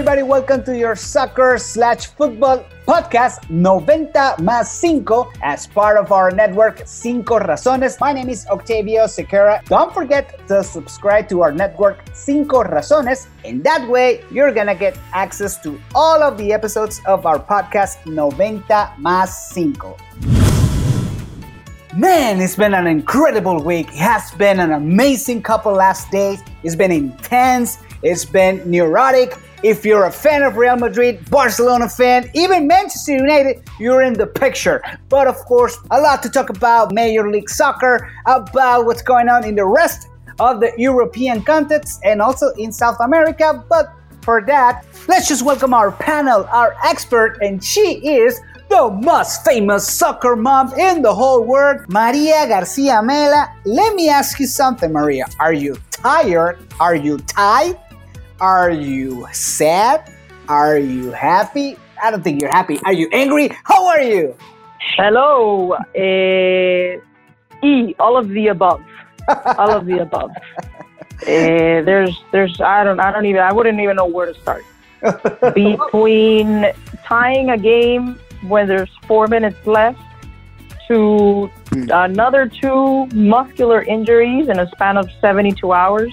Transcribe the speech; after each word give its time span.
Everybody? 0.00 0.22
Welcome 0.22 0.64
to 0.64 0.74
your 0.74 0.96
soccer 0.96 1.58
slash 1.58 2.06
football 2.06 2.64
podcast 2.88 3.50
90 3.50 4.40
más 4.40 4.80
5 4.80 5.26
as 5.42 5.66
part 5.66 5.98
of 5.98 6.10
our 6.10 6.30
network 6.30 6.80
Cinco 6.86 7.38
Razones. 7.38 8.00
My 8.00 8.14
name 8.14 8.30
is 8.30 8.46
Octavio 8.46 9.04
Sequeira. 9.04 9.62
Don't 9.66 9.92
forget 9.92 10.40
to 10.48 10.64
subscribe 10.64 11.28
to 11.28 11.42
our 11.42 11.52
network 11.52 12.00
Cinco 12.14 12.64
Razones, 12.64 13.26
and 13.44 13.62
that 13.62 13.86
way 13.90 14.24
you're 14.30 14.52
gonna 14.52 14.74
get 14.74 14.96
access 15.12 15.60
to 15.64 15.78
all 15.94 16.22
of 16.22 16.38
the 16.38 16.50
episodes 16.50 17.02
of 17.04 17.26
our 17.26 17.38
podcast 17.38 18.06
90 18.06 18.64
más 19.04 19.52
5. 19.52 20.00
Man, 21.94 22.40
it's 22.40 22.56
been 22.56 22.72
an 22.72 22.86
incredible 22.86 23.62
week. 23.62 23.88
It 23.88 23.96
has 23.96 24.30
been 24.30 24.60
an 24.60 24.72
amazing 24.72 25.42
couple 25.42 25.72
last 25.74 26.10
days. 26.10 26.42
It's 26.62 26.74
been 26.74 26.90
intense. 26.90 27.76
It's 28.02 28.24
been 28.24 28.62
neurotic. 28.64 29.36
If 29.62 29.84
you're 29.84 30.06
a 30.06 30.10
fan 30.10 30.42
of 30.42 30.56
Real 30.56 30.76
Madrid, 30.76 31.28
Barcelona 31.28 31.86
fan, 31.86 32.30
even 32.32 32.66
Manchester 32.66 33.12
United, 33.12 33.62
you're 33.78 34.00
in 34.00 34.14
the 34.14 34.26
picture. 34.26 34.82
But 35.10 35.26
of 35.26 35.36
course, 35.36 35.76
a 35.90 36.00
lot 36.00 36.22
to 36.22 36.30
talk 36.30 36.48
about 36.48 36.94
Major 36.94 37.30
League 37.30 37.50
Soccer, 37.50 38.10
about 38.24 38.86
what's 38.86 39.02
going 39.02 39.28
on 39.28 39.44
in 39.44 39.56
the 39.56 39.66
rest 39.66 40.08
of 40.38 40.60
the 40.60 40.72
European 40.78 41.42
context 41.42 42.00
and 42.02 42.22
also 42.22 42.52
in 42.52 42.72
South 42.72 42.96
America. 43.00 43.62
But 43.68 43.92
for 44.22 44.40
that, 44.46 44.86
let's 45.08 45.28
just 45.28 45.44
welcome 45.44 45.74
our 45.74 45.92
panel, 45.92 46.46
our 46.50 46.74
expert, 46.86 47.36
and 47.42 47.62
she 47.62 48.00
is 48.02 48.40
the 48.70 48.88
most 49.02 49.44
famous 49.44 49.86
soccer 49.86 50.36
mom 50.36 50.72
in 50.78 51.02
the 51.02 51.12
whole 51.12 51.44
world, 51.44 51.82
Maria 51.90 52.48
Garcia 52.48 53.02
Mela. 53.02 53.54
Let 53.66 53.94
me 53.94 54.08
ask 54.08 54.40
you 54.40 54.46
something, 54.46 54.90
Maria. 54.90 55.26
Are 55.38 55.52
you 55.52 55.76
tired? 55.90 56.58
Are 56.80 56.94
you 56.94 57.18
tired? 57.18 57.76
Are 58.40 58.70
you 58.70 59.26
sad? 59.32 60.10
Are 60.48 60.78
you 60.78 61.10
happy? 61.10 61.76
I 62.02 62.10
don't 62.10 62.24
think 62.24 62.40
you're 62.40 62.50
happy. 62.50 62.80
Are 62.86 62.92
you 62.92 63.06
angry? 63.12 63.50
How 63.64 63.86
are 63.86 64.00
you? 64.00 64.34
Hello. 64.96 65.72
Uh, 65.74 67.00
e, 67.62 67.94
all 67.98 68.16
of 68.16 68.30
the 68.30 68.46
above. 68.48 68.82
all 69.28 69.70
of 69.70 69.84
the 69.84 69.98
above. 69.98 70.30
Uh, 70.30 71.22
there's, 71.26 72.18
there's, 72.32 72.58
I 72.62 72.82
don't, 72.82 72.98
I 72.98 73.12
don't 73.12 73.26
even, 73.26 73.42
I 73.42 73.52
wouldn't 73.52 73.78
even 73.78 73.96
know 73.96 74.06
where 74.06 74.32
to 74.32 74.34
start. 74.40 74.64
Between 75.54 76.72
tying 77.04 77.50
a 77.50 77.58
game 77.58 78.18
when 78.48 78.68
there's 78.68 78.90
four 79.06 79.26
minutes 79.26 79.66
left 79.66 80.00
to 80.88 81.50
another 81.72 82.48
two 82.48 83.04
muscular 83.08 83.82
injuries 83.82 84.48
in 84.48 84.58
a 84.58 84.68
span 84.70 84.96
of 84.96 85.10
72 85.20 85.72
hours. 85.72 86.12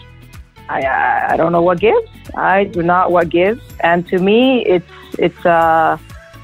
I, 0.70 0.82
I, 0.82 1.34
I 1.34 1.38
don't 1.38 1.52
know 1.52 1.62
what 1.62 1.80
gives. 1.80 2.10
I 2.36 2.66
do 2.66 2.82
not 2.84 3.12
what 3.12 3.30
gives. 3.30 3.62
And 3.82 4.08
to 4.10 4.20
me, 4.20 4.66
it's 4.66 4.90
it's 5.18 5.46
a 5.46 6.00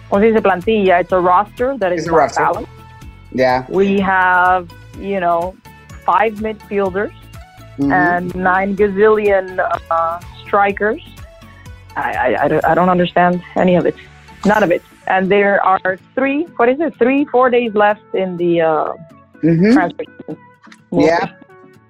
¿cómo 0.09 0.21
se 0.33 0.41
plantilla? 0.41 0.99
It's 1.01 1.11
a 1.11 1.19
roster 1.19 1.77
that 1.77 1.91
is 1.91 2.05
not 2.07 2.35
balanced. 2.35 2.71
Yeah. 3.31 3.65
We 3.69 3.99
have 3.99 4.69
you 4.99 5.19
know 5.19 5.55
five 6.05 6.35
midfielders 6.35 7.13
Mhm. 7.79 7.91
and 7.91 8.35
nine 8.35 8.75
gazillion 8.75 9.57
uh, 9.89 10.19
strikers. 10.45 11.01
I, 11.95 12.13
I, 12.13 12.43
I, 12.43 12.47
don't, 12.47 12.65
I 12.65 12.75
don't 12.75 12.89
understand 12.89 13.41
any 13.55 13.75
of 13.75 13.85
it. 13.87 13.95
None 14.45 14.61
of 14.61 14.71
it. 14.71 14.83
And 15.07 15.29
there 15.31 15.63
are 15.65 15.97
three, 16.13 16.43
what 16.57 16.69
is 16.69 16.79
it, 16.79 16.95
three, 16.99 17.25
four 17.25 17.49
days 17.49 17.73
left 17.73 18.03
in 18.13 18.37
the 18.37 18.61
uh, 18.61 18.93
Mhm. 19.43 19.73
transfer 19.73 20.03
season. 20.05 20.37
Yeah. 20.91 21.25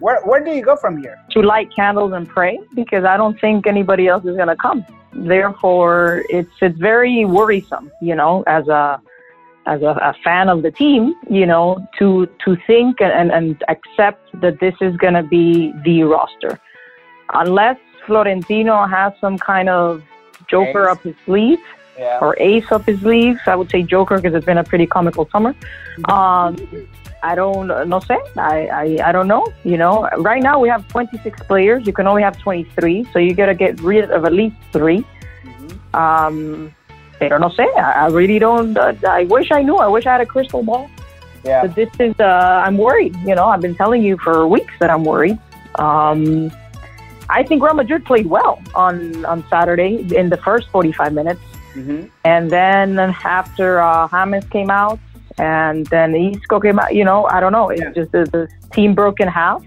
Where, 0.04 0.20
where 0.26 0.44
do 0.44 0.52
you 0.52 0.62
go 0.62 0.76
from 0.76 0.98
here? 1.02 1.18
To 1.32 1.40
light 1.42 1.70
candles 1.74 2.12
and 2.12 2.28
pray 2.28 2.60
because 2.76 3.06
I 3.06 3.16
don't 3.16 3.40
think 3.40 3.66
anybody 3.66 4.06
else 4.10 4.26
is 4.26 4.36
going 4.36 4.50
to 4.50 4.56
come. 4.58 4.86
Therefore, 5.14 6.24
it's 6.30 6.52
it's 6.62 6.78
very 6.78 7.24
worrisome, 7.24 7.90
you 8.02 8.14
know, 8.14 8.44
as 8.46 8.68
a 8.68 9.02
as 9.66 9.82
a, 9.82 9.94
a 10.12 10.14
fan 10.26 10.50
of 10.50 10.62
the 10.62 10.72
team, 10.72 11.16
you 11.30 11.46
know, 11.46 11.66
to 12.00 12.28
to 12.44 12.58
think 12.68 13.00
and, 13.00 13.32
and 13.32 13.64
accept 13.70 14.22
that 14.42 14.60
this 14.60 14.76
is 14.82 14.94
going 14.98 15.14
to 15.14 15.24
be 15.24 15.72
the 15.86 16.04
roster, 16.04 16.60
unless 17.34 17.78
Florentino 18.06 18.86
has 18.86 19.14
some 19.22 19.38
kind 19.38 19.70
of 19.70 20.04
joker 20.50 20.84
Ace. 20.90 20.92
up 20.92 21.04
his 21.04 21.16
sleeve 21.26 21.60
Yeah. 21.98 22.20
or 22.24 22.36
ace 22.40 22.70
up 22.76 22.84
his 22.88 23.00
sleeve. 23.00 23.38
I 23.46 23.56
would 23.56 23.70
say 23.72 23.84
joker 23.84 24.16
because 24.18 24.34
it's 24.36 24.46
been 24.52 24.58
a 24.58 24.66
pretty 24.72 24.88
comical 24.98 25.26
summer. 25.32 25.56
Um, 26.10 26.58
I 27.24 27.36
don't 27.36 27.68
no 27.68 28.00
sé. 28.02 28.18
I, 28.38 28.68
I 28.68 29.10
I 29.10 29.12
don't 29.14 29.28
know. 29.28 29.46
You 29.64 29.78
know, 29.78 30.10
right 30.18 30.44
now 30.44 30.60
we 30.60 30.68
have 30.70 30.86
26 30.90 31.40
players. 31.48 31.88
You 31.88 31.94
can 31.94 32.06
only 32.06 32.22
have 32.22 32.38
23, 32.40 33.08
so 33.14 33.20
you 33.20 33.34
got 33.34 33.46
to 33.48 33.56
get 33.56 33.80
rid 33.82 34.12
of 34.12 34.26
at 34.26 34.34
least 34.34 34.58
3 34.74 35.00
Mhm. 35.44 35.72
Um, 35.96 36.72
pero 37.20 37.38
no 37.40 37.50
sé. 37.50 37.66
I, 37.78 38.06
I 38.06 38.08
really 38.10 38.40
don't. 38.40 38.78
Uh, 38.78 38.94
I 39.08 39.24
wish 39.26 39.52
I 39.52 39.62
knew. 39.64 39.78
I 39.78 39.88
wish 39.88 40.06
I 40.06 40.12
had 40.12 40.22
a 40.22 40.26
crystal 40.26 40.64
ball. 40.64 40.90
Yeah. 41.44 41.62
But 41.64 41.76
this 41.76 41.90
is. 42.00 42.14
Uh, 42.20 42.64
I'm 42.66 42.78
worried. 42.78 43.16
You 43.26 43.36
know, 43.36 43.48
I've 43.48 43.62
been 43.62 43.76
telling 43.76 44.04
you 44.04 44.18
for 44.18 44.48
weeks 44.48 44.74
that 44.80 44.90
I'm 44.90 45.04
worried. 45.06 45.38
Um, 45.80 46.52
I 47.30 47.44
think 47.44 47.64
Real 47.64 47.74
Madrid 47.74 48.04
played 48.06 48.28
well 48.28 48.60
on 48.76 49.24
on 49.26 49.44
Saturday 49.50 50.04
in 50.16 50.30
the 50.30 50.38
first 50.38 50.68
45 50.72 51.14
minutes. 51.14 51.42
Mhm. 51.76 52.10
And 52.26 52.50
then 52.52 53.00
after 53.24 53.80
uh, 53.82 54.08
James 54.12 54.46
came 54.56 54.70
out, 54.70 55.00
and 55.38 55.86
then 55.88 56.16
Isco 56.16 56.60
came 56.60 56.80
out, 56.80 56.94
you 56.96 57.04
know, 57.06 57.26
I 57.26 57.40
don't 57.40 57.52
know. 57.52 57.70
It's 57.70 57.82
Yeah. 57.82 57.92
just 57.92 58.12
the, 58.12 58.24
the 58.26 58.48
team 58.72 58.94
broke 58.96 59.20
in 59.20 59.28
half. 59.28 59.64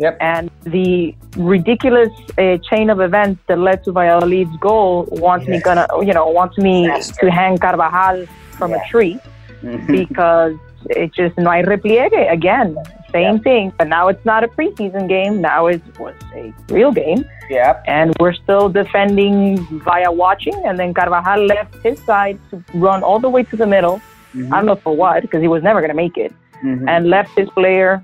Yep. 0.00 0.16
And 0.20 0.50
the 0.64 1.14
ridiculous 1.36 2.10
uh, 2.36 2.56
chain 2.68 2.90
of 2.90 3.00
events 3.00 3.40
that 3.46 3.58
led 3.58 3.84
to 3.84 3.92
Valladolid's 3.92 4.56
goal 4.58 5.06
wants 5.12 5.46
me 5.46 5.60
gonna, 5.60 5.86
you 6.02 6.12
know, 6.12 6.26
wants 6.26 6.58
me 6.58 6.88
to 7.20 7.30
hang 7.30 7.58
Carvajal 7.58 8.26
from 8.58 8.70
Yeah. 8.72 8.78
a 8.84 8.88
tree 8.88 9.18
because 9.86 10.54
it 10.90 11.12
just 11.14 11.38
no 11.38 11.50
hay 11.50 11.62
repliegue 11.62 12.32
again. 12.32 12.76
Same 13.12 13.38
thing, 13.38 13.72
but 13.78 13.86
now 13.86 14.08
it's 14.08 14.24
not 14.24 14.42
a 14.42 14.48
preseason 14.48 15.08
game. 15.08 15.40
Now 15.40 15.68
it 15.68 15.80
was 15.98 16.12
a 16.34 16.52
real 16.72 16.90
game 16.90 17.24
Yeah. 17.48 17.80
and 17.86 18.12
we're 18.18 18.32
still 18.32 18.68
defending 18.68 19.58
via 19.84 20.10
watching. 20.10 20.54
And 20.66 20.76
then 20.78 20.92
Carvajal 20.92 21.46
left 21.46 21.74
his 21.84 22.00
side 22.02 22.38
to 22.50 22.62
run 22.74 23.04
all 23.04 23.20
the 23.20 23.30
way 23.30 23.44
to 23.44 23.56
the 23.56 23.66
middle. 23.66 24.00
Mhm. 24.34 24.52
I 24.52 24.56
don't 24.56 24.66
know 24.66 24.76
for 24.76 24.94
what, 24.96 25.22
because 25.22 25.40
he 25.42 25.48
was 25.48 25.62
never 25.62 25.80
going 25.80 25.90
to 25.90 25.96
make 25.96 26.16
it, 26.16 26.32
Mhm. 26.62 26.88
and 26.88 27.08
left 27.08 27.30
his 27.36 27.48
player, 27.50 28.02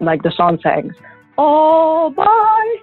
like 0.00 0.22
the 0.22 0.30
song 0.30 0.58
sang, 0.62 0.92
all 1.38 2.10
by 2.10 2.76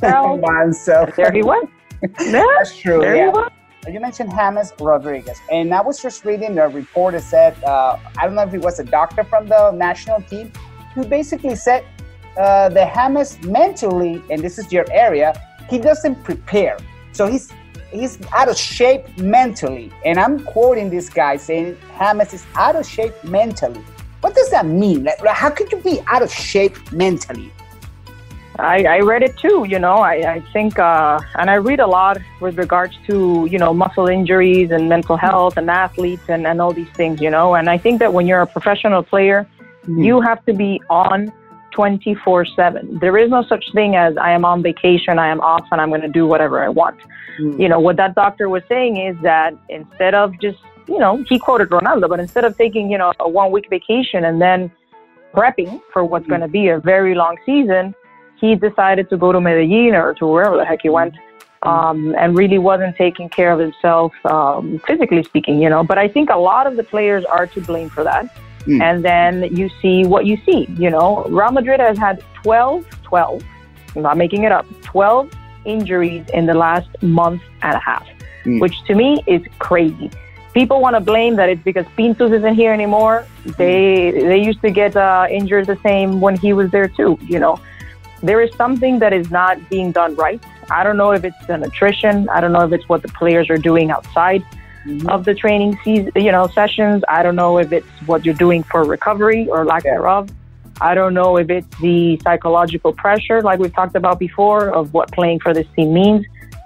himself. 0.00 0.40
Oneself. 0.52 1.16
there 1.16 1.32
he 1.32 1.42
went. 1.42 1.68
Yeah, 2.20 2.44
That's 2.58 2.76
true. 2.78 3.00
there 3.00 3.16
yeah. 3.16 3.24
he 3.26 3.38
went. 3.38 3.52
You 3.88 4.00
mentioned 4.00 4.30
James 4.36 4.72
Rodriguez, 4.78 5.38
and 5.50 5.72
I 5.74 5.80
was 5.80 6.00
just 6.02 6.24
reading 6.24 6.58
a 6.58 6.68
report 6.68 7.14
that 7.14 7.22
said 7.22 7.52
uh, 7.64 7.96
I 8.18 8.24
don't 8.26 8.34
know 8.34 8.42
if 8.42 8.52
he 8.52 8.58
was 8.58 8.78
a 8.78 8.84
doctor 8.84 9.24
from 9.24 9.46
the 9.46 9.70
national 9.72 10.20
team 10.22 10.52
who 10.94 11.04
basically 11.04 11.54
said 11.56 11.84
uh, 12.36 12.68
that 12.68 12.88
James 12.94 13.42
mentally, 13.44 14.22
and 14.30 14.42
this 14.42 14.58
is 14.58 14.70
your 14.72 14.84
area, 14.92 15.32
he 15.70 15.78
doesn't 15.78 16.22
prepare. 16.22 16.76
So 17.12 17.26
he's 17.26 17.50
he's 17.90 18.18
out 18.32 18.48
of 18.48 18.56
shape 18.56 19.06
mentally, 19.18 19.90
and 20.04 20.18
I'm 20.18 20.44
quoting 20.44 20.90
this 20.90 21.08
guy 21.08 21.36
saying 21.36 21.76
Hamas 21.96 22.34
is 22.34 22.46
out 22.54 22.76
of 22.76 22.86
shape 22.86 23.14
mentally. 23.24 23.82
What 24.20 24.34
does 24.34 24.50
that 24.50 24.66
mean? 24.66 25.04
Like, 25.04 25.24
how 25.26 25.50
could 25.50 25.70
you 25.70 25.78
be 25.78 26.00
out 26.08 26.22
of 26.22 26.32
shape 26.32 26.76
mentally? 26.92 27.52
I, 28.58 28.82
I 28.84 28.98
read 29.00 29.22
it 29.22 29.36
too, 29.38 29.66
you 29.68 29.78
know. 29.78 29.96
I, 29.96 30.34
I 30.34 30.40
think, 30.52 30.80
uh, 30.80 31.20
and 31.36 31.48
I 31.48 31.54
read 31.54 31.78
a 31.78 31.86
lot 31.86 32.18
with 32.40 32.58
regards 32.58 32.96
to, 33.06 33.46
you 33.48 33.56
know, 33.56 33.72
muscle 33.72 34.08
injuries 34.08 34.72
and 34.72 34.88
mental 34.88 35.16
health 35.16 35.56
and 35.56 35.70
athletes 35.70 36.24
and, 36.28 36.44
and 36.44 36.60
all 36.60 36.72
these 36.72 36.90
things, 36.90 37.20
you 37.20 37.30
know. 37.30 37.54
And 37.54 37.70
I 37.70 37.78
think 37.78 38.00
that 38.00 38.12
when 38.12 38.26
you're 38.26 38.40
a 38.40 38.48
professional 38.48 39.04
player, 39.04 39.46
you 39.86 40.20
have 40.20 40.44
to 40.46 40.52
be 40.52 40.82
on 40.90 41.32
24 41.78 42.44
7. 42.44 42.98
There 42.98 43.16
is 43.16 43.30
no 43.30 43.44
such 43.44 43.64
thing 43.72 43.94
as 43.94 44.16
I 44.16 44.32
am 44.32 44.44
on 44.44 44.64
vacation, 44.64 45.16
I 45.16 45.28
am 45.28 45.40
off, 45.40 45.64
and 45.70 45.80
I'm 45.80 45.90
going 45.90 46.00
to 46.00 46.08
do 46.08 46.26
whatever 46.26 46.60
I 46.60 46.68
want. 46.68 46.98
Mm. 47.38 47.60
You 47.60 47.68
know, 47.68 47.78
what 47.78 47.96
that 47.98 48.16
doctor 48.16 48.48
was 48.48 48.64
saying 48.68 48.96
is 48.96 49.16
that 49.22 49.54
instead 49.68 50.12
of 50.12 50.32
just, 50.40 50.58
you 50.88 50.98
know, 50.98 51.24
he 51.28 51.38
quoted 51.38 51.68
Ronaldo, 51.68 52.08
but 52.08 52.18
instead 52.18 52.44
of 52.44 52.58
taking, 52.58 52.90
you 52.90 52.98
know, 52.98 53.12
a 53.20 53.28
one 53.28 53.52
week 53.52 53.70
vacation 53.70 54.24
and 54.24 54.42
then 54.42 54.72
prepping 55.32 55.80
for 55.92 56.04
what's 56.04 56.26
going 56.26 56.40
to 56.40 56.48
be 56.48 56.66
a 56.66 56.80
very 56.80 57.14
long 57.14 57.36
season, 57.46 57.94
he 58.40 58.56
decided 58.56 59.08
to 59.10 59.16
go 59.16 59.30
to 59.30 59.40
Medellin 59.40 59.94
or 59.94 60.14
to 60.14 60.26
wherever 60.26 60.56
the 60.56 60.64
heck 60.64 60.80
he 60.82 60.88
went. 60.88 61.14
Um, 61.62 62.14
and 62.18 62.36
really 62.36 62.58
wasn't 62.58 62.96
taking 62.96 63.28
care 63.28 63.50
of 63.52 63.58
himself, 63.58 64.12
um, 64.24 64.80
physically 64.86 65.24
speaking, 65.24 65.60
you 65.60 65.68
know. 65.68 65.82
But 65.82 65.98
I 65.98 66.06
think 66.06 66.30
a 66.30 66.36
lot 66.36 66.68
of 66.68 66.76
the 66.76 66.84
players 66.84 67.24
are 67.24 67.48
to 67.48 67.60
blame 67.60 67.88
for 67.88 68.04
that. 68.04 68.24
Mm. 68.66 68.82
And 68.82 69.04
then 69.04 69.54
you 69.54 69.70
see 69.80 70.04
what 70.04 70.26
you 70.26 70.36
see, 70.44 70.66
you 70.78 70.90
know. 70.90 71.24
Real 71.24 71.50
Madrid 71.52 71.80
has 71.80 71.96
had 71.98 72.22
12, 72.42 72.84
12, 73.02 73.42
I'm 73.96 74.02
not 74.02 74.16
making 74.16 74.44
it 74.44 74.52
up, 74.52 74.66
12 74.82 75.30
injuries 75.64 76.24
in 76.34 76.46
the 76.46 76.54
last 76.54 76.88
month 77.02 77.42
and 77.62 77.74
a 77.74 77.78
half, 77.78 78.06
Mm. 78.44 78.60
which 78.60 78.82
to 78.84 78.94
me 78.94 79.22
is 79.26 79.42
crazy. 79.58 80.10
People 80.54 80.80
want 80.80 80.94
to 80.96 81.00
blame 81.00 81.36
that 81.36 81.48
it's 81.48 81.62
because 81.62 81.86
Pintus 81.96 82.32
isn't 82.32 82.54
here 82.54 82.72
anymore. 82.72 83.24
They 83.58 84.10
they 84.10 84.38
used 84.38 84.60
to 84.62 84.70
get 84.70 84.96
uh, 84.96 85.26
injured 85.30 85.66
the 85.66 85.78
same 85.82 86.20
when 86.20 86.36
he 86.36 86.52
was 86.52 86.70
there 86.70 86.88
too. 86.88 87.18
You 87.22 87.38
know, 87.38 87.60
there 88.22 88.40
is 88.40 88.50
something 88.56 88.98
that 89.00 89.12
is 89.12 89.30
not 89.30 89.54
being 89.68 89.92
done 89.92 90.14
right, 90.16 90.42
I 90.70 90.84
don't 90.84 90.96
know 90.96 91.12
if 91.12 91.24
it's 91.24 91.46
the 91.46 91.56
nutrition. 91.56 92.28
I 92.28 92.40
don't 92.40 92.52
know 92.52 92.64
if 92.64 92.72
it's 92.72 92.88
what 92.88 93.02
the 93.02 93.08
players 93.08 93.48
are 93.50 93.56
doing 93.58 93.90
outside 93.90 94.44
mm-hmm. 94.88 95.08
of 95.08 95.24
the 95.24 95.34
training 95.34 95.78
season, 95.84 96.10
you 96.16 96.32
know, 96.32 96.46
sessions. 96.48 97.02
I 97.08 97.22
don't 97.22 97.36
know 97.36 97.58
if 97.58 97.72
it's 97.72 97.86
what 98.06 98.24
you're 98.24 98.34
doing 98.34 98.62
for 98.62 98.84
recovery 98.84 99.48
or 99.48 99.64
lack 99.64 99.82
thereof. 99.82 100.30
I 100.80 100.94
don't 100.94 101.14
know 101.14 101.36
if 101.36 101.50
it's 101.50 101.76
the 101.80 102.20
psychological 102.22 102.92
pressure, 102.92 103.42
like 103.42 103.58
we've 103.58 103.74
talked 103.74 103.96
about 103.96 104.18
before, 104.18 104.70
of 104.70 104.94
what 104.94 105.10
playing 105.12 105.40
for 105.40 105.52
this 105.52 105.66
team 105.74 105.92
means, 105.92 106.24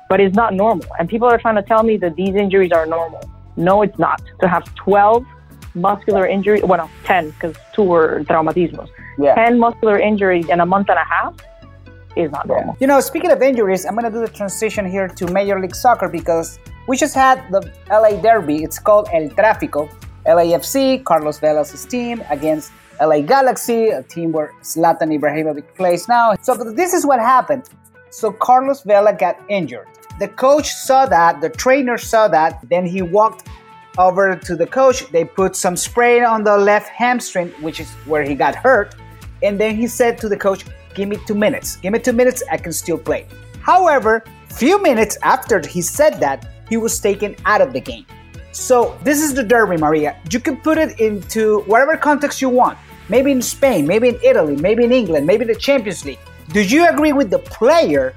but 0.08 0.20
it's 0.20 0.36
not 0.36 0.52
normal. 0.52 0.86
And 0.98 1.08
people 1.08 1.28
are 1.28 1.38
trying 1.38 1.56
to 1.56 1.62
tell 1.62 1.82
me 1.82 1.96
that 1.98 2.14
these 2.16 2.34
injuries 2.34 2.72
are 2.72 2.84
normal. 2.84 3.22
No, 3.56 3.82
it's 3.82 3.98
not. 3.98 4.22
To 4.40 4.48
have 4.48 4.64
12 4.74 5.26
muscular 5.74 6.26
injuries, 6.26 6.62
well, 6.62 6.78
no, 6.78 6.90
10, 7.04 7.30
because 7.30 7.56
two 7.74 7.82
were 7.82 8.22
traumatismos. 8.24 8.88
Yeah. 9.18 9.34
10 9.34 9.58
muscular 9.58 9.98
injuries 9.98 10.48
in 10.48 10.60
a 10.60 10.66
month 10.66 10.90
and 10.90 10.98
a 10.98 11.04
half 11.04 11.34
is 12.16 12.30
not 12.30 12.46
normal. 12.46 12.76
You 12.80 12.86
know, 12.86 13.00
speaking 13.00 13.30
of 13.30 13.40
injuries, 13.40 13.86
I'm 13.86 13.94
going 13.94 14.04
to 14.04 14.10
do 14.10 14.20
the 14.20 14.32
transition 14.32 14.90
here 14.90 15.08
to 15.08 15.32
Major 15.32 15.58
League 15.58 15.74
Soccer 15.74 16.08
because 16.08 16.58
we 16.86 16.96
just 16.96 17.14
had 17.14 17.44
the 17.50 17.60
LA 17.90 18.20
Derby. 18.20 18.62
It's 18.62 18.78
called 18.78 19.08
El 19.12 19.28
Tráfico. 19.30 19.88
LAFC, 20.26 21.02
Carlos 21.04 21.40
Vela's 21.40 21.84
team 21.86 22.22
against 22.30 22.72
LA 23.00 23.20
Galaxy, 23.20 23.88
a 23.88 24.02
team 24.04 24.30
where 24.32 24.52
Zlatan 24.62 25.18
Ibrahimovic 25.18 25.74
plays 25.74 26.06
now. 26.06 26.34
So 26.42 26.54
this 26.54 26.92
is 26.92 27.04
what 27.04 27.18
happened. 27.18 27.68
So 28.10 28.30
Carlos 28.30 28.82
Vela 28.82 29.12
got 29.12 29.40
injured. 29.48 29.88
The 30.20 30.28
coach 30.28 30.70
saw 30.70 31.06
that, 31.06 31.40
the 31.40 31.48
trainer 31.48 31.98
saw 31.98 32.28
that, 32.28 32.60
then 32.68 32.86
he 32.86 33.02
walked 33.02 33.48
over 33.98 34.36
to 34.36 34.54
the 34.54 34.66
coach. 34.66 35.08
They 35.10 35.24
put 35.24 35.56
some 35.56 35.76
spray 35.76 36.22
on 36.22 36.44
the 36.44 36.56
left 36.56 36.88
hamstring, 36.88 37.48
which 37.60 37.80
is 37.80 37.90
where 38.06 38.22
he 38.22 38.34
got 38.34 38.54
hurt. 38.54 38.94
And 39.42 39.58
then 39.58 39.74
he 39.74 39.86
said 39.86 40.18
to 40.18 40.28
the 40.28 40.36
coach, 40.36 40.64
Give 40.94 41.08
me 41.08 41.16
two 41.26 41.34
minutes. 41.34 41.76
Give 41.76 41.92
me 41.92 41.98
two 41.98 42.12
minutes, 42.12 42.42
I 42.50 42.58
can 42.58 42.72
still 42.72 42.98
play. 42.98 43.26
However, 43.62 44.22
a 44.50 44.54
few 44.54 44.80
minutes 44.82 45.16
after 45.22 45.66
he 45.66 45.80
said 45.80 46.20
that, 46.20 46.51
he 46.68 46.76
was 46.76 46.98
taken 47.00 47.36
out 47.44 47.60
of 47.60 47.72
the 47.72 47.80
game. 47.80 48.06
So 48.52 48.98
this 49.02 49.22
is 49.22 49.34
the 49.34 49.42
derby, 49.42 49.76
Maria. 49.76 50.16
You 50.30 50.40
can 50.40 50.56
put 50.58 50.78
it 50.78 51.00
into 51.00 51.60
whatever 51.62 51.96
context 51.96 52.42
you 52.42 52.48
want. 52.48 52.78
Maybe 53.08 53.32
in 53.32 53.42
Spain, 53.42 53.86
maybe 53.86 54.08
in 54.08 54.18
Italy, 54.22 54.56
maybe 54.56 54.84
in 54.84 54.92
England, 54.92 55.26
maybe 55.26 55.44
the 55.44 55.54
Champions 55.54 56.04
League. 56.04 56.18
Do 56.52 56.62
you 56.62 56.88
agree 56.88 57.12
with 57.12 57.30
the 57.30 57.38
player 57.38 58.14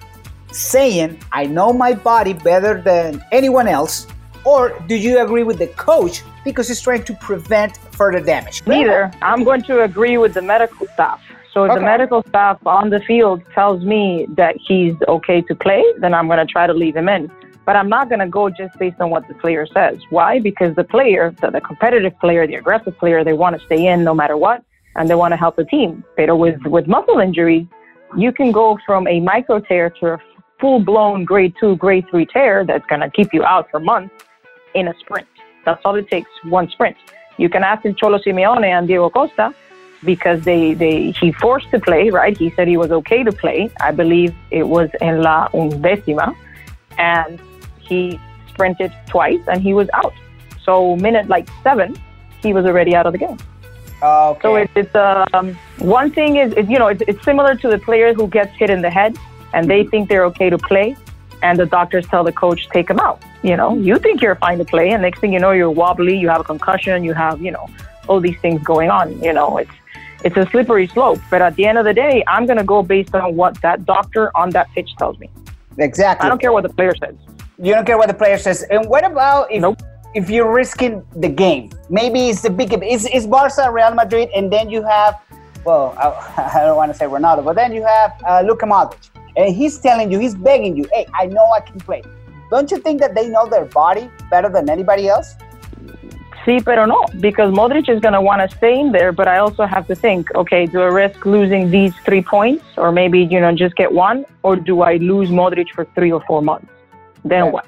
saying, 0.51 1.19
I 1.31 1.45
know 1.45 1.74
my 1.74 1.94
body 1.94 2.33
better 2.33 2.81
than 2.81 3.24
anyone 3.31 3.68
else? 3.68 4.07
Or 4.45 4.77
do 4.88 4.95
you 4.95 5.19
agree 5.21 5.44
with 5.44 5.57
the 5.57 5.68
coach 5.68 6.21
because 6.44 6.68
he's 6.68 6.81
trying 6.81 7.03
to 7.06 7.13
prevent 7.15 7.77
further 7.92 8.19
damage? 8.19 8.62
Neither. 8.68 9.12
I'm 9.21 9.44
going 9.44 9.63
to 9.63 9.83
agree 9.83 10.18
with 10.18 10.33
the 10.33 10.42
medical 10.42 10.86
staff. 10.94 11.21
So 11.51 11.63
if 11.63 11.71
okay. 11.71 11.80
the 11.80 11.86
medical 11.86 12.21
staff 12.27 12.59
on 12.65 12.89
the 12.89 13.00
field 13.00 13.42
tells 13.53 13.83
me 13.83 14.27
that 14.31 14.56
he's 14.57 14.95
okay 15.07 15.42
to 15.42 15.56
play, 15.56 15.83
then 16.00 16.13
I'm 16.13 16.27
going 16.27 16.45
to 16.45 16.45
try 16.45 16.68
to 16.68 16.74
leave 16.74 16.95
him 16.95 17.09
in. 17.09 17.31
But 17.65 17.75
I'm 17.75 17.89
not 17.89 18.09
going 18.09 18.19
to 18.19 18.27
go 18.27 18.50
just 18.50 18.77
based 18.77 19.01
on 19.01 19.09
what 19.09 19.27
the 19.27 19.33
player 19.33 19.65
says. 19.65 19.97
Why? 20.09 20.39
Because 20.39 20.75
the 20.75 20.83
player, 20.83 21.35
the, 21.41 21.50
the 21.50 21.62
competitive 21.62 22.17
player, 22.19 22.45
the 22.45 22.56
aggressive 22.56 22.97
player, 22.97 23.23
they 23.23 23.33
want 23.33 23.59
to 23.59 23.65
stay 23.65 23.88
in 23.88 24.03
no 24.03 24.13
matter 24.13 24.38
what, 24.38 24.63
and 24.95 25.09
they 25.09 25.15
want 25.15 25.31
to 25.31 25.38
help 25.38 25.56
the 25.56 25.65
team. 25.65 26.03
But 26.15 26.38
with, 26.38 26.62
with 26.65 26.88
muscle 26.88 27.19
injuries, 27.19 27.65
you 28.15 28.31
can 28.31 28.51
go 28.51 28.77
from 28.85 29.07
a 29.07 29.19
micro 29.19 29.59
tear 29.59 29.89
to 30.01 30.13
a 30.13 30.21
full 30.59 30.79
blown 30.79 31.25
grade 31.25 31.56
two, 31.59 31.75
grade 31.77 32.06
three 32.09 32.25
tear 32.25 32.63
that's 32.65 32.85
going 32.85 33.01
to 33.01 33.09
keep 33.09 33.33
you 33.33 33.44
out 33.44 33.69
for 33.71 33.79
months 33.79 34.13
in 34.73 34.88
a 34.88 34.94
sprint. 35.00 35.27
That's 35.65 35.81
all 35.83 35.95
it 35.95 36.07
takes, 36.09 36.29
one 36.44 36.69
sprint. 36.69 36.95
You 37.38 37.50
can 37.50 37.63
ask 37.63 37.83
Cholo 37.97 38.19
Simeone 38.19 38.65
and 38.65 38.88
Diego 38.88 39.09
Costa 39.09 39.53
because 40.03 40.44
they, 40.44 40.73
they 40.73 41.11
he 41.11 41.31
forced 41.31 41.69
to 41.71 41.79
play, 41.79 42.09
right? 42.09 42.38
He 42.38 42.51
said 42.51 42.68
he 42.68 42.77
was 42.77 42.91
okay 42.91 43.23
to 43.23 43.31
play. 43.31 43.71
I 43.81 43.91
believe 43.91 44.33
it 44.51 44.68
was 44.68 44.89
in 45.01 45.21
La 45.21 45.50
Undécima. 45.50 46.35
And 46.97 47.39
he 47.87 48.19
sprinted 48.49 48.91
twice 49.07 49.41
and 49.47 49.61
he 49.61 49.73
was 49.73 49.89
out. 49.93 50.13
So 50.63 50.95
minute 50.95 51.27
like 51.27 51.47
seven, 51.63 51.95
he 52.41 52.53
was 52.53 52.65
already 52.65 52.95
out 52.95 53.05
of 53.05 53.13
the 53.13 53.19
game. 53.19 53.37
Okay. 54.01 54.39
So 54.41 54.55
it, 54.55 54.69
it's 54.75 54.95
um, 55.33 55.55
one 55.79 56.11
thing 56.11 56.37
is, 56.37 56.53
is 56.53 56.69
you 56.69 56.77
know 56.77 56.87
it's, 56.87 57.01
it's 57.07 57.23
similar 57.23 57.55
to 57.55 57.67
the 57.69 57.79
player 57.79 58.13
who 58.13 58.27
gets 58.27 58.55
hit 58.55 58.69
in 58.69 58.81
the 58.81 58.89
head 58.89 59.17
and 59.53 59.69
they 59.69 59.85
think 59.85 60.09
they're 60.09 60.25
okay 60.25 60.49
to 60.49 60.57
play, 60.57 60.95
and 61.41 61.57
the 61.57 61.65
doctors 61.65 62.05
tell 62.07 62.23
the 62.23 62.31
coach 62.31 62.67
take 62.69 62.89
him 62.89 62.99
out. 62.99 63.21
You 63.41 63.55
know, 63.55 63.77
you 63.77 63.97
think 63.99 64.21
you're 64.21 64.35
fine 64.35 64.57
to 64.57 64.65
play, 64.65 64.91
and 64.91 65.01
next 65.01 65.19
thing 65.19 65.31
you 65.31 65.39
know, 65.39 65.51
you're 65.51 65.71
wobbly, 65.71 66.17
you 66.17 66.29
have 66.29 66.41
a 66.41 66.43
concussion, 66.43 67.03
you 67.03 67.13
have 67.13 67.41
you 67.41 67.51
know 67.51 67.67
all 68.07 68.19
these 68.19 68.39
things 68.41 68.61
going 68.63 68.89
on. 68.89 69.21
You 69.23 69.33
know, 69.33 69.57
it's 69.57 69.71
it's 70.23 70.37
a 70.37 70.45
slippery 70.47 70.87
slope. 70.87 71.19
But 71.29 71.41
at 71.41 71.55
the 71.55 71.65
end 71.65 71.77
of 71.77 71.85
the 71.85 71.93
day, 71.93 72.23
I'm 72.27 72.45
going 72.45 72.57
to 72.57 72.63
go 72.63 72.81
based 72.83 73.15
on 73.15 73.35
what 73.35 73.61
that 73.61 73.85
doctor 73.85 74.35
on 74.35 74.49
that 74.51 74.69
pitch 74.71 74.89
tells 74.97 75.17
me. 75.19 75.29
Exactly. 75.77 76.25
I 76.25 76.29
don't 76.29 76.41
care 76.41 76.51
what 76.51 76.63
the 76.63 76.69
player 76.69 76.95
says. 76.95 77.15
You 77.57 77.74
don't 77.74 77.86
care 77.86 77.98
what 77.98 78.07
the 78.07 78.13
player 78.13 78.38
says. 78.38 78.63
And 78.69 78.88
what 78.90 79.06
about 79.06 79.52
if 79.52 79.62
nope. 79.62 79.81
if 80.13 80.30
you're 80.30 80.52
risking 80.52 81.06
the 81.16 81.30
game? 81.30 81.72
Maybe 81.90 82.28
it's 82.28 82.42
the 82.42 82.50
big. 82.50 82.74
It's, 82.74 83.06
it's 83.06 83.25
Barca, 83.25 83.72
Real 83.72 83.94
Madrid, 83.94 84.30
and 84.36 84.52
then 84.52 84.69
you 84.69 84.84
have. 84.84 85.22
Well, 85.63 85.96
I, 85.98 86.60
I 86.60 86.66
don't 86.66 86.75
want 86.75 86.92
to 86.92 86.98
say 86.98 87.06
Ronaldo, 87.06 87.46
but 87.46 87.56
then 87.56 87.74
you 87.74 87.84
have 87.86 88.12
uh, 88.28 88.42
Luka 88.46 88.66
Modric, 88.66 89.10
and 89.38 89.56
he's 89.56 89.80
telling 89.80 90.12
you, 90.12 90.19
he's 90.19 90.36
begging 90.36 90.75
you, 90.75 90.86
"Hey, 90.92 91.07
I 91.13 91.28
know 91.28 91.46
I 91.52 91.62
can 91.62 91.80
play." 91.80 92.04
Don't 92.52 92.69
you 92.69 92.78
think 92.78 93.00
that 93.00 93.16
they 93.16 93.30
know 93.30 93.48
their 93.48 93.66
body 93.66 94.10
better 94.30 94.50
than 94.50 94.69
anybody 94.69 95.07
else? 95.07 95.36
Sí, 96.46 96.63
pero 96.63 96.86
no, 96.86 97.06
because 97.22 97.52
Modric 97.52 97.90
is 97.90 98.00
going 98.00 98.13
to 98.13 98.22
want 98.22 98.48
to 98.48 98.56
stay 98.56 98.80
in 98.80 98.92
there, 98.92 99.12
but 99.12 99.28
I 99.28 99.40
also 99.40 99.66
have 99.66 99.88
to 99.88 99.96
think, 99.96 100.30
okay, 100.36 100.68
do 100.68 100.80
I 100.81 100.86
risk 100.86 101.25
losing 101.25 101.72
these 101.72 101.96
three 102.06 102.22
points 102.22 102.63
or 102.78 102.92
maybe, 102.92 103.22
you 103.22 103.40
know, 103.42 103.52
just 103.56 103.75
get 103.75 103.92
one? 103.92 104.25
Or 104.44 104.56
do 104.56 104.84
I 104.84 104.98
lose 104.98 105.30
Modric 105.30 105.69
for 105.74 105.86
three 105.96 106.12
or 106.12 106.22
four 106.28 106.44
months? 106.44 106.68
Then 107.25 107.51
what? 107.51 107.68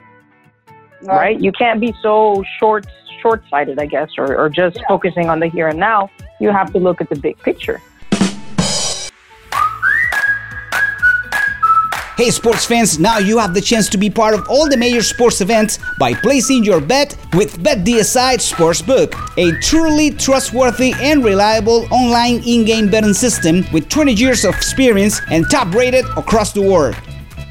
Right? 1.03 1.39
You 1.39 1.51
can't 1.51 1.81
be 1.81 1.93
so 2.01 2.43
short 2.59 2.85
short 3.21 3.43
sighted, 3.49 3.79
I 3.79 3.87
guess, 3.87 4.09
or, 4.17 4.37
or 4.37 4.47
just 4.47 4.77
yeah. 4.77 4.83
focusing 4.87 5.29
on 5.29 5.39
the 5.39 5.47
here 5.47 5.67
and 5.67 5.79
now. 5.79 6.09
You 6.39 6.51
have 6.51 6.71
to 6.73 6.79
look 6.79 7.01
at 7.01 7.09
the 7.09 7.15
big 7.15 7.37
picture. 7.39 7.81
Hey 12.15 12.31
sports 12.31 12.65
fans, 12.65 12.97
now 12.97 13.19
you 13.19 13.37
have 13.37 13.53
the 13.53 13.61
chance 13.61 13.87
to 13.89 13.97
be 13.97 14.09
part 14.09 14.33
of 14.33 14.47
all 14.49 14.67
the 14.67 14.75
major 14.75 15.03
sports 15.03 15.39
events 15.39 15.77
by 15.99 16.15
placing 16.15 16.63
your 16.63 16.81
bet 16.81 17.15
with 17.33 17.59
BetDSI 17.59 18.37
Sportsbook, 18.37 19.13
a 19.37 19.59
truly 19.61 20.09
trustworthy 20.09 20.93
and 20.99 21.23
reliable 21.23 21.87
online 21.93 22.41
in-game 22.43 22.89
betting 22.89 23.13
system 23.13 23.63
with 23.71 23.87
20 23.89 24.13
years 24.13 24.45
of 24.45 24.55
experience 24.55 25.21
and 25.29 25.45
top 25.51 25.71
rated 25.75 26.05
across 26.17 26.53
the 26.53 26.61
world. 26.61 26.95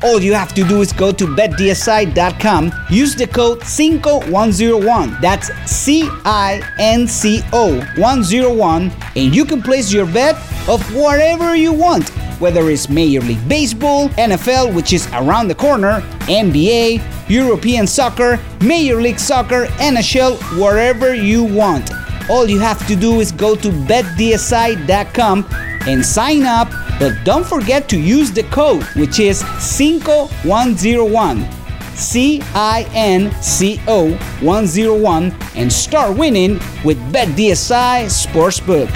All 0.03 0.21
you 0.21 0.35
have 0.35 0.55
to 0.55 0.65
do 0.65 0.83
is 0.83 0.93
go 0.93 1.11
to 1.13 1.25
betdsi.com, 1.27 2.73
use 2.91 3.15
the 3.15 3.27
code 3.27 3.61
CINCO101, 3.61 5.21
that's 5.21 5.49
C 5.71 6.09
I 6.25 6.63
N 6.79 7.09
C 7.09 7.43
O 7.53 7.81
101, 7.97 8.93
and 9.17 9.35
you 9.35 9.45
can 9.45 9.63
place 9.63 9.93
your 9.93 10.07
bet 10.07 10.37
of 10.69 10.83
whatever 10.95 11.57
you 11.57 11.73
want 11.73 12.11
whether 12.39 12.69
it's 12.69 12.89
Major 12.89 13.21
League 13.21 13.49
Baseball, 13.49 14.09
NFL, 14.11 14.75
which 14.75 14.93
is 14.93 15.07
around 15.15 15.49
the 15.49 15.55
corner, 15.55 16.03
NBA, 16.29 17.31
European 17.31 17.87
soccer, 17.87 18.39
Major 18.61 19.01
League 19.01 19.19
Soccer, 19.19 19.67
NHL, 19.79 20.37
wherever 20.61 21.15
you 21.15 21.45
want. 21.45 21.91
All 22.29 22.47
you 22.47 22.59
have 22.59 22.87
to 22.89 22.97
do 22.97 23.21
is 23.21 23.33
go 23.33 23.55
to 23.57 23.69
betdsi.com 23.69 25.45
and 25.87 26.05
sign 26.05 26.43
up, 26.43 26.69
but 26.99 27.15
don't 27.25 27.47
forget 27.47 27.89
to 27.91 27.99
use 27.99 28.33
the 28.33 28.43
code, 28.45 28.83
which 28.97 29.19
is 29.19 29.43
CINCO101. 29.43 31.67
C 31.97 32.43
I 32.55 32.87
N 32.93 33.33
C 33.41 33.81
O 33.89 34.13
101 34.43 35.35
and 35.55 35.73
start 35.73 36.17
winning 36.19 36.61
with 36.85 36.99
BetDSI 37.11 38.05
Sportsbook. 38.05 38.91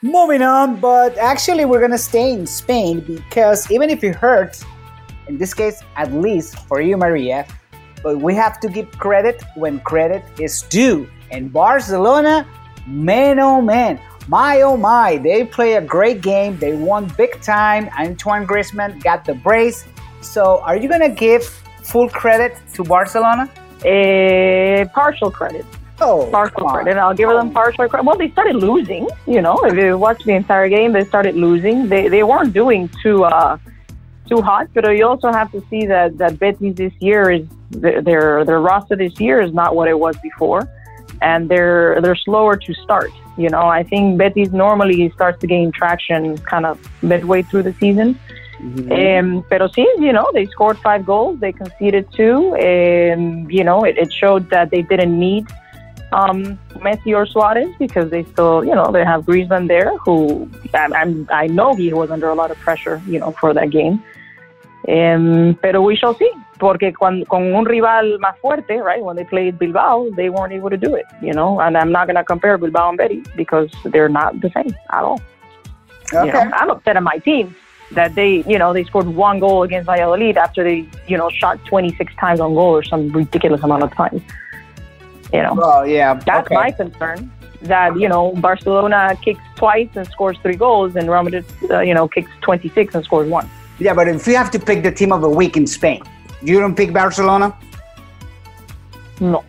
Moving 0.00 0.42
on, 0.42 0.80
but 0.80 1.18
actually, 1.18 1.64
we're 1.64 1.80
gonna 1.80 1.98
stay 1.98 2.32
in 2.32 2.46
Spain 2.46 3.00
because 3.00 3.68
even 3.70 3.90
if 3.90 4.04
it 4.04 4.14
hurts, 4.14 4.64
in 5.26 5.36
this 5.36 5.52
case, 5.52 5.82
at 5.96 6.12
least 6.12 6.56
for 6.68 6.80
you, 6.80 6.96
Maria, 6.96 7.46
but 8.02 8.18
we 8.18 8.34
have 8.34 8.60
to 8.60 8.68
give 8.68 8.90
credit 8.92 9.42
when 9.56 9.80
credit 9.80 10.22
is 10.38 10.62
due. 10.62 11.08
And 11.30 11.52
Barcelona, 11.52 12.46
man, 12.86 13.38
oh 13.38 13.60
man, 13.60 14.00
my 14.28 14.62
oh 14.62 14.76
my, 14.76 15.16
they 15.18 15.44
play 15.44 15.74
a 15.74 15.80
great 15.80 16.20
game. 16.20 16.56
They 16.58 16.74
won 16.74 17.12
big 17.16 17.40
time. 17.42 17.88
Antoine 17.98 18.46
Griezmann 18.46 19.02
got 19.02 19.24
the 19.24 19.34
brace. 19.34 19.84
So, 20.20 20.60
are 20.60 20.76
you 20.76 20.88
gonna 20.88 21.08
give 21.08 21.44
full 21.82 22.08
credit 22.08 22.56
to 22.74 22.84
Barcelona? 22.84 23.50
A 23.84 24.88
partial 24.92 25.30
credit. 25.30 25.64
Oh, 26.00 26.28
partial 26.30 26.68
credit. 26.68 26.96
I'll 26.96 27.14
give 27.14 27.28
them 27.28 27.50
partial 27.50 27.88
credit. 27.88 28.04
Well, 28.04 28.16
they 28.16 28.30
started 28.30 28.56
losing. 28.56 29.08
You 29.26 29.42
know, 29.42 29.58
if 29.64 29.74
you 29.74 29.98
watch 29.98 30.24
the 30.24 30.32
entire 30.32 30.68
game, 30.68 30.92
they 30.92 31.04
started 31.04 31.34
losing. 31.34 31.88
They 31.88 32.08
they 32.08 32.22
weren't 32.22 32.52
doing 32.52 32.90
too 33.02 33.24
uh 33.24 33.58
too 34.28 34.40
hot, 34.40 34.68
but 34.74 34.88
you 34.96 35.06
also 35.06 35.32
have 35.32 35.50
to 35.52 35.62
see 35.68 35.86
that 35.86 36.16
that 36.18 36.38
Betis 36.38 36.76
this 36.76 36.92
year 37.00 37.30
is 37.30 37.46
their 37.70 38.44
their 38.44 38.60
roster 38.60 38.96
this 38.96 39.18
year 39.20 39.40
is 39.40 39.52
not 39.52 39.74
what 39.74 39.88
it 39.88 39.98
was 39.98 40.16
before. 40.18 40.68
And 41.22 41.48
they're 41.48 42.00
they're 42.00 42.16
slower 42.16 42.56
to 42.56 42.74
start. 42.74 43.10
You 43.36 43.48
know, 43.48 43.66
I 43.68 43.82
think 43.82 44.18
Betis 44.18 44.50
normally 44.52 45.10
starts 45.10 45.40
to 45.40 45.46
gain 45.46 45.72
traction 45.72 46.36
kind 46.38 46.66
of 46.66 46.78
midway 47.02 47.42
through 47.42 47.64
the 47.64 47.74
season. 47.74 48.18
Mm-hmm. 48.60 48.92
Um, 48.92 49.44
pero 49.48 49.68
sí, 49.68 49.86
you 49.98 50.12
know, 50.12 50.30
they 50.34 50.44
scored 50.46 50.76
five 50.78 51.06
goals, 51.06 51.40
they 51.40 51.52
conceded 51.52 52.06
two, 52.12 52.54
and 52.56 53.50
you 53.50 53.64
know, 53.64 53.84
it, 53.84 53.96
it 53.96 54.12
showed 54.12 54.50
that 54.50 54.70
they 54.70 54.82
didn't 54.82 55.18
need 55.18 55.46
um, 56.12 56.58
Messi 56.76 57.14
or 57.14 57.26
Suarez 57.26 57.74
because 57.78 58.10
they 58.10 58.24
still, 58.24 58.64
you 58.64 58.74
know, 58.74 58.90
they 58.92 59.04
have 59.04 59.22
Griezmann 59.24 59.68
there, 59.68 59.96
who 59.98 60.50
I, 60.74 60.88
I'm, 60.94 61.28
I 61.30 61.46
know 61.46 61.74
he 61.74 61.92
was 61.92 62.10
under 62.10 62.28
a 62.28 62.34
lot 62.34 62.50
of 62.50 62.58
pressure, 62.58 63.00
you 63.06 63.18
know, 63.18 63.32
for 63.32 63.54
that 63.54 63.70
game. 63.70 64.02
Um, 64.88 65.58
pero 65.60 65.82
we 65.82 65.94
shall 65.94 66.14
see, 66.14 66.30
porque 66.58 66.92
con, 66.92 67.24
con 67.26 67.52
un 67.54 67.66
rival 67.66 68.18
más 68.18 68.38
fuerte, 68.38 68.82
right? 68.82 69.02
When 69.02 69.16
they 69.16 69.24
played 69.24 69.58
Bilbao, 69.58 70.10
they 70.16 70.30
weren't 70.30 70.52
able 70.52 70.70
to 70.70 70.76
do 70.76 70.94
it, 70.94 71.06
you 71.20 71.32
know. 71.32 71.60
And 71.60 71.76
I'm 71.76 71.92
not 71.92 72.06
going 72.06 72.16
to 72.16 72.24
compare 72.24 72.56
Bilbao 72.56 72.88
and 72.88 72.98
Betty 72.98 73.22
because 73.36 73.70
they're 73.84 74.08
not 74.08 74.40
the 74.40 74.50
same 74.50 74.74
at 74.90 75.04
all. 75.04 75.20
Okay. 76.12 76.26
You 76.26 76.32
know, 76.32 76.50
I'm 76.54 76.70
upset 76.70 76.96
at 76.96 77.02
my 77.02 77.18
team 77.18 77.54
that 77.92 78.14
they, 78.14 78.42
you 78.46 78.58
know, 78.58 78.72
they 78.72 78.84
scored 78.84 79.06
one 79.06 79.38
goal 79.38 79.62
against 79.62 79.86
Valladolid 79.86 80.36
after 80.36 80.64
they, 80.64 80.88
you 81.06 81.16
know, 81.16 81.28
shot 81.30 81.64
26 81.66 82.14
times 82.16 82.40
on 82.40 82.54
goal 82.54 82.76
or 82.76 82.82
some 82.82 83.10
ridiculous 83.10 83.62
amount 83.62 83.82
of 83.82 83.92
times. 83.94 84.22
You 85.32 85.42
know. 85.42 85.58
Oh 85.62 85.82
yeah. 85.82 86.14
That's 86.14 86.46
okay. 86.46 86.54
my 86.54 86.70
concern. 86.70 87.30
That 87.62 88.00
you 88.00 88.08
know, 88.08 88.32
Barcelona 88.36 89.14
kicks 89.22 89.42
twice 89.56 89.90
and 89.94 90.06
scores 90.08 90.38
three 90.38 90.56
goals, 90.56 90.96
and 90.96 91.10
Real 91.10 91.22
Madrid, 91.22 91.44
uh, 91.68 91.80
you 91.80 91.92
know, 91.92 92.08
kicks 92.08 92.30
26 92.40 92.94
and 92.94 93.04
scores 93.04 93.28
one. 93.28 93.48
Yeah, 93.80 93.94
but 93.94 94.08
if 94.08 94.26
you 94.26 94.36
have 94.36 94.50
to 94.52 94.58
pick 94.58 94.82
the 94.82 94.92
team 94.92 95.10
of 95.10 95.22
the 95.22 95.28
week 95.28 95.56
in 95.56 95.66
Spain, 95.66 96.02
you 96.42 96.60
don't 96.60 96.76
pick 96.76 96.92
Barcelona. 96.92 97.56
No. 99.20 99.44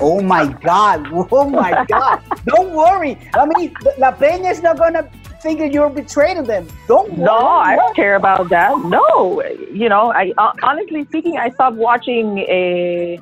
Oh 0.00 0.20
my 0.20 0.46
God! 0.46 1.08
Oh 1.30 1.48
my 1.48 1.84
God! 1.88 2.22
don't 2.44 2.72
worry. 2.74 3.16
I 3.32 3.46
mean, 3.46 3.74
La 3.96 4.12
Peña 4.12 4.50
is 4.50 4.60
not 4.60 4.76
gonna 4.76 5.08
think 5.40 5.60
that 5.60 5.72
you're 5.72 5.88
betraying 5.88 6.42
them. 6.44 6.66
Don't 6.88 7.12
worry. 7.12 7.24
No, 7.24 7.38
I 7.38 7.76
don't 7.76 7.94
care 7.94 8.16
about 8.16 8.48
that. 8.48 8.76
No, 8.84 9.42
you 9.72 9.88
know, 9.88 10.12
I 10.12 10.32
uh, 10.36 10.52
honestly 10.62 11.04
speaking, 11.04 11.38
I 11.38 11.50
stopped 11.50 11.76
watching 11.76 12.38
a 12.40 13.20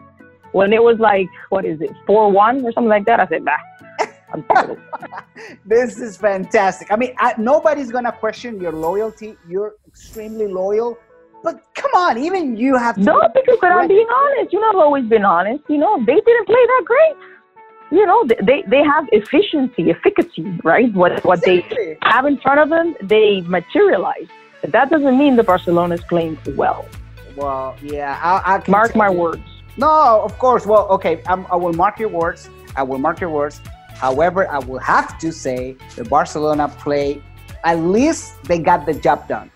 when 0.53 0.73
it 0.73 0.83
was 0.83 0.99
like 0.99 1.29
what 1.51 1.65
is 1.65 1.81
it 1.81 1.91
four 2.07 2.31
one 2.33 2.65
or 2.65 2.73
something 2.73 2.89
like 2.89 3.05
that. 3.05 3.21
I 3.21 3.27
said, 3.27 3.45
nah. 3.45 3.59
this 5.67 5.99
is 5.99 6.17
fantastic. 6.17 6.91
I 6.91 6.97
mean, 6.97 7.15
I, 7.19 7.35
nobody's 7.39 7.91
gonna 7.91 8.13
question 8.13 8.61
your 8.61 8.73
loyalty. 8.73 9.37
You're 9.49 9.75
extremely 9.87 10.47
loyal. 10.47 10.99
But 11.43 11.63
come 11.75 11.91
on, 11.97 12.19
even 12.19 12.57
you 12.57 12.77
have 12.77 12.95
to. 12.95 13.03
No, 13.03 13.21
because 13.35 13.59
but 13.61 13.73
I'm 13.73 13.89
being 13.89 14.07
honest. 14.07 14.53
You 14.53 14.61
know, 14.61 14.71
I've 14.71 14.77
always 14.77 15.05
been 15.07 15.25
honest. 15.25 15.65
You 15.69 15.79
know, 15.79 15.99
they 15.99 16.15
didn't 16.15 16.47
play 16.47 16.65
that 16.73 16.83
great. 16.85 17.17
You 17.91 18.07
know, 18.07 18.25
they 18.43 18.63
they 18.69 18.83
have 18.83 19.07
efficiency, 19.13 19.91
efficacy, 19.91 20.59
right? 20.63 20.93
What 20.95 21.25
what 21.25 21.39
exactly. 21.47 21.77
they 21.77 21.99
have 22.03 22.27
in 22.27 22.39
front 22.39 22.61
of 22.61 22.69
them, 22.71 22.95
they 23.03 23.41
materialize. 23.43 24.29
But 24.61 24.73
that 24.73 24.91
doesn't 24.91 25.19
mean 25.19 25.37
the 25.37 25.43
Barcelona 25.43 25.97
is 25.97 26.05
playing 26.05 26.39
well. 26.57 26.87
Well, 27.37 27.77
yeah, 27.83 28.19
I, 28.23 28.57
I 28.57 28.71
mark 28.71 28.95
my 28.95 29.11
you. 29.11 29.19
words. 29.19 29.43
No, 29.77 30.23
of 30.23 30.39
course. 30.39 30.67
Well, 30.67 30.87
okay, 30.89 31.23
I'm, 31.27 31.47
I 31.51 31.57
will 31.57 31.73
mark 31.73 31.99
your 31.99 32.09
words. 32.09 32.49
I 32.77 32.83
will 32.83 32.99
mark 32.99 33.21
your 33.21 33.31
words. 33.31 33.61
However, 34.03 34.51
I 34.51 34.59
will 34.59 34.81
have 34.81 35.17
to 35.21 35.31
say 35.31 35.77
the 35.95 36.03
Barcelona 36.03 36.67
play, 36.69 37.23
at 37.63 37.79
least 37.79 38.43
they 38.43 38.59
got 38.59 38.85
the 38.85 38.95
job 38.95 39.29
done. 39.29 39.49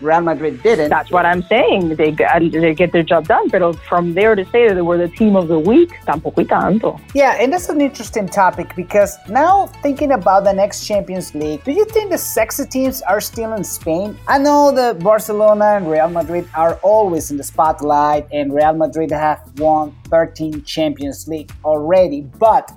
Real 0.00 0.20
Madrid 0.20 0.60
didn't. 0.60 0.90
That's 0.90 1.12
what 1.12 1.24
I'm 1.24 1.42
saying. 1.44 1.94
They 1.94 2.10
uh, 2.10 2.40
they 2.40 2.74
get 2.74 2.90
their 2.90 3.04
job 3.04 3.28
done, 3.28 3.46
but 3.48 3.62
from 3.88 4.14
there 4.14 4.34
to 4.34 4.44
say 4.46 4.66
that 4.66 4.74
they 4.74 4.82
were 4.82 4.98
the 4.98 5.06
team 5.06 5.36
of 5.36 5.46
the 5.46 5.60
week, 5.60 5.90
tampoco 6.04 6.42
tanto. 6.42 6.98
Yeah, 7.14 7.36
and 7.38 7.52
that's 7.52 7.68
an 7.68 7.80
interesting 7.80 8.26
topic 8.26 8.74
because 8.74 9.16
now 9.28 9.68
thinking 9.84 10.10
about 10.10 10.42
the 10.42 10.52
next 10.52 10.84
Champions 10.84 11.32
League, 11.36 11.62
do 11.62 11.70
you 11.70 11.84
think 11.84 12.10
the 12.10 12.18
sexy 12.18 12.66
teams 12.66 13.02
are 13.02 13.20
still 13.20 13.52
in 13.52 13.62
Spain? 13.62 14.18
I 14.26 14.38
know 14.38 14.72
that 14.72 14.98
Barcelona 14.98 15.76
and 15.76 15.88
Real 15.88 16.10
Madrid 16.10 16.48
are 16.56 16.74
always 16.82 17.30
in 17.30 17.36
the 17.36 17.44
spotlight, 17.44 18.26
and 18.32 18.52
Real 18.52 18.74
Madrid 18.74 19.12
have 19.12 19.40
won 19.60 19.94
13 20.10 20.64
Champions 20.64 21.28
League 21.28 21.52
already, 21.64 22.22
but 22.40 22.72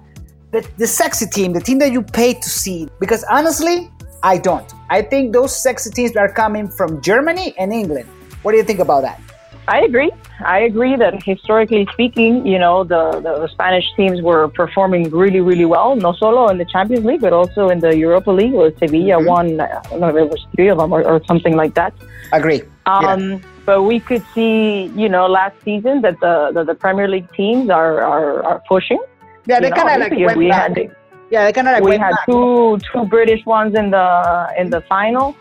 the, 0.55 0.69
the 0.77 0.87
sexy 0.87 1.25
team, 1.25 1.51
the 1.51 1.59
team 1.59 1.79
that 1.79 1.91
you 1.91 2.01
pay 2.01 2.33
to 2.33 2.49
see, 2.49 2.87
because 2.99 3.23
honestly, 3.29 3.91
I 4.23 4.37
don't. 4.37 4.69
I 4.89 5.01
think 5.01 5.33
those 5.33 5.51
sexy 5.61 5.89
teams 5.89 6.15
are 6.15 6.31
coming 6.31 6.67
from 6.69 7.01
Germany 7.01 7.53
and 7.59 7.73
England. 7.73 8.07
What 8.41 8.51
do 8.53 8.57
you 8.57 8.63
think 8.63 8.79
about 8.79 9.01
that? 9.01 9.19
I 9.67 9.81
agree. 9.81 10.11
I 10.45 10.59
agree 10.59 10.95
that 10.95 11.23
historically 11.23 11.87
speaking, 11.91 12.45
you 12.45 12.59
know, 12.59 12.83
the, 12.83 13.19
the 13.19 13.47
Spanish 13.47 13.85
teams 13.97 14.21
were 14.21 14.47
performing 14.47 15.09
really, 15.09 15.41
really 15.41 15.65
well, 15.65 15.95
not 15.95 16.17
solo 16.17 16.47
in 16.49 16.57
the 16.59 16.65
Champions 16.65 17.03
League, 17.03 17.21
but 17.21 17.33
also 17.33 17.69
in 17.69 17.79
the 17.79 17.97
Europa 17.97 18.31
League, 18.31 18.53
where 18.53 18.71
Sevilla 18.77 19.15
mm-hmm. 19.15 19.27
won, 19.27 19.59
I 19.59 19.81
don't 19.89 20.01
know 20.01 20.09
if 20.09 20.15
it 20.15 20.29
was 20.29 20.45
three 20.55 20.69
of 20.69 20.77
them 20.77 20.93
or, 20.93 21.03
or 21.03 21.19
something 21.25 21.55
like 21.55 21.73
that. 21.73 21.93
Agree. 22.31 22.61
Um, 22.85 23.31
yeah. 23.31 23.39
But 23.65 23.81
we 23.83 23.99
could 23.99 24.23
see, 24.35 24.91
you 24.95 25.09
know, 25.09 25.25
last 25.25 25.55
season 25.63 26.01
that 26.01 26.19
the, 26.19 26.51
the, 26.53 26.63
the 26.63 26.75
Premier 26.75 27.07
League 27.07 27.31
teams 27.33 27.71
are, 27.71 28.01
are, 28.01 28.43
are 28.43 28.61
pushing. 28.67 29.01
Yeah, 29.45 29.59
they 29.59 29.71
kind 29.71 29.89
of 29.89 29.99
like 29.99 30.11
went 30.11 30.37
we 30.37 30.49
back. 30.49 30.77
Had, 30.77 30.95
yeah, 31.29 31.45
they 31.45 31.53
kind 31.53 31.67
of 31.67 31.73
like 31.73 31.83
we 31.83 31.97
had 31.97 32.11
back. 32.11 32.25
two 32.25 32.79
two 32.91 33.05
British 33.05 33.45
ones 33.45 33.75
in 33.75 33.91
the 33.91 34.53
in 34.57 34.69
the 34.69 34.81
final. 34.81 35.35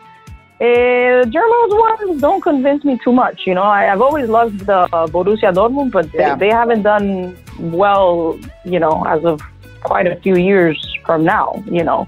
Uh, 0.60 1.24
German 1.36 1.68
ones 1.86 2.20
don't 2.20 2.40
convince 2.40 2.84
me 2.84 2.98
too 3.02 3.12
much. 3.12 3.42
You 3.46 3.54
know, 3.54 3.64
I, 3.64 3.82
have 3.84 4.00
always 4.00 4.28
loved 4.28 4.60
the 4.66 4.80
uh, 4.92 5.06
Borussia 5.08 5.52
Dortmund, 5.52 5.90
but 5.90 6.08
yeah. 6.14 6.36
they, 6.36 6.46
they 6.46 6.52
haven't 6.52 6.82
done 6.82 7.36
well. 7.58 8.38
You 8.64 8.78
know, 8.78 9.04
as 9.06 9.24
of 9.24 9.40
quite 9.82 10.06
a 10.06 10.16
few 10.16 10.36
years 10.36 10.76
from 11.04 11.24
now. 11.24 11.62
You 11.70 11.82
know, 11.82 12.06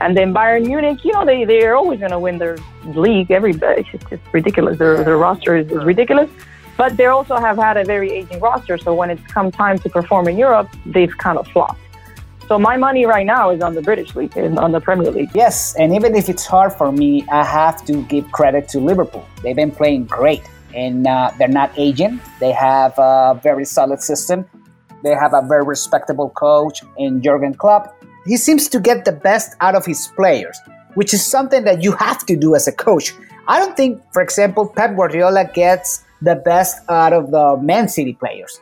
and 0.00 0.16
then 0.16 0.34
Bayern 0.34 0.66
Munich, 0.66 1.04
you 1.04 1.12
know, 1.12 1.24
they 1.24 1.44
they're 1.44 1.76
always 1.76 1.98
going 1.98 2.10
to 2.10 2.18
win 2.18 2.38
their 2.38 2.58
league. 2.84 3.30
Every 3.30 3.52
it's, 3.52 3.88
it's 4.10 4.34
ridiculous. 4.34 4.78
Their 4.78 5.02
their 5.02 5.16
roster 5.16 5.56
is, 5.56 5.70
is 5.70 5.84
ridiculous. 5.84 6.30
But 6.76 6.96
they 6.96 7.06
also 7.06 7.36
have 7.36 7.56
had 7.56 7.76
a 7.76 7.84
very 7.84 8.10
aging 8.12 8.40
roster. 8.40 8.76
So 8.78 8.94
when 8.94 9.10
it's 9.10 9.22
come 9.32 9.50
time 9.50 9.78
to 9.78 9.88
perform 9.88 10.28
in 10.28 10.36
Europe, 10.36 10.68
they've 10.84 11.16
kind 11.16 11.38
of 11.38 11.46
flopped. 11.48 11.80
So 12.48 12.60
my 12.60 12.76
money 12.76 13.06
right 13.06 13.26
now 13.26 13.50
is 13.50 13.60
on 13.60 13.74
the 13.74 13.82
British 13.82 14.14
League 14.14 14.36
on 14.36 14.70
the 14.70 14.80
Premier 14.80 15.10
League. 15.10 15.30
Yes, 15.34 15.74
and 15.74 15.92
even 15.92 16.14
if 16.14 16.28
it's 16.28 16.46
hard 16.46 16.72
for 16.72 16.92
me, 16.92 17.26
I 17.28 17.42
have 17.42 17.84
to 17.86 18.02
give 18.04 18.30
credit 18.30 18.68
to 18.68 18.78
Liverpool. 18.78 19.26
They've 19.42 19.56
been 19.56 19.72
playing 19.72 20.04
great, 20.04 20.42
and 20.72 21.08
uh, 21.08 21.32
they're 21.38 21.48
not 21.48 21.72
aging. 21.76 22.20
They 22.38 22.52
have 22.52 22.96
a 22.98 23.40
very 23.42 23.64
solid 23.64 24.00
system. 24.00 24.44
They 25.02 25.10
have 25.10 25.34
a 25.34 25.42
very 25.42 25.64
respectable 25.64 26.30
coach 26.30 26.82
in 26.98 27.20
Jurgen 27.20 27.54
Klopp. 27.54 27.96
He 28.26 28.36
seems 28.36 28.68
to 28.68 28.78
get 28.78 29.04
the 29.04 29.12
best 29.12 29.56
out 29.60 29.74
of 29.74 29.84
his 29.84 30.06
players, 30.14 30.56
which 30.94 31.12
is 31.12 31.24
something 31.24 31.64
that 31.64 31.82
you 31.82 31.92
have 31.92 32.24
to 32.26 32.36
do 32.36 32.54
as 32.54 32.68
a 32.68 32.72
coach. 32.72 33.12
I 33.48 33.58
don't 33.58 33.76
think, 33.76 34.00
for 34.12 34.22
example, 34.22 34.68
Pep 34.68 34.94
Guardiola 34.94 35.50
gets 35.52 36.04
the 36.22 36.36
best 36.36 36.78
out 36.88 37.12
of 37.12 37.30
the 37.30 37.58
Man 37.62 37.88
City 37.88 38.14
players 38.14 38.60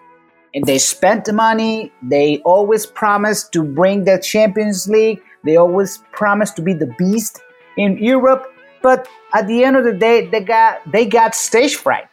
and 0.55 0.65
they 0.65 0.79
spent 0.79 1.25
the 1.25 1.33
money. 1.33 1.93
They 2.03 2.39
always 2.45 2.87
promised 2.87 3.53
to 3.53 3.63
bring 3.63 4.05
the 4.05 4.19
Champions 4.19 4.89
League. 4.89 5.21
They 5.45 5.57
always 5.57 5.99
promised 6.13 6.57
to 6.57 6.63
be 6.63 6.73
the 6.73 6.95
beast 6.97 7.43
in 7.77 7.99
Europe. 7.99 8.47
But 8.81 9.09
at 9.35 9.47
the 9.49 9.65
end 9.65 9.77
of 9.77 9.85
the 9.85 9.93
day, 9.93 10.27
they 10.27 10.41
got 10.41 10.81
they 10.91 11.07
got 11.07 11.35
stage 11.35 11.75
fright. 11.75 12.07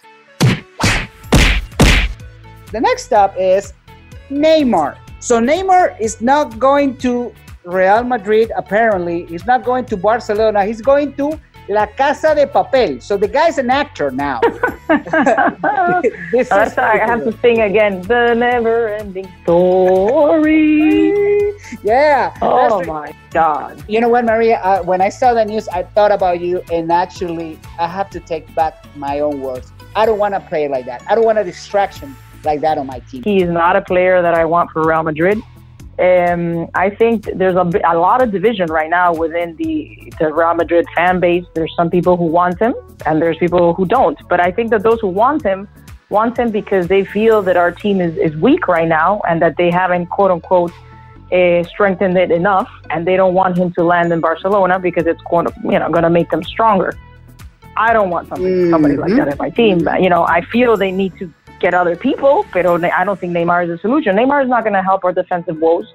The 2.72 2.80
next 2.80 3.06
stop 3.06 3.36
is 3.38 3.74
Neymar. 4.30 4.98
So 5.20 5.40
Neymar 5.40 6.00
is 6.00 6.22
not 6.22 6.58
going 6.58 6.98
to 7.00 7.34
Real 7.64 8.04
Madrid. 8.04 8.52
Apparently, 8.56 9.26
he's 9.28 9.46
not 9.46 9.64
going 9.64 9.86
to 9.86 9.98
Barcelona. 9.98 10.66
He's 10.66 10.82
going 10.82 11.14
to 11.18 11.40
La 11.68 11.86
Casa 11.86 12.34
de 12.36 12.48
Papel. 12.48 13.02
So 13.02 13.18
the 13.18 13.28
guy's 13.28 13.58
an 13.58 13.70
actor 13.70 14.12
now. 14.12 14.40
this 16.32 16.50
oh, 16.52 16.68
sorry, 16.70 17.00
I 17.00 17.08
have 17.08 17.24
to 17.24 17.38
sing 17.42 17.62
again. 17.62 18.02
The 18.02 18.34
never 18.34 18.90
ending 18.90 19.32
story. 19.44 21.12
yeah. 21.84 22.34
Oh 22.42 22.84
my 22.86 23.16
God. 23.32 23.84
You 23.88 24.02
know 24.02 24.10
what, 24.10 24.26
Maria? 24.26 24.60
Uh, 24.60 24.82
when 24.84 25.02
I 25.02 25.10
saw 25.10 25.34
the 25.34 25.46
news, 25.46 25.68
I 25.70 25.84
thought 25.84 26.12
about 26.12 26.42
you, 26.42 26.62
and 26.72 26.92
actually, 26.92 27.60
I 27.80 27.88
have 27.88 28.10
to 28.12 28.20
take 28.20 28.54
back 28.56 28.86
my 28.96 29.20
own 29.20 29.42
words. 29.42 29.72
I 29.96 30.06
don't 30.06 30.20
want 30.20 30.34
to 30.34 30.40
play 30.42 30.68
like 30.68 30.86
that. 30.86 31.04
I 31.10 31.16
don't 31.16 31.26
want 31.26 31.38
a 31.38 31.44
distraction 31.44 32.16
like 32.44 32.62
that 32.62 32.78
on 32.78 32.88
my 32.88 33.00
team. 33.00 33.24
He 33.24 33.42
is 33.42 33.50
not 33.50 33.76
a 33.76 33.82
player 33.82 34.22
that 34.22 34.34
I 34.34 34.46
want 34.46 34.72
for 34.72 34.88
Real 34.88 35.04
Madrid. 35.04 35.42
Um, 36.02 36.68
I 36.74 36.90
think 36.90 37.26
there's 37.36 37.56
a, 37.56 37.70
a 37.86 37.96
lot 37.96 38.24
of 38.24 38.32
division 38.32 38.68
right 38.72 38.90
now 38.90 39.14
within 39.14 39.56
the, 39.58 40.12
the 40.20 40.34
Real 40.34 40.56
Madrid 40.56 40.88
fan 40.96 41.20
base. 41.20 41.46
There's 41.54 41.74
some 41.76 41.92
people 41.92 42.18
who 42.18 42.26
want 42.26 42.60
him, 42.60 42.74
and 43.06 43.22
there's 43.22 43.38
people 43.38 43.76
who 43.76 43.86
don't. 43.86 44.18
But 44.28 44.40
I 44.40 44.52
think 44.52 44.72
that 44.72 44.82
those 44.82 45.00
who 45.00 45.10
want 45.10 45.44
him 45.44 45.68
want 46.10 46.40
him 46.40 46.50
because 46.50 46.88
they 46.88 47.06
feel 47.06 47.42
that 47.44 47.56
our 47.56 47.72
team 47.72 48.02
is, 48.02 48.18
is 48.18 48.36
weak 48.38 48.68
right 48.68 48.88
now 48.88 49.22
and 49.30 49.42
that 49.44 49.58
they 49.58 49.70
haven't, 49.70 50.08
quote 50.08 50.32
unquote, 50.32 50.74
uh, 51.32 51.64
strengthened 51.66 52.18
it 52.18 52.32
enough, 52.32 52.70
and 52.90 53.06
they 53.08 53.16
don't 53.16 53.34
want 53.34 53.58
him 53.58 53.72
to 53.74 53.84
land 53.84 54.12
in 54.12 54.20
Barcelona 54.20 54.80
because 54.80 55.06
it's 55.06 55.22
going 55.30 55.46
to, 55.46 55.54
you 55.64 55.78
know, 55.80 55.90
going 55.90 56.04
to 56.04 56.10
make 56.10 56.30
them 56.32 56.44
stronger. 56.44 56.98
I 57.78 57.94
don't 57.94 58.10
want 58.10 58.28
somebody, 58.28 58.54
mm-hmm. 58.54 58.72
somebody 58.72 58.98
like 58.98 59.16
that 59.16 59.30
in 59.30 59.38
my 59.38 59.50
team. 59.50 59.84
But, 59.84 60.02
you 60.02 60.10
know, 60.10 60.24
I 60.24 60.42
feel 60.42 60.76
they 60.76 60.92
need 60.92 61.18
to 61.20 61.32
get 61.62 61.74
other 61.74 61.96
people, 61.96 62.46
but 62.54 62.66
I 62.66 63.04
don't 63.06 63.20
think 63.20 63.34
Neymar 63.34 63.66
is 63.66 63.70
a 63.70 63.78
solution. 63.78 64.16
Neymar 64.16 64.44
is 64.44 64.50
not 64.50 64.64
going 64.64 64.74
to 64.74 64.82
help 64.82 65.06
our 65.06 65.14
defensive 65.14 65.58
woes. 65.60 65.88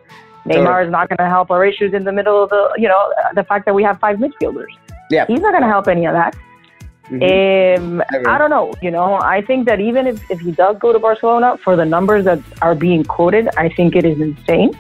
Neymar 0.47 0.85
is 0.85 0.91
not 0.91 1.09
going 1.09 1.19
to 1.19 1.29
help 1.29 1.51
our 1.51 1.65
issues 1.65 1.93
in 1.93 2.05
the 2.05 2.13
middle 2.13 2.43
of 2.43 2.51
the, 2.51 2.73
you 2.79 2.89
know, 2.89 3.13
the 3.35 3.45
fact 3.45 3.67
that 3.67 3.75
we 3.75 3.83
have 3.83 3.99
five 3.99 4.17
midfielders. 4.19 4.73
Yeah. 5.11 5.27
He's 5.27 5.41
not 5.41 5.53
going 5.53 5.63
to 5.63 5.69
help 5.69 5.89
any 5.89 6.07
of 6.07 6.15
that. 6.15 6.37
Um, 7.09 8.03
I 8.27 8.39
don't 8.39 8.51
know. 8.51 8.75
You 8.83 8.91
know, 8.91 9.15
I 9.15 9.41
think 9.41 9.67
that 9.67 9.81
even 9.81 10.07
if, 10.07 10.29
if 10.31 10.41
he 10.41 10.51
does 10.51 10.77
go 10.79 10.93
to 10.93 10.99
Barcelona, 10.99 11.57
for 11.63 11.77
the 11.77 11.85
numbers 11.85 12.25
that 12.25 12.41
are 12.63 12.75
being 12.75 13.05
quoted, 13.05 13.49
I 13.57 13.69
think 13.69 13.95
it 13.95 14.05
is 14.05 14.21
insane. 14.21 14.73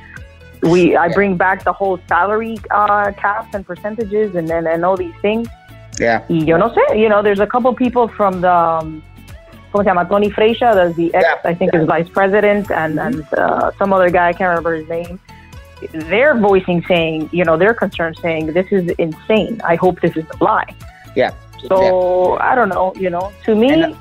We 0.62 0.96
I 0.96 1.08
bring 1.12 1.36
back 1.36 1.62
the 1.62 1.72
whole 1.72 2.00
salary 2.08 2.58
uh, 2.70 3.12
caps 3.12 3.54
and 3.54 3.64
percentages 3.64 4.34
and, 4.34 4.50
and 4.50 4.66
and 4.66 4.84
all 4.84 4.96
these 4.96 5.14
things. 5.20 5.46
Yeah. 6.00 6.24
Y 6.28 6.38
yo 6.38 6.56
no 6.56 6.70
sé. 6.70 6.98
You 6.98 7.08
know, 7.08 7.22
there's 7.22 7.40
a 7.40 7.46
couple 7.46 7.72
people 7.74 8.08
from 8.08 8.40
the. 8.40 8.52
Um, 8.52 9.02
¿Cómo 9.76 9.84
se 9.84 9.90
llama? 9.90 10.08
Tony 10.08 10.30
Freixa, 10.30 10.74
that's 10.74 10.96
the 10.96 11.12
ex, 11.14 11.22
Yeah. 11.22 11.50
I 11.50 11.54
think, 11.54 11.74
is 11.74 11.84
vice 11.84 12.08
president, 12.08 12.70
and, 12.70 12.98
and 12.98 13.22
uh, 13.34 13.72
some 13.78 13.92
other 13.92 14.08
guy, 14.08 14.28
I 14.28 14.32
can't 14.32 14.48
remember 14.48 14.74
his 14.76 14.88
name. 14.88 15.20
They're 15.92 16.34
voicing 16.34 16.82
saying, 16.88 17.28
you 17.30 17.44
know, 17.44 17.58
they're 17.58 17.74
concerned 17.74 18.16
saying, 18.22 18.54
this 18.54 18.72
is 18.72 18.88
insane. 18.96 19.60
I 19.62 19.74
hope 19.76 20.00
this 20.00 20.16
is 20.16 20.24
a 20.40 20.42
lie. 20.42 20.74
Yeah. 21.14 21.32
So 21.68 22.38
I 22.38 22.54
don't 22.54 22.70
know, 22.70 22.94
you 22.96 23.10
know. 23.10 23.30
To 23.44 23.54
me, 23.54 23.68
And, 23.70 23.94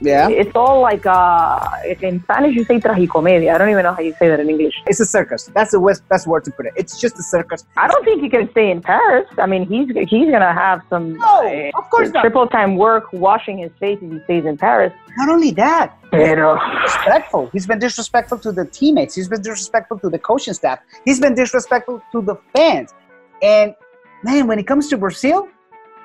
Yeah. 0.00 0.28
it's 0.28 0.54
all 0.54 0.80
like 0.80 1.04
uh, 1.04 1.60
in 2.00 2.22
Spanish 2.22 2.54
you 2.56 2.64
say 2.64 2.80
tragicomedia. 2.80 3.54
I 3.54 3.58
don't 3.58 3.70
even 3.70 3.82
know 3.84 3.92
how 3.92 4.00
you 4.00 4.14
say 4.18 4.28
that 4.28 4.40
in 4.40 4.48
English. 4.48 4.74
It's 4.86 5.00
a 5.00 5.04
circus. 5.06 5.50
That's 5.54 5.72
the 5.72 5.80
best, 5.80 6.08
best 6.08 6.26
word 6.26 6.44
to 6.44 6.50
put 6.50 6.66
it. 6.66 6.72
It's 6.76 6.98
just 7.00 7.18
a 7.18 7.22
circus. 7.22 7.64
I 7.76 7.86
don't 7.86 8.04
think 8.04 8.22
he 8.22 8.28
can 8.28 8.50
stay 8.50 8.70
in 8.70 8.80
Paris. 8.80 9.26
I 9.38 9.46
mean, 9.46 9.66
he's 9.66 9.88
he's 10.08 10.30
gonna 10.30 10.54
have 10.54 10.82
some 10.88 11.14
No, 11.18 11.46
uh, 11.46 11.78
of 11.78 11.90
course 11.90 12.10
not. 12.10 12.22
triple 12.22 12.46
time 12.46 12.76
work 12.76 13.12
washing 13.12 13.58
his 13.58 13.72
face 13.78 13.98
if 14.00 14.10
he 14.10 14.20
stays 14.24 14.44
in 14.44 14.56
Paris. 14.56 14.92
Not 15.18 15.28
only 15.28 15.50
that, 15.52 15.96
disrespectful. 16.10 17.50
He's 17.52 17.66
been 17.66 17.78
disrespectful 17.78 18.38
to 18.38 18.52
the 18.52 18.64
teammates. 18.64 19.14
He's 19.14 19.28
been 19.28 19.42
disrespectful 19.42 19.98
to 20.00 20.08
the 20.08 20.18
coaching 20.18 20.54
staff. 20.54 20.78
He's 21.04 21.20
been 21.20 21.34
disrespectful 21.34 22.02
to 22.12 22.22
the 22.22 22.36
fans. 22.54 22.94
And 23.42 23.74
man, 24.22 24.46
when 24.46 24.58
it 24.58 24.66
comes 24.66 24.88
to 24.88 24.96
Brazil, 24.98 25.48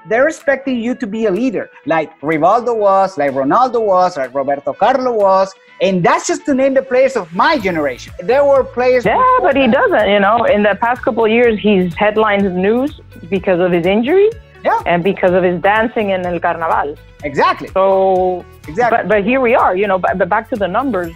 they're 0.10 0.28
expecting 0.28 0.80
you 0.80 0.94
to 0.96 1.08
be 1.08 1.26
a 1.26 1.32
leader, 1.32 1.70
like 1.86 2.10
Rivaldo 2.22 2.76
was, 2.78 3.18
like 3.18 3.32
Ronaldo 3.32 3.82
was, 3.82 4.18
like 4.18 4.34
Roberto 4.34 4.74
Carlos 4.74 5.16
was, 5.22 5.54
and 5.82 6.04
that's 6.06 6.28
just 6.28 6.46
to 6.46 6.54
name 6.54 6.74
the 6.74 6.82
players 6.82 7.16
of 7.16 7.34
my 7.34 7.58
generation. 7.58 8.14
There 8.20 8.46
were 8.46 8.64
players. 8.64 9.04
yeah, 9.06 9.38
but 9.42 9.56
he 9.56 9.68
doesn't. 9.68 10.08
You 10.10 10.20
know, 10.20 10.44
in 10.46 10.64
the 10.64 10.76
past 10.80 11.02
couple 11.02 11.26
of 11.26 11.32
years, 11.32 11.60
he's 11.60 11.94
headlined 11.96 12.56
news 12.56 13.02
because 13.30 13.60
of 13.60 13.72
his 13.72 13.86
injury 13.86 14.30
Yeah, 14.64 14.80
and 14.86 15.04
because 15.04 15.34
of 15.40 15.44
his 15.44 15.58
dancing 15.62 16.12
in 16.12 16.26
El 16.26 16.40
Carnaval. 16.40 16.96
exactly, 17.24 17.68
So 17.78 18.46
exactly. 18.68 18.98
But 18.98 19.08
but 19.12 19.24
here 19.30 19.42
we 19.48 19.54
are, 19.64 19.74
you 19.82 19.88
know. 19.88 20.00
But, 20.06 20.18
but 20.20 20.28
back 20.30 20.50
to 20.52 20.56
the 20.56 20.68
numbers, 20.68 21.14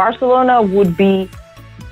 Barcelona 0.00 0.62
would 0.62 0.96
be 0.96 1.28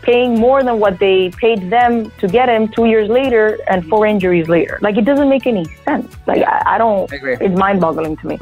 paying 0.02 0.38
more 0.38 0.62
than 0.62 0.78
what 0.78 0.98
they 0.98 1.30
paid 1.30 1.70
them 1.70 2.10
to 2.18 2.28
get 2.28 2.48
him 2.48 2.68
two 2.68 2.86
years 2.86 3.08
later 3.08 3.58
and 3.68 3.86
four 3.88 4.06
injuries 4.06 4.48
later. 4.48 4.78
Like 4.82 4.96
it 4.98 5.04
doesn't 5.04 5.28
make 5.28 5.46
any 5.46 5.64
sense. 5.84 6.14
Like 6.26 6.42
I, 6.42 6.74
I 6.74 6.78
don't. 6.78 7.10
I 7.12 7.16
agree. 7.16 7.36
It's 7.40 7.58
mind-boggling 7.58 8.16
to 8.18 8.26
me. 8.26 8.38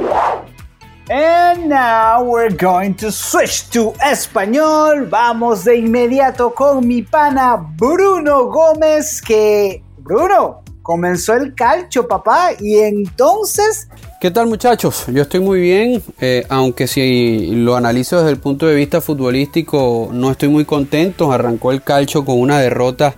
And 1.10 1.68
now 1.68 2.22
we're 2.22 2.50
going 2.50 2.94
to 3.02 3.10
switch 3.10 3.68
to 3.70 3.92
español. 4.00 5.08
Vamos 5.08 5.64
de 5.64 5.76
inmediato 5.78 6.54
con 6.54 6.86
mi 6.86 7.02
pana 7.02 7.56
Bruno 7.76 8.46
Gómez, 8.46 9.20
que 9.20 9.82
Bruno 9.98 10.62
comenzó 10.82 11.34
el 11.34 11.54
calcio, 11.54 12.06
papá, 12.06 12.52
y 12.60 12.78
entonces 12.78 13.88
¿Qué 14.20 14.30
tal 14.30 14.48
muchachos? 14.48 15.06
Yo 15.10 15.22
estoy 15.22 15.40
muy 15.40 15.62
bien, 15.62 16.02
eh, 16.20 16.44
aunque 16.50 16.86
si 16.86 17.54
lo 17.54 17.74
analizo 17.74 18.18
desde 18.18 18.32
el 18.32 18.36
punto 18.36 18.66
de 18.66 18.74
vista 18.74 19.00
futbolístico 19.00 20.10
no 20.12 20.30
estoy 20.30 20.50
muy 20.50 20.66
contento. 20.66 21.32
Arrancó 21.32 21.72
el 21.72 21.80
calcio 21.80 22.22
con 22.26 22.38
una 22.38 22.60
derrota 22.60 23.14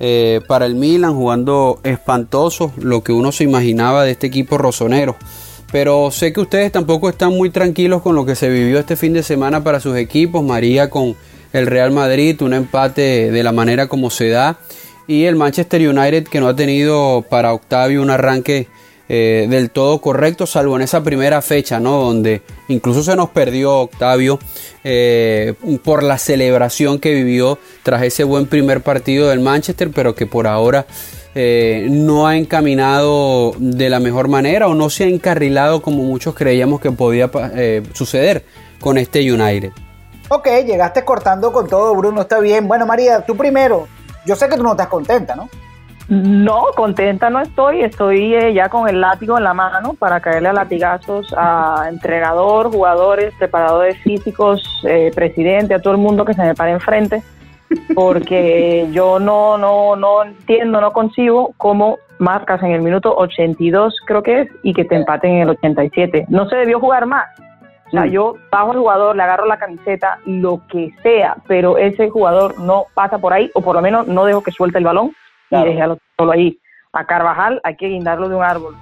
eh, 0.00 0.40
para 0.48 0.66
el 0.66 0.74
Milan, 0.74 1.14
jugando 1.14 1.78
espantoso, 1.84 2.72
lo 2.78 3.04
que 3.04 3.12
uno 3.12 3.30
se 3.30 3.44
imaginaba 3.44 4.02
de 4.02 4.10
este 4.10 4.26
equipo 4.26 4.58
rosonero. 4.58 5.14
Pero 5.70 6.10
sé 6.10 6.32
que 6.32 6.40
ustedes 6.40 6.72
tampoco 6.72 7.08
están 7.08 7.30
muy 7.30 7.50
tranquilos 7.50 8.02
con 8.02 8.16
lo 8.16 8.26
que 8.26 8.34
se 8.34 8.48
vivió 8.48 8.80
este 8.80 8.96
fin 8.96 9.12
de 9.12 9.22
semana 9.22 9.62
para 9.62 9.78
sus 9.78 9.96
equipos. 9.96 10.42
María 10.42 10.90
con 10.90 11.14
el 11.52 11.68
Real 11.68 11.92
Madrid, 11.92 12.42
un 12.42 12.54
empate 12.54 13.30
de 13.30 13.42
la 13.44 13.52
manera 13.52 13.86
como 13.86 14.10
se 14.10 14.30
da. 14.30 14.58
Y 15.06 15.26
el 15.26 15.36
Manchester 15.36 15.88
United 15.88 16.24
que 16.24 16.40
no 16.40 16.48
ha 16.48 16.56
tenido 16.56 17.24
para 17.30 17.54
Octavio 17.54 18.02
un 18.02 18.10
arranque 18.10 18.66
eh, 19.12 19.48
del 19.50 19.72
todo 19.72 20.00
correcto, 20.00 20.46
salvo 20.46 20.76
en 20.76 20.82
esa 20.82 21.02
primera 21.02 21.42
fecha, 21.42 21.80
¿no? 21.80 22.00
Donde 22.00 22.42
incluso 22.68 23.02
se 23.02 23.16
nos 23.16 23.30
perdió 23.30 23.78
Octavio 23.78 24.38
eh, 24.84 25.54
por 25.82 26.04
la 26.04 26.16
celebración 26.16 27.00
que 27.00 27.12
vivió 27.12 27.58
tras 27.82 28.04
ese 28.04 28.22
buen 28.22 28.46
primer 28.46 28.82
partido 28.82 29.28
del 29.30 29.40
Manchester, 29.40 29.90
pero 29.92 30.14
que 30.14 30.26
por 30.26 30.46
ahora 30.46 30.86
eh, 31.34 31.88
no 31.90 32.28
ha 32.28 32.36
encaminado 32.36 33.52
de 33.58 33.90
la 33.90 33.98
mejor 33.98 34.28
manera 34.28 34.68
o 34.68 34.74
no 34.74 34.88
se 34.90 35.02
ha 35.02 35.08
encarrilado 35.08 35.82
como 35.82 36.04
muchos 36.04 36.36
creíamos 36.36 36.80
que 36.80 36.92
podía 36.92 37.28
suceder 37.92 38.44
con 38.78 38.96
este 38.96 39.28
United. 39.32 39.72
Ok, 40.28 40.46
llegaste 40.64 41.04
cortando 41.04 41.52
con 41.52 41.66
todo, 41.66 41.96
Bruno, 41.96 42.20
está 42.20 42.38
bien. 42.38 42.68
Bueno, 42.68 42.86
María, 42.86 43.26
tú 43.26 43.36
primero. 43.36 43.88
Yo 44.24 44.36
sé 44.36 44.48
que 44.48 44.56
tú 44.56 44.62
no 44.62 44.70
estás 44.70 44.86
contenta, 44.86 45.34
¿no? 45.34 45.48
No, 46.10 46.64
contenta 46.74 47.30
no 47.30 47.38
estoy. 47.38 47.82
Estoy 47.82 48.34
eh, 48.34 48.52
ya 48.52 48.68
con 48.68 48.88
el 48.88 49.00
látigo 49.00 49.38
en 49.38 49.44
la 49.44 49.54
mano 49.54 49.94
para 49.94 50.18
caerle 50.18 50.48
a 50.48 50.52
latigazos 50.52 51.32
a 51.36 51.86
entrenador, 51.88 52.72
jugadores, 52.72 53.32
preparadores 53.38 53.96
físicos, 54.02 54.60
eh, 54.88 55.12
presidente, 55.14 55.72
a 55.72 55.78
todo 55.78 55.92
el 55.92 56.00
mundo 56.00 56.24
que 56.24 56.34
se 56.34 56.42
me 56.42 56.56
pare 56.56 56.72
enfrente, 56.72 57.22
porque 57.94 58.88
yo 58.92 59.20
no, 59.20 59.56
no, 59.56 59.94
no 59.94 60.24
entiendo, 60.24 60.80
no 60.80 60.92
concibo 60.92 61.54
cómo 61.56 61.98
marcas 62.18 62.60
en 62.64 62.72
el 62.72 62.82
minuto 62.82 63.14
82, 63.16 64.00
creo 64.04 64.24
que 64.24 64.40
es, 64.40 64.48
y 64.64 64.74
que 64.74 64.84
te 64.84 64.96
empaten 64.96 65.30
en 65.30 65.42
el 65.42 65.50
87. 65.50 66.26
No 66.28 66.48
se 66.48 66.56
debió 66.56 66.80
jugar 66.80 67.06
más. 67.06 67.28
O 67.86 67.90
sea, 67.92 68.06
Mm. 68.06 68.10
yo 68.10 68.34
bajo 68.50 68.72
al 68.72 68.78
jugador, 68.78 69.16
le 69.16 69.22
agarro 69.22 69.46
la 69.46 69.58
camiseta, 69.58 70.18
lo 70.24 70.60
que 70.68 70.92
sea, 71.04 71.36
pero 71.46 71.78
ese 71.78 72.10
jugador 72.10 72.58
no 72.58 72.86
pasa 72.94 73.18
por 73.18 73.32
ahí, 73.32 73.48
o 73.54 73.62
por 73.62 73.76
lo 73.76 73.80
menos 73.82 74.08
no 74.08 74.24
dejo 74.24 74.42
que 74.42 74.50
suelte 74.50 74.78
el 74.78 74.84
balón 74.84 75.12
Claro. 75.50 75.70
y 75.70 75.74
déjalo 75.74 75.98
solo 76.16 76.32
ahí. 76.32 76.58
A 76.94 77.04
Carvajal 77.04 77.60
hay 77.62 77.76
que 77.76 77.88
guindarlo 77.88 78.30
de 78.30 78.36
un 78.36 78.42
árbol. 78.42 78.74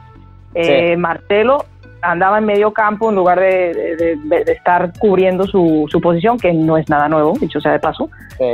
Eh, 0.55 0.97
Marcelo 0.97 1.65
andaba 2.01 2.39
en 2.39 2.47
medio 2.47 2.73
campo 2.73 3.11
en 3.11 3.17
lugar 3.17 3.41
de, 3.41 3.75
de- 3.75 4.17
de- 4.17 4.45
de 4.45 4.53
estar 4.53 4.93
cubriendo 5.01 5.45
su, 5.47 5.87
su 5.91 6.01
posición, 6.01 6.39
que 6.39 6.53
no 6.53 6.79
es 6.79 6.89
nada 6.89 7.09
nuevo, 7.09 7.33
dicho 7.41 7.61
sea 7.61 7.73
de 7.73 7.81
paso. 7.81 8.09
Sí. 8.39 8.45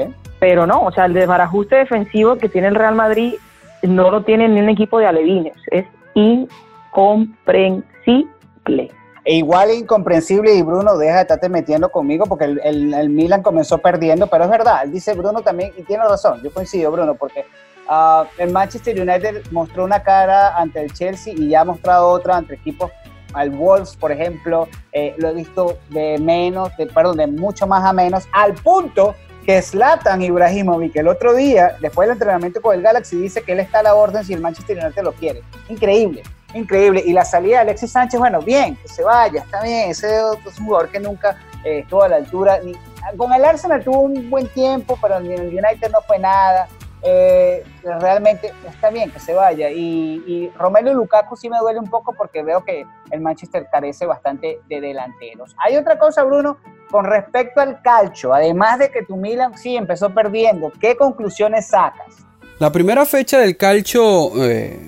Pero 0.40 0.66
no, 0.66 0.82
o 0.82 0.92
sea, 0.92 1.04
el 1.04 1.12
desbarajuste 1.12 1.76
defensivo 1.76 2.36
que 2.36 2.48
tiene 2.48 2.68
el 2.68 2.74
Real 2.74 2.94
Madrid 2.94 3.34
no 3.82 4.10
lo 4.10 4.22
tiene 4.22 4.48
ni 4.48 4.60
un 4.60 4.70
equipo 4.70 4.98
de 4.98 5.06
alevines. 5.06 5.54
Es 5.70 5.84
incomprensible. 6.14 8.90
E 9.26 9.36
igual 9.36 9.70
incomprensible 9.70 10.54
y 10.54 10.62
Bruno, 10.62 10.98
deja 10.98 11.16
de 11.16 11.20
estarte 11.22 11.48
metiendo 11.48 11.88
conmigo 11.90 12.26
porque 12.26 12.44
el, 12.44 12.60
el- 12.62 12.92
el 12.94 13.08
Milan 13.08 13.42
comenzó 13.42 13.78
perdiendo, 13.78 14.26
pero 14.26 14.44
es 14.44 14.50
verdad, 14.50 14.82
él 14.84 14.92
dice 14.92 15.14
Bruno 15.14 15.40
también, 15.40 15.72
y 15.78 15.82
tiene 15.82 16.04
razón, 16.04 16.40
yo 16.42 16.52
coincido 16.52 16.90
Bruno, 16.92 17.14
porque 17.14 17.46
ah, 17.88 18.26
el 18.38 18.50
Manchester 18.50 19.00
United 19.00 19.50
mostró 19.50 19.84
una 19.84 20.02
cara 20.02 20.56
ante 20.56 20.82
el 20.82 20.92
Chelsea 20.92 21.34
y 21.34 21.48
ya 21.48 21.62
ha 21.62 21.64
mostrado 21.64 22.08
otra 22.08 22.36
ante 22.36 22.54
equipos, 22.54 22.90
al 23.34 23.50
Wolves, 23.50 23.96
por 23.96 24.12
ejemplo, 24.12 24.68
eh, 24.92 25.14
lo 25.18 25.28
he 25.28 25.34
visto 25.34 25.78
de 25.90 26.18
menos, 26.18 26.74
de, 26.76 26.86
perdón, 26.86 27.16
de 27.16 27.26
mucho 27.26 27.66
más 27.66 27.84
a 27.84 27.92
menos, 27.92 28.28
al 28.32 28.54
punto 28.54 29.14
que 29.44 29.60
Zlatan 29.60 30.22
Ibrahimovic 30.22 30.96
el 30.96 31.08
otro 31.08 31.34
día, 31.34 31.76
después 31.80 32.08
del 32.08 32.14
entrenamiento 32.14 32.62
con 32.62 32.74
el 32.74 32.82
Galaxy, 32.82 33.16
dice 33.16 33.42
que 33.42 33.52
él 33.52 33.60
está 33.60 33.80
a 33.80 33.82
la 33.82 33.94
orden 33.94 34.24
si 34.24 34.32
el 34.32 34.40
Manchester 34.40 34.78
United 34.82 35.02
lo 35.02 35.12
quiere. 35.12 35.42
Increíble, 35.68 36.22
increíble. 36.54 37.02
Y 37.04 37.12
la 37.12 37.24
salida 37.24 37.56
de 37.56 37.62
Alexis 37.62 37.92
Sánchez, 37.92 38.18
bueno, 38.18 38.40
bien, 38.40 38.76
que 38.76 38.88
se 38.88 39.02
vaya, 39.02 39.42
está 39.42 39.62
bien. 39.62 39.90
Ese 39.90 40.16
es 40.46 40.58
un 40.58 40.66
jugador 40.66 40.88
que 40.88 41.00
nunca 41.00 41.36
eh, 41.64 41.80
estuvo 41.80 42.02
a 42.02 42.08
la 42.08 42.16
altura. 42.16 42.60
Ni, 42.64 42.72
con 43.18 43.32
el 43.34 43.44
Arsenal 43.44 43.84
tuvo 43.84 44.00
un 44.00 44.30
buen 44.30 44.48
tiempo, 44.48 44.98
pero 45.02 45.18
en 45.18 45.30
el 45.30 45.48
United 45.48 45.90
no 45.92 46.00
fue 46.06 46.18
nada. 46.18 46.66
Eh, 47.06 47.62
realmente 47.84 48.52
está 48.66 48.90
bien 48.90 49.10
que 49.10 49.20
se 49.20 49.34
vaya. 49.34 49.70
Y, 49.70 50.22
y 50.26 50.50
Romelu 50.56 50.94
Lukaku 50.94 51.36
sí 51.36 51.50
me 51.50 51.58
duele 51.58 51.78
un 51.78 51.88
poco 51.88 52.14
porque 52.16 52.42
veo 52.42 52.64
que 52.64 52.86
el 53.10 53.20
Manchester 53.20 53.68
carece 53.70 54.06
bastante 54.06 54.60
de 54.68 54.80
delanteros. 54.80 55.54
Hay 55.58 55.76
otra 55.76 55.98
cosa, 55.98 56.24
Bruno, 56.24 56.56
con 56.90 57.04
respecto 57.04 57.60
al 57.60 57.82
calcio, 57.82 58.32
además 58.32 58.78
de 58.78 58.90
que 58.90 59.02
tu 59.02 59.16
Milan 59.16 59.58
sí 59.58 59.76
empezó 59.76 60.10
perdiendo, 60.10 60.72
¿qué 60.80 60.96
conclusiones 60.96 61.66
sacas? 61.66 62.24
La 62.58 62.70
primera 62.70 63.04
fecha 63.04 63.40
del 63.40 63.56
calcio 63.56 64.30
eh, 64.44 64.78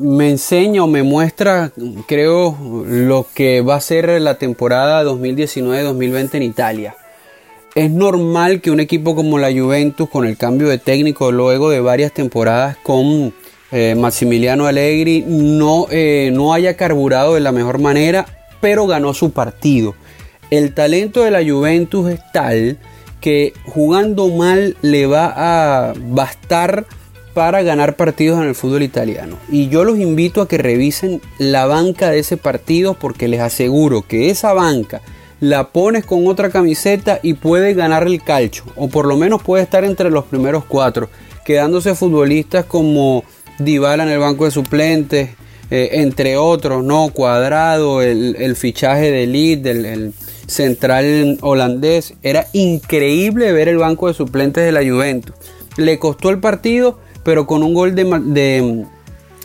me 0.00 0.30
enseña 0.30 0.84
o 0.84 0.86
me 0.86 1.02
muestra, 1.02 1.72
creo, 2.06 2.56
lo 2.86 3.26
que 3.34 3.60
va 3.60 3.74
a 3.74 3.80
ser 3.80 4.20
la 4.20 4.38
temporada 4.38 5.02
2019-2020 5.02 6.34
en 6.34 6.42
Italia. 6.44 6.96
Es 7.78 7.92
normal 7.92 8.60
que 8.60 8.72
un 8.72 8.80
equipo 8.80 9.14
como 9.14 9.38
la 9.38 9.52
Juventus, 9.52 10.08
con 10.08 10.26
el 10.26 10.36
cambio 10.36 10.66
de 10.68 10.78
técnico 10.78 11.30
luego 11.30 11.70
de 11.70 11.78
varias 11.78 12.12
temporadas 12.12 12.76
con 12.82 13.32
eh, 13.70 13.94
Maximiliano 13.94 14.66
Allegri, 14.66 15.22
no, 15.24 15.86
eh, 15.88 16.30
no 16.32 16.52
haya 16.52 16.76
carburado 16.76 17.34
de 17.34 17.40
la 17.40 17.52
mejor 17.52 17.78
manera, 17.78 18.26
pero 18.60 18.88
ganó 18.88 19.14
su 19.14 19.30
partido. 19.30 19.94
El 20.50 20.74
talento 20.74 21.22
de 21.22 21.30
la 21.30 21.48
Juventus 21.48 22.10
es 22.10 22.20
tal 22.32 22.78
que 23.20 23.52
jugando 23.64 24.26
mal 24.26 24.76
le 24.82 25.06
va 25.06 25.32
a 25.36 25.92
bastar 25.96 26.84
para 27.32 27.62
ganar 27.62 27.94
partidos 27.94 28.40
en 28.40 28.48
el 28.48 28.56
fútbol 28.56 28.82
italiano. 28.82 29.36
Y 29.52 29.68
yo 29.68 29.84
los 29.84 30.00
invito 30.00 30.42
a 30.42 30.48
que 30.48 30.58
revisen 30.58 31.20
la 31.38 31.66
banca 31.66 32.10
de 32.10 32.18
ese 32.18 32.38
partido 32.38 32.94
porque 32.94 33.28
les 33.28 33.38
aseguro 33.38 34.02
que 34.02 34.30
esa 34.30 34.52
banca 34.52 35.00
la 35.40 35.68
pones 35.68 36.04
con 36.04 36.26
otra 36.26 36.50
camiseta 36.50 37.20
y 37.22 37.34
puede 37.34 37.74
ganar 37.74 38.06
el 38.06 38.22
calcho. 38.22 38.64
O 38.76 38.88
por 38.88 39.06
lo 39.06 39.16
menos 39.16 39.42
puede 39.42 39.62
estar 39.62 39.84
entre 39.84 40.10
los 40.10 40.24
primeros 40.24 40.64
cuatro. 40.64 41.08
Quedándose 41.44 41.94
futbolistas 41.94 42.64
como 42.64 43.24
Dybala 43.58 44.02
en 44.02 44.10
el 44.10 44.18
banco 44.18 44.44
de 44.44 44.50
suplentes. 44.50 45.30
Eh, 45.70 46.00
entre 46.00 46.38
otros, 46.38 46.82
¿no? 46.82 47.10
Cuadrado, 47.10 48.00
el, 48.00 48.56
fichaje 48.56 49.10
de 49.10 49.26
Lid, 49.26 49.66
el 49.66 50.14
central 50.46 51.38
holandés. 51.42 52.14
Era 52.22 52.46
increíble 52.52 53.52
ver 53.52 53.68
el 53.68 53.78
banco 53.78 54.08
de 54.08 54.14
suplentes 54.14 54.64
de 54.64 54.72
la 54.72 54.80
Juventus. 54.80 55.34
Le 55.76 55.98
costó 55.98 56.30
el 56.30 56.38
partido, 56.38 56.98
pero 57.22 57.46
con 57.46 57.62
un 57.62 57.74
gol 57.74 57.94
de, 57.94 58.04
de 58.04 58.86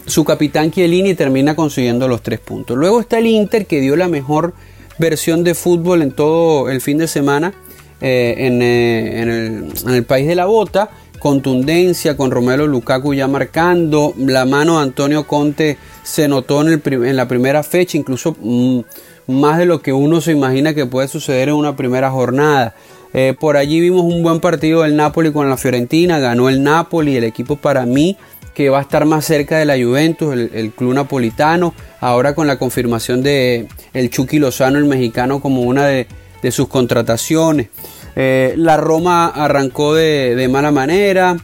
su 0.06 0.24
capitán 0.24 0.72
Chiellini 0.72 1.14
termina 1.14 1.56
consiguiendo 1.56 2.08
los 2.08 2.24
tres 2.24 2.40
puntos. 2.40 2.78
Luego 2.78 3.00
está 3.00 3.20
el 3.20 3.28
Inter 3.28 3.66
que 3.66 3.82
dio 3.82 3.96
la 3.96 4.08
mejor 4.08 4.54
versión 4.98 5.44
de 5.44 5.56
fútbol 5.56 6.02
en 6.02 6.12
todo 6.12 6.70
el 6.70 6.82
fin 6.82 6.98
de 6.98 7.08
semana 7.08 7.54
eh, 8.02 8.36
eh, 8.38 9.22
en, 9.22 9.90
el, 9.90 10.04
país 10.04 10.28
de 10.28 10.36
la 10.36 10.46
bota. 10.46 10.90
Contundencia 11.20 12.18
con 12.18 12.32
Romero 12.32 12.68
Lukaku 12.68 13.14
ya 13.14 13.28
marcando. 13.28 14.14
La 14.18 14.46
mano 14.46 14.78
de 14.78 14.84
Antonio 14.84 15.26
Conte 15.26 15.78
se 16.04 16.28
notó 16.28 16.62
en, 16.62 16.68
el, 16.68 17.06
en 17.06 17.16
la 17.16 17.28
primera 17.28 17.64
fecha, 17.64 17.98
incluso 17.98 18.36
mm, 18.42 18.80
más 19.28 19.58
de 19.58 19.66
lo 19.66 19.82
que 19.82 19.94
uno 19.94 20.20
se 20.20 20.34
imagina 20.34 20.74
que 20.74 20.86
puede 20.86 21.08
suceder 21.08 21.50
en 21.50 21.56
una 21.56 21.78
primera 21.78 22.12
jornada. 22.12 22.76
Eh, 23.14 23.36
por 23.40 23.58
allí 23.58 23.80
vimos 23.80 24.04
un 24.04 24.24
buen 24.24 24.40
partido 24.40 24.82
del 24.82 24.96
Napoli 24.96 25.32
con 25.32 25.50
la 25.50 25.56
Fiorentina, 25.56 26.20
ganó 26.20 26.50
el 26.50 26.64
Napoli, 26.64 27.16
el 27.16 27.24
equipo 27.24 27.56
para 27.56 27.86
mí 27.86 28.18
que 28.54 28.70
va 28.70 28.80
a 28.80 28.82
estar 28.82 29.06
más 29.06 29.26
cerca 29.26 29.58
de 29.58 29.66
la 29.66 29.76
Juventus, 29.76 30.34
el, 30.34 30.72
club 30.72 30.94
napolitano, 30.94 31.74
ahora 32.00 32.36
con 32.36 32.48
la 32.48 32.58
confirmación 32.58 33.24
de 33.24 33.68
el 33.94 34.10
Chucky 34.10 34.40
Lozano, 34.40 34.78
el 34.78 34.86
mexicano, 34.86 35.42
como 35.42 35.62
una 35.62 35.88
de, 35.88 36.08
sus 36.52 36.68
contrataciones. 36.68 37.70
Eh, 38.16 38.54
la 38.58 38.78
Roma 38.78 39.28
arrancó 39.28 39.96
de, 39.96 40.48
mala 40.52 40.72
manera, 40.72 41.38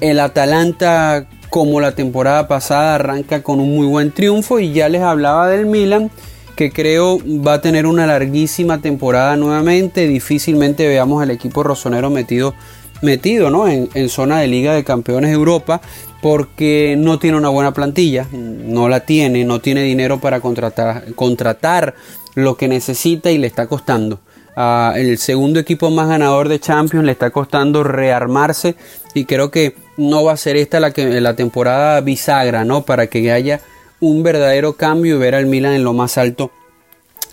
el 0.00 0.18
Atalanta, 0.18 1.26
como 1.50 1.80
la 1.80 1.92
temporada 1.92 2.48
pasada, 2.48 2.96
arranca 2.96 3.42
con 3.42 3.60
un 3.60 3.74
muy 3.74 3.86
buen 3.86 4.12
triunfo 4.12 4.58
y 4.58 4.72
ya 4.72 4.88
les 4.88 5.02
hablaba 5.02 5.48
del 5.48 5.66
Milan 5.66 6.10
que 6.56 6.72
creo 6.72 7.18
va 7.46 7.54
a 7.54 7.60
tener 7.60 7.86
una 7.86 8.06
larguísima 8.06 8.80
temporada 8.80 9.36
nuevamente. 9.36 10.08
Difícilmente 10.08 10.88
veamos 10.88 11.22
al 11.22 11.30
equipo 11.30 11.62
rosonero 11.62 12.08
metido, 12.08 12.54
metido 13.02 13.50
¿no? 13.50 13.68
en, 13.68 14.08
zona 14.08 14.40
de 14.40 14.46
Liga 14.48 14.72
de 14.72 14.82
Campeones 14.82 15.30
de 15.30 15.36
Europa 15.36 15.82
porque 16.26 16.96
no 16.98 17.20
tiene 17.20 17.36
una 17.36 17.50
buena 17.50 17.72
plantilla, 17.72 18.26
no 18.32 18.88
la 18.88 19.06
tiene, 19.06 19.44
no 19.44 19.60
tiene 19.60 19.84
dinero 19.84 20.18
para 20.18 20.40
contratar, 20.40 21.14
contratar 21.14 21.94
lo 22.34 22.56
que 22.56 22.66
necesita 22.66 23.30
y 23.30 23.38
le 23.38 23.46
está 23.46 23.68
costando. 23.68 24.18
Uh, 24.56 24.96
el 24.96 25.18
segundo 25.18 25.60
equipo 25.60 25.88
más 25.88 26.08
ganador 26.08 26.48
de 26.48 26.58
Champions 26.58 27.06
le 27.06 27.12
está 27.12 27.30
costando 27.30 27.84
rearmarse 27.84 28.74
y 29.14 29.24
creo 29.24 29.52
que 29.52 29.76
no 29.98 30.24
va 30.24 30.32
a 30.32 30.36
ser 30.36 30.56
esta 30.56 30.80
la, 30.80 30.90
que, 30.90 31.20
la 31.20 31.36
temporada 31.36 32.00
bisagra, 32.00 32.64
¿no? 32.64 32.82
Para 32.82 33.06
que 33.06 33.30
haya 33.30 33.60
un 34.00 34.24
verdadero 34.24 34.72
cambio 34.72 35.14
y 35.14 35.18
ver 35.20 35.36
al 35.36 35.46
Milan 35.46 35.74
en 35.74 35.84
lo 35.84 35.92
más 35.92 36.18
alto 36.18 36.50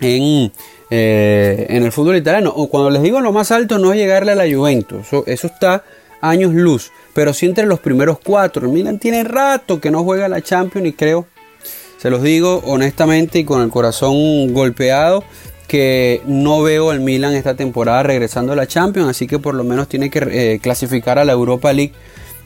en, 0.00 0.52
eh, 0.90 1.66
en 1.68 1.82
el 1.82 1.90
fútbol 1.90 2.14
italiano. 2.14 2.52
O 2.54 2.68
cuando 2.68 2.90
les 2.90 3.02
digo 3.02 3.20
lo 3.20 3.32
más 3.32 3.50
alto 3.50 3.76
no 3.76 3.92
es 3.92 3.98
llegarle 3.98 4.30
a 4.30 4.36
la 4.36 4.44
Juventus, 4.44 5.08
eso, 5.26 5.46
está 5.48 5.82
años 6.28 6.54
luz, 6.54 6.90
pero 7.12 7.32
sí 7.34 7.46
entre 7.46 7.66
los 7.66 7.80
primeros 7.80 8.18
cuatro. 8.18 8.66
El 8.66 8.72
Milan 8.72 8.98
tiene 8.98 9.24
rato 9.24 9.80
que 9.80 9.90
no 9.90 10.04
juega 10.04 10.28
la 10.28 10.42
Champions 10.42 10.88
y 10.88 10.92
creo, 10.92 11.26
se 11.98 12.10
los 12.10 12.22
digo 12.22 12.62
honestamente 12.64 13.40
y 13.40 13.44
con 13.44 13.62
el 13.62 13.70
corazón 13.70 14.52
golpeado, 14.52 15.24
que 15.68 16.20
no 16.26 16.62
veo 16.62 16.90
al 16.90 17.00
Milan 17.00 17.34
esta 17.34 17.54
temporada 17.54 18.02
regresando 18.02 18.52
a 18.52 18.56
la 18.56 18.66
Champions, 18.66 19.08
así 19.08 19.26
que 19.26 19.38
por 19.38 19.54
lo 19.54 19.64
menos 19.64 19.88
tiene 19.88 20.10
que 20.10 20.18
eh, 20.30 20.58
clasificar 20.60 21.18
a 21.18 21.24
la 21.24 21.32
Europa 21.32 21.72
League 21.72 21.92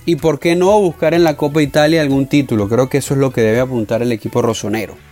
y 0.07 0.17
por 0.17 0.39
qué 0.39 0.57
no 0.57 0.81
buscar 0.81 1.15
en 1.15 1.25
la 1.25 1.37
Copa 1.37 1.61
Italia 1.63 2.01
algún 2.01 2.27
título. 2.27 2.69
Creo 2.69 2.89
que 2.89 2.99
eso 2.99 3.15
es 3.15 3.21
lo 3.21 3.33
que 3.33 3.43
debe 3.43 3.61
apuntar 3.61 4.03
el 4.03 4.13
equipo 4.13 4.41
rosonero. 4.41 5.08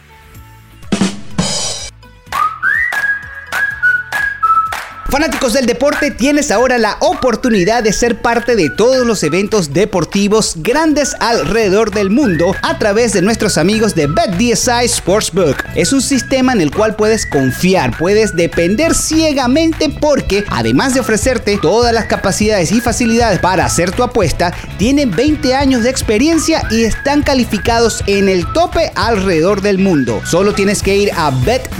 Fanáticos 5.08 5.52
del 5.52 5.66
deporte, 5.66 6.10
tienes 6.10 6.50
ahora 6.50 6.78
la 6.78 6.96
oportunidad 7.00 7.84
de 7.84 7.92
ser 7.92 8.20
parte 8.20 8.54
de 8.56 8.70
todos 8.70 9.06
los 9.06 9.22
eventos 9.22 9.72
deportivos 9.72 10.54
grandes 10.56 11.14
alrededor 11.20 11.92
del 11.92 12.10
mundo 12.10 12.54
a 12.62 12.76
través 12.78 13.12
de 13.12 13.22
nuestros 13.22 13.56
amigos 13.56 13.94
de 13.94 14.08
BetDSI 14.08 14.88
Sportsbook. 14.88 15.64
Es 15.76 15.92
un 15.92 16.02
sistema 16.02 16.52
en 16.52 16.60
el 16.60 16.72
cual 16.72 16.96
puedes 16.96 17.24
confiar, 17.24 17.96
puedes 17.96 18.34
depender 18.34 18.94
ciegamente 18.94 19.90
porque 20.00 20.44
además 20.50 20.92
de 20.92 21.00
ofrecerte 21.00 21.56
todas 21.62 21.94
las 21.94 22.06
capacidades 22.06 22.72
y 22.72 22.80
facilidades 22.80 23.38
para 23.38 23.64
hacer 23.64 23.92
tu 23.92 24.02
apuesta, 24.02 24.52
tienen 24.76 25.12
20 25.12 25.54
años 25.54 25.84
de 25.84 25.90
experiencia 25.90 26.66
y 26.70 26.82
están 26.82 27.22
calificados 27.22 28.02
en 28.08 28.28
el 28.28 28.44
tope 28.52 28.90
alrededor 28.96 29.62
del 29.62 29.78
mundo. 29.78 30.20
Solo 30.24 30.52
tienes 30.52 30.82
que 30.82 30.96
ir 30.96 31.12
a 31.16 31.30
betdsi.com, 31.30 31.72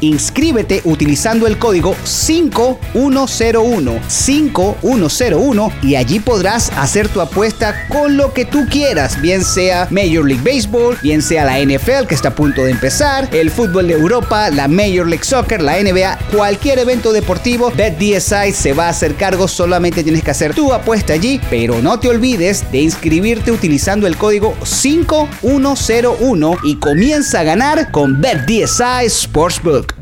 inscríbete 0.00 0.80
utilizando 0.84 1.46
el 1.46 1.58
código 1.58 1.65
5101 1.72 4.00
5101 4.08 5.72
y 5.82 5.96
allí 5.96 6.20
podrás 6.20 6.70
hacer 6.76 7.08
tu 7.08 7.20
apuesta 7.20 7.86
con 7.88 8.16
lo 8.16 8.32
que 8.32 8.44
tú 8.44 8.66
quieras, 8.70 9.20
bien 9.20 9.44
sea 9.44 9.88
Major 9.90 10.24
League 10.24 10.42
Baseball, 10.44 10.96
bien 11.02 11.22
sea 11.22 11.44
la 11.44 11.58
NFL 11.58 12.06
que 12.08 12.14
está 12.14 12.28
a 12.28 12.34
punto 12.34 12.64
de 12.64 12.70
empezar, 12.70 13.28
el 13.32 13.50
fútbol 13.50 13.88
de 13.88 13.94
Europa, 13.94 14.50
la 14.50 14.68
Major 14.68 15.06
League 15.06 15.24
Soccer, 15.24 15.62
la 15.62 15.82
NBA, 15.82 16.18
cualquier 16.32 16.78
evento 16.78 17.12
deportivo, 17.12 17.72
BetDSI 17.76 18.52
se 18.52 18.72
va 18.72 18.86
a 18.86 18.90
hacer 18.90 19.14
cargo, 19.14 19.48
solamente 19.48 20.02
tienes 20.02 20.22
que 20.22 20.30
hacer 20.30 20.54
tu 20.54 20.72
apuesta 20.72 21.14
allí, 21.14 21.40
pero 21.50 21.82
no 21.82 21.98
te 21.98 22.08
olvides 22.08 22.70
de 22.70 22.78
inscribirte 22.78 23.50
utilizando 23.50 24.06
el 24.06 24.16
código 24.16 24.54
5101 24.64 26.56
y 26.64 26.76
comienza 26.76 27.40
a 27.40 27.44
ganar 27.44 27.90
con 27.90 28.20
BetDSI 28.20 29.08
Sportsbook. 29.08 29.95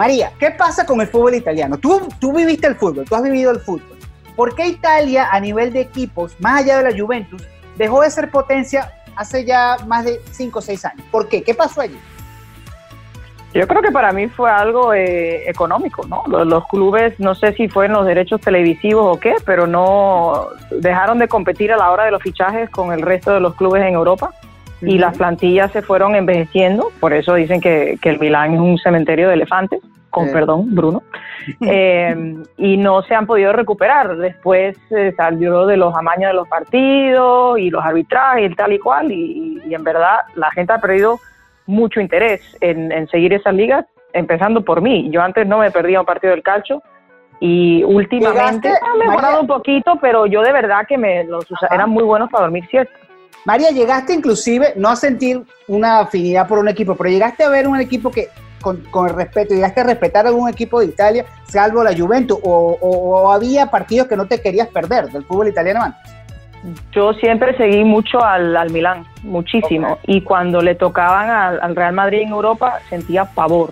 María, 0.00 0.32
¿qué 0.38 0.50
pasa 0.50 0.86
con 0.86 0.98
el 1.02 1.08
fútbol 1.08 1.34
italiano? 1.34 1.76
Tú, 1.76 2.00
tú 2.18 2.32
viviste 2.32 2.66
el 2.66 2.74
fútbol, 2.74 3.04
tú 3.04 3.16
has 3.16 3.22
vivido 3.22 3.50
el 3.50 3.60
fútbol. 3.60 3.98
¿Por 4.34 4.54
qué 4.54 4.66
Italia 4.66 5.28
a 5.30 5.38
nivel 5.38 5.74
de 5.74 5.82
equipos, 5.82 6.34
más 6.40 6.62
allá 6.62 6.78
de 6.78 6.90
la 6.90 6.98
Juventus, 6.98 7.46
dejó 7.76 8.00
de 8.00 8.10
ser 8.10 8.30
potencia 8.30 8.90
hace 9.14 9.44
ya 9.44 9.76
más 9.86 10.06
de 10.06 10.18
5 10.30 10.58
o 10.58 10.62
6 10.62 10.84
años? 10.86 11.06
¿Por 11.10 11.28
qué? 11.28 11.42
¿Qué 11.42 11.52
pasó 11.52 11.82
allí? 11.82 11.98
Yo 13.52 13.68
creo 13.68 13.82
que 13.82 13.92
para 13.92 14.10
mí 14.12 14.26
fue 14.28 14.50
algo 14.50 14.94
eh, 14.94 15.46
económico, 15.50 16.06
¿no? 16.06 16.24
Los, 16.46 16.66
clubes, 16.68 17.20
no 17.20 17.34
sé 17.34 17.52
si 17.52 17.68
fueron 17.68 17.98
los 17.98 18.06
derechos 18.06 18.40
televisivos 18.40 19.18
o 19.18 19.20
qué, 19.20 19.34
pero 19.44 19.66
no 19.66 20.46
dejaron 20.70 21.18
de 21.18 21.28
competir 21.28 21.72
a 21.72 21.76
la 21.76 21.90
hora 21.90 22.06
de 22.06 22.10
los 22.10 22.22
fichajes 22.22 22.70
con 22.70 22.94
el 22.94 23.02
resto 23.02 23.34
de 23.34 23.40
los 23.40 23.54
clubes 23.54 23.82
en 23.82 23.92
Europa 23.92 24.32
y 24.82 24.96
las 24.96 25.18
plantillas 25.18 25.70
se 25.72 25.82
fueron 25.82 26.16
envejeciendo, 26.16 26.90
por 27.00 27.12
eso 27.12 27.34
dicen 27.34 27.60
que, 27.60 27.98
que 28.00 28.08
el 28.08 28.18
Milán 28.18 28.54
es 28.54 28.60
un 28.60 28.78
cementerio 28.78 29.28
de 29.28 29.34
elefantes, 29.34 29.80
con 30.10 30.30
perdón, 30.30 30.74
Bruno, 30.74 31.02
eh, 31.60 32.34
y 32.58 32.76
no 32.76 33.02
se 33.02 33.14
han 33.14 33.26
podido 33.26 33.52
recuperar. 33.52 34.16
Después 34.16 34.76
eh, 34.90 35.14
salió 35.16 35.66
de 35.66 35.76
los 35.76 35.96
amaños 35.96 36.30
de 36.30 36.34
los 36.34 36.48
partidos 36.48 37.58
y 37.58 37.70
los 37.70 37.84
arbitrajes 37.84 38.50
y 38.50 38.54
tal 38.54 38.72
y 38.72 38.78
cual, 38.78 39.12
y, 39.12 39.62
en 39.72 39.84
verdad 39.84 40.18
la 40.34 40.50
gente 40.50 40.72
ha 40.72 40.78
perdido 40.78 41.20
mucho 41.66 42.00
interés 42.00 42.42
en, 42.60 42.90
en, 42.90 43.06
seguir 43.08 43.32
esas 43.32 43.54
ligas, 43.54 43.86
empezando 44.12 44.64
por 44.64 44.82
mí. 44.82 45.08
Yo 45.12 45.22
antes 45.22 45.46
no 45.46 45.58
me 45.58 45.70
perdía 45.70 46.00
un 46.00 46.06
partido 46.06 46.32
del 46.32 46.42
calcio 46.42 46.82
y 47.38 47.82
últimamente 47.84 48.68
ha 48.68 48.94
mejorado 48.96 49.40
un 49.40 49.46
poquito, 49.46 49.96
pero 50.00 50.26
yo 50.26 50.42
de 50.42 50.52
verdad 50.52 50.86
que 50.86 50.98
me 50.98 51.24
los 51.24 51.46
eran 51.70 51.88
muy 51.88 52.04
buenos 52.04 52.30
para 52.30 52.44
dormir 52.44 52.66
cierto. 52.68 52.92
María, 53.46 53.70
llegaste 53.70 54.12
inclusive 54.12 54.74
no 54.76 54.90
a 54.90 54.96
sentir 54.96 55.42
una 55.66 56.00
afinidad 56.00 56.46
por 56.46 56.58
un 56.58 56.68
equipo, 56.68 56.94
pero 56.94 57.08
llegaste 57.08 57.42
a 57.42 57.48
ver 57.48 57.66
un 57.66 57.80
equipo 57.80 58.10
que, 58.10 58.28
con, 58.60 59.08
el 59.08 59.14
respeto, 59.14 59.54
llegaste 59.54 59.80
a 59.80 59.84
respetar 59.84 60.26
a 60.26 60.28
algún 60.28 60.48
equipo 60.48 60.80
de 60.80 60.86
Italia, 60.86 61.24
salvo 61.44 61.82
la 61.82 61.96
Juventus, 61.96 62.38
o, 62.42 63.30
había 63.32 63.66
partidos 63.70 64.08
que 64.08 64.16
no 64.16 64.26
te 64.26 64.40
querías 64.40 64.68
perder 64.68 65.10
del 65.10 65.24
fútbol 65.24 65.48
italiano 65.48 65.82
antes. 65.82 66.12
Yo 66.92 67.14
siempre 67.14 67.56
seguí 67.56 67.84
mucho 67.84 68.22
al, 68.22 68.54
al 68.54 68.70
Milán, 68.70 69.06
muchísimo. 69.22 69.98
Y 70.06 70.20
cuando 70.22 70.60
le 70.60 70.74
tocaban 70.74 71.30
al, 71.30 71.74
Real 71.74 71.94
Madrid 71.94 72.20
en 72.20 72.28
Europa, 72.28 72.80
sentía 72.90 73.24
pavor. 73.24 73.70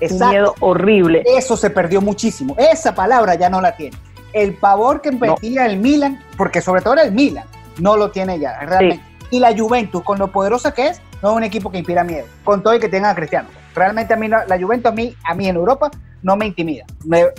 Un 0.00 0.28
miedo 0.28 0.54
horrible. 0.60 1.22
Eso 1.26 1.56
se 1.56 1.70
perdió 1.70 2.00
muchísimo. 2.00 2.56
Esa 2.58 2.94
palabra 2.94 3.34
ya 3.34 3.50
no 3.50 3.60
la 3.60 3.76
tiene. 3.76 3.96
El 4.32 4.54
pavor 4.54 5.00
que 5.00 5.12
metía 5.12 5.66
el 5.66 5.78
Milan, 5.78 6.20
porque 6.36 6.60
sobre 6.60 6.80
todo 6.82 6.94
era 6.94 7.04
el 7.04 7.12
Milan, 7.12 7.44
no 7.78 7.96
lo 7.96 8.10
tiene 8.10 8.38
ya, 8.38 8.58
realmente. 8.60 9.04
Y 9.30 9.38
la 9.38 9.56
Juventus, 9.56 10.02
con 10.02 10.18
lo 10.18 10.28
poderosa 10.28 10.72
que 10.72 10.88
es, 10.88 11.00
no 11.22 11.30
es 11.30 11.36
un 11.36 11.44
equipo 11.44 11.70
que 11.70 11.78
inspira 11.78 12.04
miedo, 12.04 12.26
con 12.42 12.62
todo 12.62 12.74
y 12.74 12.80
que 12.80 12.88
tenga 12.88 13.10
a 13.10 13.14
Cristiano. 13.14 13.48
Realmente 13.74 14.14
a 14.14 14.16
mí 14.16 14.28
la 14.28 14.58
Juventus, 14.60 14.92
a 14.92 14.94
mí, 14.94 15.14
a 15.24 15.34
mí 15.34 15.48
en 15.48 15.56
Europa, 15.56 15.90
no 16.24 16.36
me 16.36 16.46
intimida. 16.46 16.84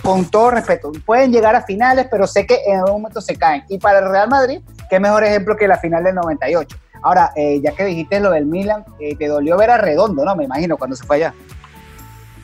con 0.02 0.30
todo 0.30 0.52
respeto, 0.52 0.92
pueden 1.04 1.32
llegar 1.32 1.54
a 1.54 1.62
finales, 1.62 2.06
pero 2.10 2.26
sé 2.26 2.46
que 2.46 2.60
en 2.66 2.78
algún 2.78 3.02
momento 3.02 3.20
se 3.20 3.36
caen. 3.36 3.64
Y 3.68 3.78
para 3.78 3.98
el 3.98 4.08
Real 4.08 4.28
Madrid, 4.28 4.60
qué 4.88 5.00
mejor 5.00 5.24
ejemplo 5.24 5.56
que 5.56 5.68
la 5.68 5.76
final 5.76 6.04
del 6.04 6.14
98. 6.14 6.76
Ahora, 7.02 7.32
eh, 7.36 7.60
ya 7.62 7.72
que 7.72 7.84
dijiste 7.84 8.20
lo 8.20 8.30
del 8.30 8.46
Milan, 8.46 8.84
eh, 9.00 9.16
te 9.16 9.26
dolió 9.26 9.56
ver 9.56 9.70
a 9.70 9.78
Redondo, 9.78 10.24
¿no? 10.24 10.34
Me 10.34 10.44
imagino, 10.44 10.76
cuando 10.76 10.96
se 10.96 11.04
fue 11.04 11.16
allá. 11.16 11.34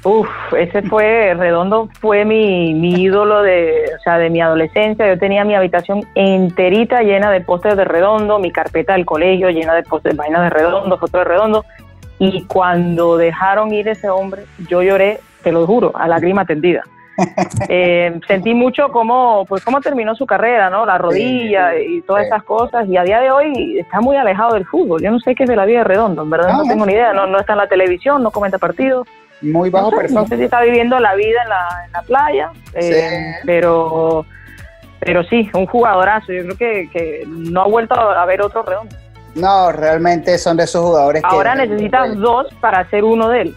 Uf, 0.05 0.28
ese 0.59 0.83
fue, 0.83 1.33
Redondo 1.35 1.88
fue 2.00 2.24
mi, 2.24 2.74
mi 2.74 3.02
ídolo 3.02 3.42
de, 3.42 3.85
o 3.96 4.02
sea, 4.02 4.18
de 4.18 4.31
mi 4.31 4.40
adolescencia. 4.40 5.07
Yo 5.07 5.16
tenía 5.18 5.44
mi 5.44 5.55
habitación 5.55 6.05
enterita 6.16 7.02
llena 7.02 7.31
de 7.31 7.40
pósteres 7.40 7.78
de 7.78 7.85
Redondo, 7.85 8.40
mi 8.40 8.50
carpeta 8.50 8.94
del 8.94 9.07
colegio 9.07 9.50
llena 9.50 9.74
de 9.74 9.85
pósteres, 9.85 10.16
vainas 10.16 10.42
de 10.42 10.50
Redondo, 10.50 10.98
fotos 10.98 11.20
de 11.20 11.24
Redondo. 11.24 11.64
Y 12.24 12.44
cuando 12.44 13.16
dejaron 13.16 13.74
ir 13.74 13.88
ese 13.88 14.08
hombre, 14.08 14.44
yo 14.68 14.80
lloré, 14.80 15.18
te 15.42 15.50
lo 15.50 15.66
juro, 15.66 15.90
a 15.96 16.06
lágrima 16.06 16.44
tendida. 16.44 16.82
Eh, 17.68 18.18
sentí 18.26 18.54
mucho 18.54 18.88
cómo, 18.88 19.44
pues, 19.46 19.64
cómo 19.64 19.80
terminó 19.80 20.14
su 20.14 20.26
carrera, 20.26 20.70
¿no? 20.70 20.87
La 20.87 20.98
rodilla 20.98 21.76
y 21.78 22.00
todas 22.02 22.26
esas 22.26 22.42
cosas. 22.42 22.88
Y 22.88 22.96
a 22.96 23.02
día 23.02 23.20
de 23.20 23.30
hoy 23.30 23.78
está 23.78 24.00
muy 24.00 24.16
alejado 24.16 24.54
del 24.54 24.66
fútbol. 24.66 25.02
Yo 25.02 25.11
no 25.11 25.20
sé 25.20 25.35
qué 25.35 25.44
es 25.44 25.48
de 25.48 25.56
la 25.56 25.66
vida 25.66 25.78
de 25.78 25.85
Redondo, 25.85 26.22
en 26.22 26.30
verdad 26.30 26.54
no, 26.56 26.64
tengo 26.64 26.87
ni 26.87 26.92
idea. 26.92 27.12
No, 27.12 27.26
no 27.26 27.38
está 27.38 27.52
en 27.52 27.58
la 27.58 27.68
televisión, 27.68 28.22
no 28.22 28.30
comenta 28.30 28.58
partidos 28.58 29.06
muy 29.42 29.70
bajo 29.70 29.90
no 29.90 30.00
sé, 30.00 30.14
No 30.14 30.26
sé 30.26 30.37
si 30.37 30.44
está 30.44 30.62
viviendo 30.62 30.98
la 30.98 31.14
vida 31.14 31.42
en 31.42 31.48
la, 31.48 31.68
en 31.87 31.92
la 31.92 32.02
playa, 32.02 32.50
eh, 32.74 33.35
pero, 33.44 34.24
pero 35.00 35.24
sí, 35.24 35.50
un 35.54 35.66
jugadorazo. 35.66 36.32
Yo 36.32 36.42
creo 36.44 36.56
que, 36.56 36.90
que 36.90 37.24
no 37.26 37.62
ha 37.62 37.66
vuelto 37.66 37.94
a 37.94 38.24
ver 38.24 38.42
otro 38.42 38.62
redondo. 38.62 38.94
No, 39.34 39.72
realmente 39.72 40.36
son 40.38 40.56
de 40.58 40.64
esos 40.64 40.84
jugadores 40.84 41.22
Ahora 41.24 41.54
necesitas 41.54 42.16
dos 42.16 42.46
para 42.60 42.88
ser 42.90 43.04
uno 43.04 43.28
de 43.28 43.42
él. 43.42 43.56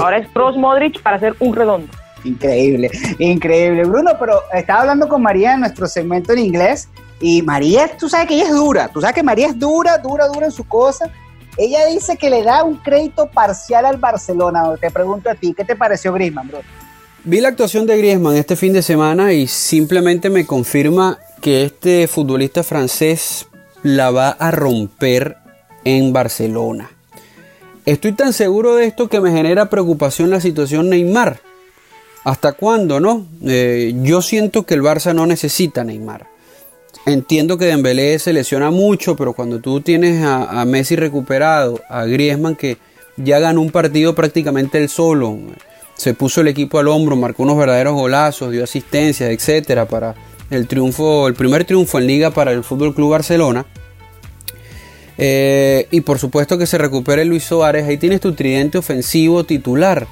Ahora 0.00 0.18
es 0.18 0.28
Pros 0.28 0.56
Modric 0.56 1.00
para 1.02 1.18
ser 1.18 1.34
un 1.40 1.54
redondo. 1.54 1.92
Increíble, 2.24 2.90
increíble. 3.18 3.84
Bruno, 3.84 4.12
pero 4.18 4.40
estaba 4.52 4.80
hablando 4.80 5.08
con 5.08 5.22
María 5.22 5.54
en 5.54 5.60
nuestro 5.60 5.86
segmento 5.86 6.32
en 6.32 6.38
inglés 6.38 6.88
y 7.20 7.42
María, 7.42 7.90
tú 7.98 8.08
sabes 8.08 8.26
que 8.26 8.34
ella 8.34 8.44
es 8.44 8.54
dura, 8.54 8.88
tú 8.88 9.00
sabes 9.00 9.14
que 9.14 9.22
María 9.22 9.48
es 9.48 9.58
dura, 9.58 9.98
dura, 9.98 10.26
dura 10.28 10.46
en 10.46 10.52
su 10.52 10.66
cosa 10.66 11.10
ella 11.56 11.86
dice 11.86 12.16
que 12.16 12.30
le 12.30 12.42
da 12.42 12.64
un 12.64 12.76
crédito 12.76 13.26
parcial 13.26 13.86
al 13.86 13.96
Barcelona. 13.96 14.62
Te 14.80 14.90
pregunto 14.90 15.30
a 15.30 15.34
ti, 15.34 15.54
¿qué 15.54 15.64
te 15.64 15.76
pareció 15.76 16.12
Griezmann, 16.12 16.48
bro? 16.48 16.60
Vi 17.22 17.40
la 17.40 17.48
actuación 17.48 17.86
de 17.86 17.96
Griezmann 17.96 18.36
este 18.36 18.56
fin 18.56 18.72
de 18.72 18.82
semana 18.82 19.32
y 19.32 19.46
simplemente 19.46 20.30
me 20.30 20.46
confirma 20.46 21.18
que 21.40 21.64
este 21.64 22.06
futbolista 22.06 22.62
francés 22.62 23.46
la 23.84 24.10
va 24.10 24.30
a 24.30 24.50
romper 24.50 25.36
en 25.84 26.12
Barcelona. 26.12 26.90
Estoy 27.84 28.12
tan 28.12 28.32
seguro 28.32 28.76
de 28.76 28.86
esto 28.86 29.08
que 29.08 29.20
me 29.20 29.30
genera 29.30 29.68
preocupación 29.68 30.30
la 30.30 30.40
situación 30.40 30.88
Neymar. 30.88 31.38
¿Hasta 32.24 32.52
cuándo, 32.52 32.98
no? 32.98 33.26
Eh, 33.44 33.94
yo 34.02 34.22
siento 34.22 34.64
que 34.64 34.72
el 34.72 34.82
Barça 34.82 35.14
no 35.14 35.26
necesita 35.26 35.84
Neymar. 35.84 36.26
Entiendo 37.04 37.58
que 37.58 37.66
Dembélé 37.66 38.18
se 38.18 38.32
lesiona 38.32 38.70
mucho, 38.70 39.14
pero 39.16 39.34
cuando 39.34 39.60
tú 39.60 39.82
tienes 39.82 40.24
a, 40.24 40.64
Messi 40.64 40.96
recuperado, 40.96 41.78
a 41.90 42.06
Griezmann 42.06 42.56
que 42.56 42.78
ya 43.18 43.38
ganó 43.38 43.60
un 43.60 43.70
partido 43.70 44.14
prácticamente 44.14 44.78
él 44.78 44.88
solo, 44.88 45.36
se 45.94 46.14
puso 46.14 46.40
el 46.40 46.48
equipo 46.48 46.78
al 46.78 46.88
hombro, 46.88 47.16
marcó 47.16 47.42
unos 47.42 47.58
verdaderos 47.58 47.92
golazos, 47.92 48.50
dio 48.50 48.64
asistencia, 48.64 49.30
etcétera, 49.30 49.86
para 49.86 50.14
el 50.50 50.66
triunfo, 50.66 51.28
el 51.28 51.34
primer 51.34 51.64
triunfo 51.64 51.98
en 51.98 52.06
liga 52.06 52.30
para 52.30 52.52
el 52.52 52.64
Fútbol 52.64 52.94
Club 52.94 53.10
Barcelona. 53.10 53.66
Eh, 55.16 55.86
y 55.90 56.00
por 56.00 56.18
supuesto 56.18 56.58
que 56.58 56.66
se 56.66 56.78
recupere 56.78 57.24
Luis 57.24 57.44
Suárez. 57.44 57.86
Ahí 57.86 57.96
tienes 57.96 58.20
tu 58.20 58.32
tridente 58.32 58.78
ofensivo 58.78 59.44
titular. 59.44 60.06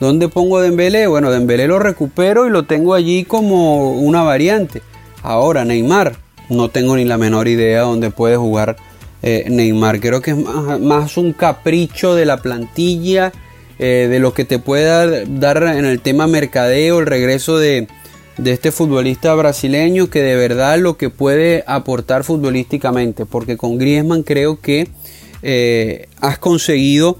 ¿Dónde 0.00 0.28
pongo 0.28 0.60
Dembélé? 0.60 1.06
Bueno, 1.06 1.30
Dembélé 1.30 1.66
lo 1.66 1.78
recupero 1.78 2.46
y 2.46 2.50
lo 2.50 2.64
tengo 2.64 2.94
allí 2.94 3.24
como 3.24 3.92
una 3.92 4.22
variante. 4.22 4.82
Ahora, 5.22 5.64
Neymar 5.64 6.16
no 6.48 6.68
tengo 6.68 6.96
ni 6.96 7.04
la 7.04 7.18
menor 7.18 7.48
idea 7.48 7.80
dónde 7.80 8.10
puede 8.10 8.36
jugar 8.36 8.76
eh, 9.22 9.46
Neymar. 9.48 10.00
Creo 10.00 10.20
que 10.20 10.32
es 10.32 10.36
más, 10.36 11.16
un 11.16 11.32
capricho 11.32 12.14
de 12.14 12.26
la 12.26 12.42
plantilla, 12.42 13.32
eh, 13.78 14.06
de 14.10 14.18
lo 14.20 14.34
que 14.34 14.44
te 14.44 14.58
pueda 14.58 15.24
dar 15.26 15.62
en 15.62 15.86
el 15.86 16.00
tema 16.00 16.26
mercadeo, 16.26 17.00
el 17.00 17.06
regreso 17.06 17.58
de, 17.58 17.88
este 18.44 18.72
futbolista 18.72 19.34
brasileño, 19.34 20.08
que 20.08 20.22
de 20.22 20.36
verdad 20.36 20.78
lo 20.78 20.96
que 20.96 21.10
puede 21.10 21.64
aportar 21.66 22.24
futbolísticamente. 22.24 23.26
Porque 23.26 23.56
con 23.56 23.78
Griezmann 23.78 24.22
creo 24.22 24.60
que 24.60 24.88
eh, 25.42 26.08
has 26.20 26.38
conseguido 26.38 27.18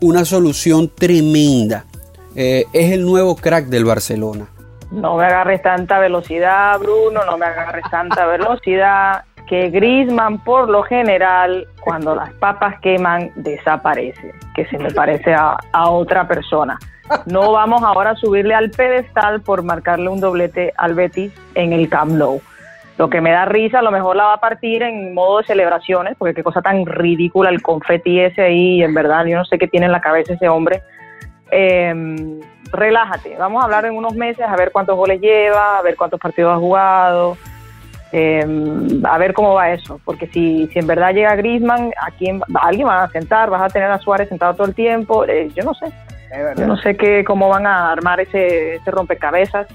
una 0.00 0.24
solución 0.24 0.90
tremenda. 0.94 1.84
es 2.34 2.92
el 2.92 3.04
nuevo 3.04 3.36
crack 3.36 3.66
del 3.66 3.84
Barcelona 3.84 4.48
no 4.94 5.16
me 5.16 5.24
agarres 5.24 5.60
tanta 5.62 5.98
velocidad, 5.98 6.78
Bruno, 6.78 7.24
no 7.24 7.36
me 7.36 7.46
agarres 7.46 7.84
tanta 7.90 8.26
velocidad, 8.38 9.24
que 9.46 9.68
Grisman 9.70 10.38
por 10.38 10.68
lo 10.70 10.82
general, 10.82 11.66
cuando 11.80 12.14
las 12.14 12.32
papas 12.34 12.80
queman, 12.80 13.30
desaparece, 13.36 14.32
que 14.54 14.66
se 14.66 14.78
me 14.78 14.90
parece 14.90 15.34
a, 15.34 15.56
otra 15.90 16.26
persona. 16.26 16.78
No 17.26 17.52
vamos 17.52 17.82
ahora 17.82 18.10
a 18.10 18.16
subirle 18.16 18.54
al 18.54 18.70
pedestal 18.70 19.42
por 19.42 19.62
marcarle 19.62 20.08
un 20.08 20.20
doblete 20.20 20.72
al 20.78 20.94
Betis 20.94 21.32
en 21.54 21.72
el 21.72 21.88
Camp 21.88 22.12
Nou. 22.12 22.40
Lo 22.96 23.10
que 23.10 23.20
me 23.20 23.32
da 23.32 23.44
risa, 23.44 23.80
a 23.80 23.82
lo 23.82 23.90
mejor 23.90 24.16
la 24.16 24.24
va 24.24 24.34
a 24.34 24.40
partir 24.40 24.82
en 24.82 25.12
modo 25.12 25.38
de 25.38 25.44
celebraciones, 25.44 26.16
porque 26.16 26.32
qué 26.32 26.42
cosa 26.42 26.62
tan 26.62 26.86
ridícula 26.86 27.50
el 27.50 27.60
confeti 27.60 28.20
ese 28.20 28.42
ahí, 28.42 28.82
en 28.82 28.94
verdad, 28.94 29.26
yo 29.26 29.36
no 29.36 29.44
sé 29.44 29.58
qué 29.58 29.66
tiene 29.66 29.86
en 29.86 29.92
la 29.92 30.00
cabeza 30.00 30.32
ese 30.32 30.48
hombre. 30.48 30.80
Eh, 31.50 32.40
relájate, 32.72 33.36
vamos 33.38 33.62
a 33.62 33.64
hablar 33.64 33.84
en 33.84 33.94
unos 33.96 34.14
meses 34.14 34.44
a 34.46 34.56
ver 34.56 34.72
cuántos 34.72 34.96
goles 34.96 35.20
lleva, 35.20 35.78
a 35.78 35.82
ver 35.82 35.96
cuántos 35.96 36.20
partidos 36.20 36.54
ha 36.54 36.58
jugado, 36.58 37.36
em, 38.14 39.04
a 39.04 39.18
ver 39.18 39.34
cómo 39.34 39.54
va 39.54 39.72
eso, 39.72 40.00
porque 40.04 40.26
si, 40.28 40.68
si 40.68 40.78
en 40.78 40.86
verdad 40.86 41.12
llega 41.12 41.34
Griezmann, 41.34 41.92
¿a 42.00 42.10
quién, 42.12 42.40
alguien 42.60 42.86
va 42.86 43.04
a 43.04 43.10
sentar? 43.10 43.50
¿Vas 43.50 43.62
a 43.62 43.68
tener 43.68 43.90
a 43.90 43.98
Suárez 43.98 44.28
sentado 44.28 44.54
todo 44.54 44.66
el 44.66 44.74
tiempo? 44.74 45.24
Eh, 45.24 45.50
yo 45.54 45.64
no 45.64 45.74
sé, 45.74 45.86
yo 46.56 46.66
no 46.66 46.76
sé 46.76 46.96
qué, 46.96 47.24
cómo 47.24 47.48
van 47.48 47.66
a 47.66 47.92
armar 47.92 48.20
ese, 48.20 48.76
ese 48.76 48.90
rompecabezas, 48.90 49.66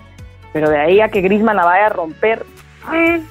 pero 0.54 0.70
de 0.70 0.78
ahí 0.78 1.02
a 1.02 1.10
que 1.10 1.22
Griezmann 1.22 1.58
la 1.58 1.66
vaya 1.66 1.88
a 1.88 1.90
romper... 1.90 2.46
Eh, 2.94 3.22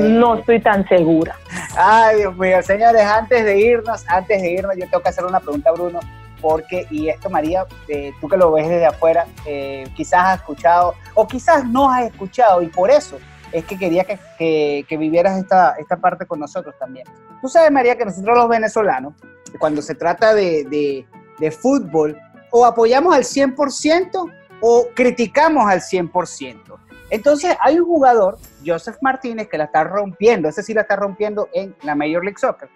no 0.00 0.36
estoy 0.36 0.60
tan 0.60 0.88
segura. 0.88 1.36
Ay, 1.76 2.16
Dios 2.16 2.36
mío, 2.36 2.62
señores, 2.62 3.02
antes 3.02 3.44
de 3.44 3.58
irnos, 3.58 4.04
antes 4.08 4.42
de 4.42 4.50
irnos, 4.50 4.74
yo 4.76 4.84
tengo 4.88 5.02
que 5.02 5.08
hacer 5.08 5.24
una 5.24 5.40
pregunta, 5.40 5.70
Bruno 5.72 6.00
porque, 6.40 6.86
y 6.90 7.08
esto 7.08 7.30
María, 7.30 7.64
eh, 7.88 8.12
tú 8.20 8.28
que 8.28 8.36
lo 8.36 8.52
ves 8.52 8.68
desde 8.68 8.86
afuera, 8.86 9.26
eh, 9.46 9.88
quizás 9.94 10.24
has 10.24 10.38
escuchado 10.40 10.94
o 11.14 11.26
quizás 11.26 11.64
no 11.64 11.90
has 11.90 12.06
escuchado 12.06 12.62
y 12.62 12.68
por 12.68 12.90
eso 12.90 13.18
es 13.58 13.64
que 13.64 13.78
quería 13.78 14.04
que, 14.04 14.84
que, 14.88 14.96
vivieras 14.96 15.38
esta, 15.38 15.76
esta 15.78 15.96
parte 15.96 16.26
con 16.26 16.40
nosotros 16.40 16.74
también. 16.78 17.06
Tú 17.40 17.48
sabes 17.48 17.70
María 17.70 17.96
que 17.96 18.04
nosotros 18.04 18.36
los 18.36 18.48
venezolanos, 18.48 19.14
cuando 19.58 19.82
se 19.82 19.94
trata 19.94 20.34
de, 20.34 20.64
de, 20.64 21.06
de 21.38 21.50
fútbol, 21.50 22.18
o 22.50 22.64
apoyamos 22.64 23.14
al 23.14 23.22
100% 23.22 24.32
o 24.60 24.88
criticamos 24.94 25.68
al 25.70 25.80
100%. 25.80 26.78
Entonces 27.10 27.56
hay 27.60 27.78
un 27.78 27.86
jugador, 27.86 28.38
Joseph 28.64 28.96
Martínez, 29.00 29.48
que 29.48 29.58
la 29.58 29.64
está 29.64 29.84
rompiendo, 29.84 30.48
ese 30.48 30.62
sí 30.62 30.74
la 30.74 30.82
está 30.82 30.96
rompiendo 30.96 31.48
en 31.52 31.74
la 31.82 31.94
Major 31.94 32.24
League 32.24 32.38
Soccer 32.38 32.68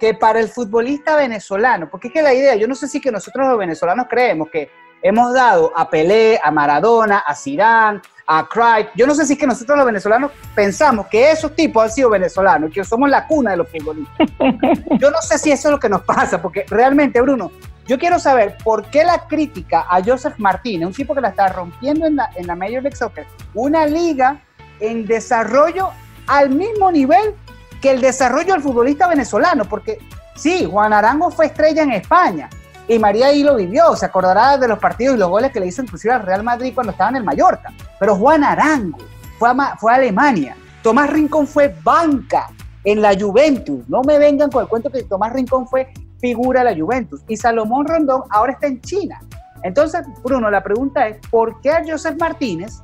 que 0.00 0.14
para 0.14 0.40
el 0.40 0.48
futbolista 0.48 1.14
venezolano, 1.14 1.90
porque 1.90 2.08
es 2.08 2.14
que 2.14 2.22
la 2.22 2.32
idea, 2.32 2.56
yo 2.56 2.66
no 2.66 2.74
sé 2.74 2.88
si 2.88 3.02
que 3.02 3.12
nosotros 3.12 3.46
los 3.46 3.58
venezolanos 3.58 4.06
creemos 4.08 4.48
que 4.48 4.70
hemos 5.02 5.34
dado 5.34 5.72
a 5.76 5.90
Pelé, 5.90 6.40
a 6.42 6.50
Maradona, 6.50 7.18
a 7.18 7.34
Zidane, 7.34 8.00
a 8.32 8.46
Cruyff, 8.46 8.90
yo 8.94 9.08
no 9.08 9.14
sé 9.14 9.26
si 9.26 9.32
es 9.32 9.38
que 9.40 9.46
nosotros 9.46 9.76
los 9.76 9.84
venezolanos 9.84 10.30
pensamos 10.54 11.08
que 11.08 11.32
esos 11.32 11.52
tipos 11.56 11.82
han 11.82 11.90
sido 11.90 12.10
venezolanos, 12.10 12.72
que 12.72 12.84
somos 12.84 13.10
la 13.10 13.26
cuna 13.26 13.50
de 13.50 13.56
los 13.56 13.68
futbolistas. 13.68 14.28
Yo 15.00 15.10
no 15.10 15.20
sé 15.20 15.36
si 15.36 15.50
eso 15.50 15.66
es 15.66 15.72
lo 15.72 15.80
que 15.80 15.88
nos 15.88 16.02
pasa, 16.02 16.40
porque 16.40 16.64
realmente, 16.68 17.20
Bruno, 17.20 17.50
yo 17.86 17.98
quiero 17.98 18.20
saber 18.20 18.56
por 18.62 18.84
qué 18.84 19.02
la 19.02 19.26
crítica 19.26 19.84
a 19.88 20.00
Joseph 20.00 20.34
Martínez, 20.38 20.86
un 20.86 20.94
tipo 20.94 21.12
que 21.12 21.20
la 21.20 21.30
está 21.30 21.48
rompiendo 21.48 22.06
en 22.06 22.16
la, 22.16 22.30
en 22.36 22.46
la 22.46 22.54
Major 22.54 22.82
League 22.82 22.94
Soccer, 22.94 23.26
una 23.52 23.84
liga 23.84 24.40
en 24.78 25.06
desarrollo 25.06 25.90
al 26.28 26.50
mismo 26.50 26.92
nivel 26.92 27.34
que 27.82 27.90
el 27.90 28.00
desarrollo 28.00 28.52
del 28.52 28.62
futbolista 28.62 29.08
venezolano, 29.08 29.64
porque 29.64 29.98
sí, 30.36 30.68
Juan 30.70 30.92
Arango 30.92 31.32
fue 31.32 31.46
estrella 31.46 31.82
en 31.82 31.92
España 31.92 32.48
y 32.90 32.98
María 32.98 33.28
ahí 33.28 33.44
lo 33.44 33.54
vivió, 33.54 33.94
se 33.94 34.04
acordará 34.04 34.58
de 34.58 34.66
los 34.66 34.80
partidos 34.80 35.14
y 35.14 35.18
los 35.20 35.28
goles 35.28 35.52
que 35.52 35.60
le 35.60 35.68
hizo 35.68 35.80
inclusive 35.80 36.12
al 36.12 36.22
Real 36.22 36.42
Madrid 36.42 36.72
cuando 36.74 36.90
estaba 36.90 37.10
en 37.10 37.16
el 37.16 37.24
Mallorca, 37.24 37.72
pero 38.00 38.16
Juan 38.16 38.42
Arango 38.42 38.98
fue 39.38 39.48
a, 39.48 39.94
Alemania, 39.94 40.56
Tomás 40.82 41.08
Rincón 41.08 41.46
fue 41.46 41.72
banca 41.84 42.48
en 42.82 43.00
la 43.00 43.16
Juventus, 43.16 43.88
no 43.88 44.02
me 44.02 44.18
vengan 44.18 44.50
con 44.50 44.62
el 44.62 44.68
cuento 44.68 44.90
que 44.90 45.04
Tomás 45.04 45.32
Rincón 45.32 45.68
fue 45.68 45.92
figura 46.20 46.64
de 46.64 46.74
la 46.74 46.82
Juventus 46.82 47.20
y 47.28 47.36
Salomón 47.36 47.86
Rondón 47.86 48.22
ahora 48.28 48.54
está 48.54 48.66
en 48.66 48.80
China. 48.80 49.20
Entonces, 49.62 50.00
Bruno, 50.24 50.50
la 50.50 50.62
pregunta 50.62 51.06
es, 51.06 51.18
¿por 51.30 51.60
qué 51.60 51.70
a 51.70 51.82
Joseph 51.86 52.18
Martínez 52.18 52.80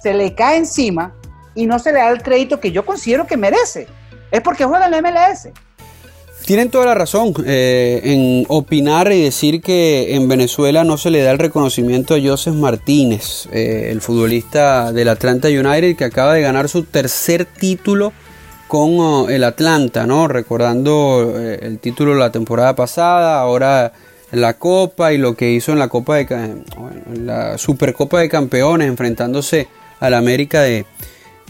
se 0.00 0.14
le 0.14 0.34
cae 0.34 0.56
encima 0.56 1.12
y 1.54 1.66
no 1.66 1.78
se 1.78 1.92
le 1.92 2.00
da 2.00 2.08
el 2.08 2.22
crédito 2.22 2.58
que 2.58 2.72
yo 2.72 2.84
considero 2.84 3.26
que 3.26 3.36
merece? 3.36 3.86
es 4.34 4.40
porque 4.40 4.64
juega 4.64 4.86
en 4.86 4.90
la 4.90 5.00
MLS. 5.00 5.48
Tienen 6.44 6.68
toda 6.68 6.84
la 6.84 6.94
razón 6.94 7.32
eh, 7.46 8.02
en 8.04 8.44
opinar 8.48 9.10
y 9.12 9.22
decir 9.22 9.62
que 9.62 10.14
en 10.14 10.28
Venezuela 10.28 10.84
no 10.84 10.98
se 10.98 11.08
le 11.08 11.22
da 11.22 11.30
el 11.30 11.38
reconocimiento 11.38 12.14
a 12.14 12.18
Joseph 12.22 12.54
Martínez, 12.54 13.48
eh, 13.50 13.88
el 13.90 14.02
futbolista 14.02 14.92
del 14.92 15.08
Atlanta 15.08 15.48
United 15.48 15.96
que 15.96 16.04
acaba 16.04 16.34
de 16.34 16.42
ganar 16.42 16.68
su 16.68 16.82
tercer 16.82 17.46
título 17.46 18.12
con 18.68 19.00
oh, 19.00 19.30
el 19.30 19.42
Atlanta, 19.42 20.06
¿no? 20.06 20.28
Recordando 20.28 21.32
eh, 21.34 21.60
el 21.62 21.78
título 21.78 22.14
la 22.14 22.30
temporada 22.30 22.76
pasada, 22.76 23.40
ahora 23.40 23.94
la 24.30 24.58
Copa 24.58 25.14
y 25.14 25.18
lo 25.18 25.34
que 25.36 25.50
hizo 25.50 25.72
en 25.72 25.78
la 25.78 25.88
Copa 25.88 26.16
de 26.16 26.56
la 27.22 27.56
Supercopa 27.56 28.20
de 28.20 28.28
Campeones 28.28 28.88
enfrentándose 28.88 29.66
al 29.98 30.12
América 30.12 30.60
de, 30.60 30.84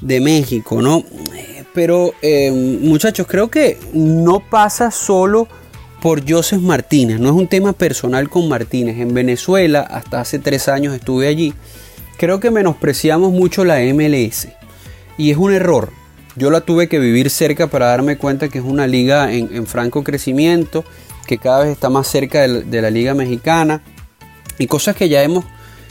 de 0.00 0.20
México, 0.20 0.80
¿no? 0.80 1.02
Pero 1.74 2.14
eh, 2.22 2.52
muchachos, 2.52 3.26
creo 3.26 3.50
que 3.50 3.78
no 3.92 4.40
pasa 4.40 4.92
solo 4.92 5.48
por 6.00 6.22
Joseph 6.30 6.60
Martínez, 6.60 7.18
no 7.18 7.30
es 7.30 7.34
un 7.34 7.48
tema 7.48 7.72
personal 7.72 8.28
con 8.30 8.48
Martínez. 8.48 8.98
En 8.98 9.12
Venezuela, 9.12 9.80
hasta 9.80 10.20
hace 10.20 10.38
tres 10.38 10.68
años 10.68 10.94
estuve 10.94 11.26
allí, 11.26 11.52
creo 12.16 12.40
que 12.40 12.50
menospreciamos 12.50 13.32
mucho 13.32 13.64
la 13.64 13.80
MLS. 13.80 14.48
Y 15.18 15.30
es 15.30 15.36
un 15.36 15.52
error. 15.52 15.90
Yo 16.36 16.50
la 16.50 16.60
tuve 16.60 16.88
que 16.88 16.98
vivir 16.98 17.30
cerca 17.30 17.68
para 17.68 17.86
darme 17.86 18.18
cuenta 18.18 18.48
que 18.48 18.58
es 18.58 18.64
una 18.64 18.86
liga 18.86 19.32
en, 19.32 19.66
franco 19.66 20.04
crecimiento, 20.04 20.84
que 21.26 21.38
cada 21.38 21.60
vez 21.60 21.72
está 21.72 21.90
más 21.90 22.06
cerca 22.06 22.46
de, 22.46 22.82
la 22.82 22.90
liga 22.90 23.14
mexicana. 23.14 23.82
Y 24.58 24.66
cosas 24.66 24.94
que 24.94 25.08
ya 25.08 25.22
hemos 25.22 25.44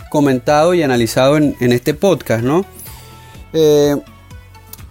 comentado 0.09 0.73
y 0.73 0.83
analizado 0.83 1.37
en, 1.37 1.55
este 1.59 1.93
podcast, 1.93 2.43
¿no? 2.43 2.65
Eh, 3.53 3.95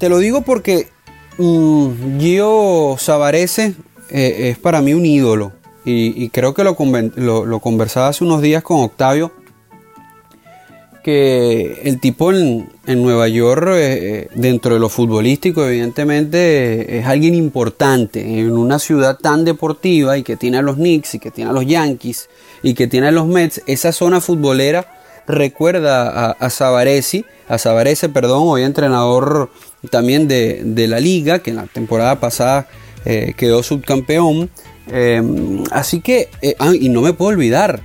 te 0.02 0.08
lo 0.08 0.18
digo 0.18 0.42
porque 0.42 0.88
mm, 1.38 2.18
Gio 2.18 2.96
Savarese 2.98 3.76
eh, 4.10 4.48
es 4.50 4.58
para 4.58 4.82
mí 4.82 4.94
un 4.94 5.06
ídolo. 5.06 5.52
Y, 5.84 6.28
creo 6.30 6.54
que 6.54 6.64
lo, 6.64 7.60
conversaba 7.60 8.08
hace 8.08 8.24
unos 8.24 8.42
días 8.42 8.64
con 8.64 8.80
Octavio. 8.80 9.30
Que 11.04 11.82
el 11.84 12.00
tipo 12.00 12.32
en, 12.32 12.68
Nueva 12.84 13.28
York, 13.28 13.68
eh, 13.74 13.76
eh, 13.76 14.28
dentro 14.34 14.74
de 14.74 14.80
lo 14.80 14.88
futbolístico, 14.88 15.64
evidentemente 15.64 16.98
es 16.98 17.06
alguien 17.06 17.36
importante. 17.36 18.40
En 18.40 18.56
una 18.58 18.80
ciudad 18.80 19.18
tan 19.18 19.44
deportiva 19.44 20.18
y 20.18 20.24
que 20.24 20.36
tiene 20.36 20.58
a 20.58 20.62
los 20.62 20.74
Knicks 20.74 21.14
y 21.14 21.18
que 21.20 21.30
tiene 21.30 21.50
a 21.50 21.52
los 21.52 21.64
Yankees 21.64 22.28
y 22.64 22.74
que 22.74 22.88
tiene 22.88 23.06
a 23.06 23.12
los 23.12 23.28
Mets, 23.28 23.62
esa 23.66 23.92
zona 23.92 24.20
futbolera 24.20 25.01
recuerda 25.26 26.08
a, 26.08 26.30
a 26.32 26.50
Savarese, 26.50 27.24
a 27.48 27.58
Savarese, 27.58 28.08
perdón, 28.08 28.44
hoy 28.44 28.62
entrenador 28.62 29.50
también 29.90 30.28
de, 30.28 30.86
la 30.88 31.00
liga, 31.00 31.40
que 31.40 31.50
en 31.50 31.56
la 31.56 31.66
temporada 31.66 32.20
pasada 32.20 32.66
eh, 33.04 33.34
quedó 33.36 33.62
subcampeón. 33.62 34.50
Em, 34.88 35.62
así 35.70 36.00
que, 36.00 36.28
eh, 36.40 36.54
ah, 36.58 36.72
y 36.78 36.88
no 36.88 37.02
me 37.02 37.12
puedo 37.12 37.30
olvidar 37.30 37.80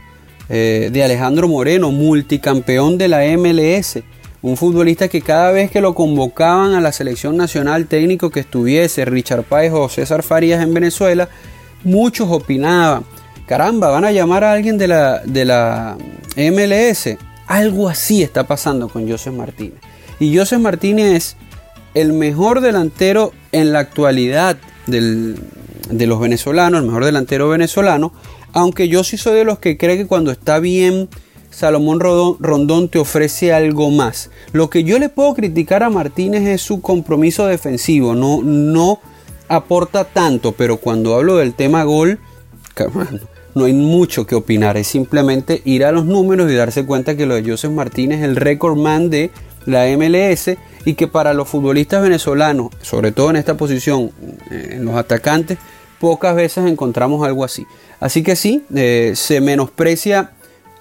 eh, 0.50 0.89
de 0.91 1.04
Alejandro 1.04 1.47
Moreno, 1.47 1.91
multicampeón 1.91 2.97
de 2.97 3.08
la 3.08 3.23
MLS. 3.38 4.00
Un 4.41 4.56
futbolista 4.56 5.08
que 5.08 5.21
cada 5.21 5.52
vez 5.52 5.71
que 5.71 5.82
lo 5.82 5.95
convocaban 5.95 6.73
a 6.73 6.82
la 6.82 6.91
selección 6.91 7.36
nacional 7.36 7.88
técnico 7.88 8.30
que 8.30 8.41
estuviese 8.41 9.04
Richard 9.04 9.43
Páez 9.43 9.73
o 9.73 9.89
César 9.89 10.21
Farías 10.21 10.62
en 10.62 10.73
Venezuela, 10.73 11.28
muchos 11.84 12.30
opinaban, 12.30 13.04
caramba, 13.47 13.89
van 13.89 14.06
a 14.06 14.12
llamar 14.12 14.43
a 14.43 14.54
alguien 14.54 14.78
de 14.78 14.88
la, 14.88 15.21
de 15.26 15.45
la 15.45 15.97
MLS. 16.38 17.17
Algo 17.47 17.89
así 17.89 18.21
está 18.21 18.45
pasando 18.45 18.89
con 18.89 19.10
José 19.10 19.31
Martínez. 19.31 19.79
Y 20.19 20.38
José 20.38 20.57
Martínez 20.57 21.36
el 21.93 22.13
mejor 22.13 22.62
delantero 22.62 23.33
en 23.51 23.73
la 23.73 23.79
actualidad 23.79 24.57
de 24.86 26.07
los 26.07 26.19
venezolanos, 26.19 26.81
el 26.81 26.86
mejor 26.86 27.05
delantero 27.05 27.49
venezolano, 27.49 28.13
aunque 28.53 28.88
yo 28.88 29.03
sí 29.03 29.17
soy 29.17 29.36
de 29.38 29.45
los 29.45 29.57
que 29.57 29.77
cree 29.77 29.97
que 29.97 30.05
cuando 30.05 30.31
está 30.31 30.60
bien, 30.60 31.10
Salomón 31.49 31.99
Rondón 31.99 32.89
te 32.89 32.99
ofrece 32.99 33.51
algo 33.51 33.89
más. 33.89 34.29
Lo 34.51 34.69
que 34.69 34.83
yo 34.83 34.99
le 34.99 35.10
puedo 35.10 35.33
criticar 35.33 35.81
a 35.81 35.89
Martínez 35.89 36.43
es 36.43 36.62
su 36.62 36.81
compromiso 36.81 37.47
defensivo, 37.47 38.13
no, 38.13 38.41
no 38.43 38.99
aporta 39.47 40.03
tanto, 40.03 40.51
pero 40.51 40.77
cuando 40.77 41.15
hablo 41.15 41.38
del 41.38 41.55
tema 41.55 41.83
gol, 41.83 42.19
no 43.58 43.65
hay 43.65 43.74
mucho 43.74 44.26
que 44.26 44.36
opinar, 44.36 44.78
es 44.78 44.88
simplemente 44.88 45.62
ir 45.65 45.84
a 45.84 45.91
los 45.91 46.06
números 46.06 46.52
y 46.52 46.56
darse 46.56 46.86
cuenta 46.86 47.17
que 47.17 47.26
lo 47.26 47.36
de 47.36 47.50
Joseph 47.50 47.72
Martínez 47.72 48.20
es 48.20 48.26
el 48.26 48.36
récord 48.36 48.78
man 48.78 49.10
de 49.10 49.32
la 49.65 49.86
MLS 49.98 50.52
y 50.86 50.93
que 50.93 51.08
para 51.08 51.34
los 51.34 51.50
futbolistas 51.50 52.02
venezolanos, 52.02 52.70
sobre 52.82 53.12
todo 53.12 53.30
en 53.32 53.36
esta 53.36 53.58
posición, 53.58 54.12
eh, 54.50 54.70
en 54.74 54.86
los 54.86 54.96
atacantes, 54.96 55.58
pocas 56.00 56.36
veces 56.36 56.65
encontramos 56.65 57.26
algo 57.26 57.43
así. 57.43 57.65
Así 58.00 58.24
que 58.24 58.36
sí, 58.36 58.63
eh, 58.74 59.13
se 59.15 59.41
menosprecia 59.41 60.32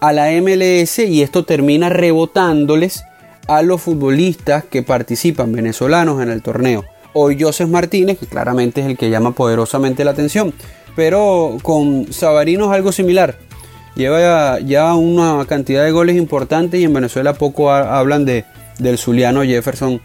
a 0.00 0.12
la 0.12 0.30
MLS 0.30 1.00
y 1.00 1.22
esto 1.22 1.44
termina 1.44 1.88
rebotándoles 1.88 3.02
a 3.48 3.62
los 3.62 3.80
futbolistas 3.80 4.64
que 4.64 4.82
participan 4.82 5.52
venezolanos 5.52 6.22
en 6.22 6.30
el 6.30 6.42
torneo. 6.42 6.84
Hoy 7.14 7.40
Joseph 7.40 7.68
Martínez, 7.68 8.18
que 8.18 8.26
claramente 8.26 8.82
es 8.82 8.86
el 8.86 8.98
que 8.98 9.08
llama 9.08 9.32
poderosamente 9.32 10.04
la 10.04 10.10
atención, 10.10 10.52
pero 10.96 11.58
con 11.62 12.12
Sabarino 12.12 12.64
es 12.64 12.72
algo 12.72 12.90
similar. 12.90 13.36
Lleva 13.94 14.58
ya, 14.60 14.94
una 14.94 15.44
cantidad 15.46 15.84
de 15.84 15.92
goles 15.92 16.16
importantes 16.16 16.80
y 16.80 16.84
en 16.84 16.92
Venezuela 16.92 17.34
poco 17.34 17.70
hablan 17.70 18.24
de, 18.24 18.44
del 18.78 18.98
Zuliano 18.98 19.44
Jefferson 19.44 20.00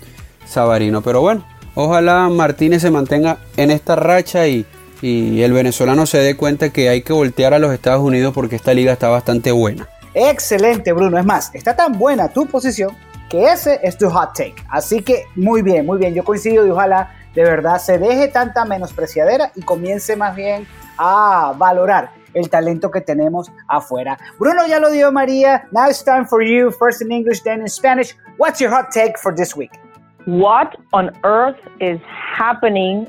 Savarino. 0.46 1.02
Pero 1.02 1.22
bueno, 1.22 1.46
ojalá 1.76 2.30
Martínez 2.30 2.84
se 2.84 2.92
mantenga 2.92 3.40
en 3.58 3.72
esta 3.72 3.96
racha 3.96 4.48
y, 4.48 4.66
y 5.02 5.42
el 5.42 5.52
venezolano 5.52 6.06
se 6.06 6.20
dé 6.20 6.38
cuenta 6.38 6.70
que 6.70 6.90
hay 6.90 7.02
que 7.02 7.14
voltear 7.14 7.54
a 7.54 7.60
los 7.60 7.74
Estados 7.74 8.02
Unidos 8.02 8.34
porque 8.34 8.56
esta 8.56 8.74
liga 8.74 8.94
está 8.94 9.10
bastante 9.10 9.52
buena. 9.52 9.90
Excelente, 10.14 10.94
Bruno. 10.94 11.18
Es 11.18 11.26
más, 11.26 11.52
está 11.54 11.76
tan 11.76 11.98
buena 11.98 12.30
tu 12.30 12.46
posición 12.46 12.96
que 13.30 13.46
ese 13.46 13.80
es 13.82 13.98
tu 13.98 14.10
hot 14.10 14.34
take. 14.36 14.56
Así 14.70 15.02
que 15.02 15.26
muy 15.36 15.62
bien, 15.62 15.86
muy 15.86 15.98
bien. 15.98 16.14
Yo 16.14 16.24
coincido 16.24 16.68
y 16.68 16.70
ojalá 16.70 17.14
de 17.36 17.44
verdad 17.44 17.78
se 17.78 17.98
deje 17.98 18.28
tanta 18.28 18.66
menospreciadera 18.66 19.52
y 19.56 19.62
comience 19.62 20.16
más 20.16 20.36
bien 20.36 20.68
a 20.98 21.54
valorar 21.58 22.12
el 22.34 22.50
talento 22.50 22.92
que 22.92 23.02
tenemos 23.02 23.52
afuera. 23.68 24.18
Bruno 24.40 24.66
ya 24.68 24.80
lo 24.80 24.90
dio 24.90 25.12
María. 25.12 25.68
Now 25.72 25.90
it's 25.90 26.04
time 26.04 26.26
for 26.26 26.42
you, 26.42 26.72
first 26.72 27.02
in 27.02 27.12
English, 27.12 27.42
then 27.44 27.62
in 27.62 27.68
Spanish. 27.68 28.16
What's 28.38 28.62
your 28.62 28.70
hot 28.70 28.92
take 28.92 29.18
for 29.18 29.34
this 29.36 29.56
week? 29.56 29.72
What 30.26 30.76
on 30.94 31.12
earth 31.24 31.58
is 31.80 32.00
happening 32.38 33.08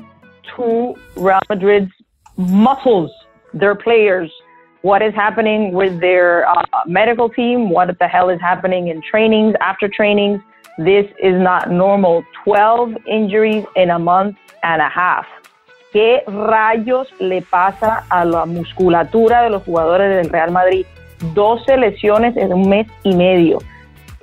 to 0.55 0.95
Real 1.15 1.39
Madrid's 1.49 1.91
muscles, 2.37 3.11
their 3.53 3.75
players? 3.75 4.31
What 4.81 5.01
is 5.01 5.13
happening 5.13 5.73
with 5.73 6.01
their 6.01 6.45
uh, 6.49 6.61
medical 6.85 7.29
team? 7.29 7.69
What 7.69 7.97
the 7.99 8.07
hell 8.07 8.29
is 8.29 8.41
happening 8.41 8.89
in 8.89 9.01
trainings, 9.01 9.55
after 9.61 9.87
trainings? 9.87 10.41
This 10.77 11.05
is 11.21 11.39
not 11.39 11.69
normal. 11.69 12.23
12 12.45 12.97
injuries 13.05 13.63
in 13.75 13.91
a 13.91 13.99
month 13.99 14.37
and 14.63 14.81
a 14.81 14.89
half. 14.89 15.25
¿Qué 15.93 16.23
rayos 16.25 17.07
le 17.19 17.43
pasa 17.43 18.03
a 18.09 18.25
la 18.25 18.45
musculatura 18.45 19.43
de 19.43 19.51
los 19.51 19.63
jugadores 19.63 20.09
del 20.15 20.31
Real 20.31 20.51
Madrid? 20.51 20.87
12 21.35 21.77
lesiones 21.77 22.35
en 22.35 22.51
un 22.51 22.67
mes 22.67 22.87
y 23.03 23.15
medio. 23.15 23.59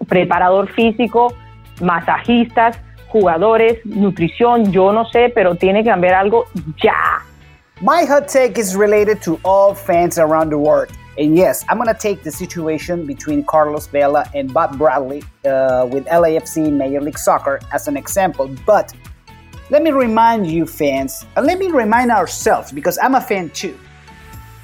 Preparador 0.08 0.68
físico, 0.68 1.32
masajistas, 1.80 2.76
jugadores, 3.08 3.78
nutrición, 3.84 4.72
yo 4.72 4.92
no 4.92 5.04
sé, 5.06 5.30
pero 5.32 5.54
tiene 5.54 5.84
que 5.84 5.90
cambiar 5.90 6.14
algo 6.14 6.46
ya. 6.82 7.22
My 7.80 8.04
hot 8.04 8.26
take 8.26 8.58
is 8.58 8.74
related 8.74 9.22
to 9.22 9.38
all 9.44 9.74
fans 9.74 10.18
around 10.18 10.50
the 10.50 10.58
world. 10.58 10.90
And 11.20 11.37
yes, 11.37 11.66
I'm 11.68 11.76
going 11.76 11.87
to 11.87 12.00
take 12.00 12.22
the 12.22 12.30
situation 12.30 13.04
between 13.04 13.44
Carlos 13.44 13.87
Vela 13.87 14.24
and 14.35 14.54
Bob 14.54 14.78
Bradley 14.78 15.22
uh, 15.44 15.87
with 15.92 16.06
LAFC 16.06 16.72
Major 16.72 17.02
League 17.02 17.18
Soccer 17.18 17.61
as 17.74 17.88
an 17.88 17.96
example. 17.98 18.48
But 18.64 18.94
let 19.68 19.83
me 19.83 19.90
remind 19.90 20.50
you, 20.50 20.64
fans, 20.64 21.27
and 21.37 21.44
let 21.44 21.58
me 21.58 21.71
remind 21.71 22.10
ourselves, 22.10 22.73
because 22.73 22.98
I'm 23.02 23.16
a 23.16 23.21
fan 23.21 23.50
too. 23.50 23.79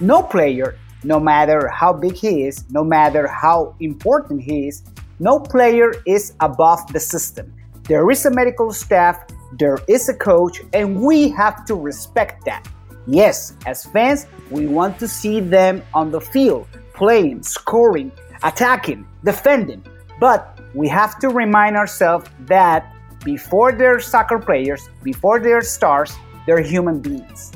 No 0.00 0.22
player, 0.22 0.78
no 1.04 1.20
matter 1.20 1.68
how 1.68 1.92
big 1.92 2.14
he 2.14 2.44
is, 2.44 2.64
no 2.70 2.82
matter 2.82 3.26
how 3.26 3.74
important 3.80 4.40
he 4.40 4.68
is, 4.68 4.82
no 5.18 5.38
player 5.38 5.92
is 6.06 6.32
above 6.40 6.90
the 6.90 7.00
system. 7.00 7.52
There 7.82 8.10
is 8.10 8.24
a 8.24 8.30
medical 8.30 8.72
staff, 8.72 9.26
there 9.58 9.78
is 9.88 10.08
a 10.08 10.14
coach, 10.14 10.62
and 10.72 11.02
we 11.02 11.28
have 11.32 11.66
to 11.66 11.74
respect 11.74 12.46
that. 12.46 12.66
Yes, 13.06 13.54
as 13.66 13.84
fans, 13.84 14.26
we 14.50 14.66
want 14.66 14.98
to 14.98 15.06
see 15.06 15.40
them 15.40 15.82
on 15.94 16.10
the 16.10 16.20
field, 16.20 16.66
playing, 16.92 17.42
scoring, 17.42 18.10
attacking, 18.42 19.06
defending. 19.24 19.82
But 20.18 20.58
we 20.74 20.88
have 20.88 21.18
to 21.20 21.28
remind 21.28 21.76
ourselves 21.76 22.28
that 22.46 22.92
before 23.24 23.72
they're 23.72 24.00
soccer 24.00 24.38
players, 24.38 24.88
before 25.04 25.38
they're 25.38 25.62
stars, 25.62 26.16
they're 26.46 26.62
human 26.62 27.00
beings. 27.00 27.52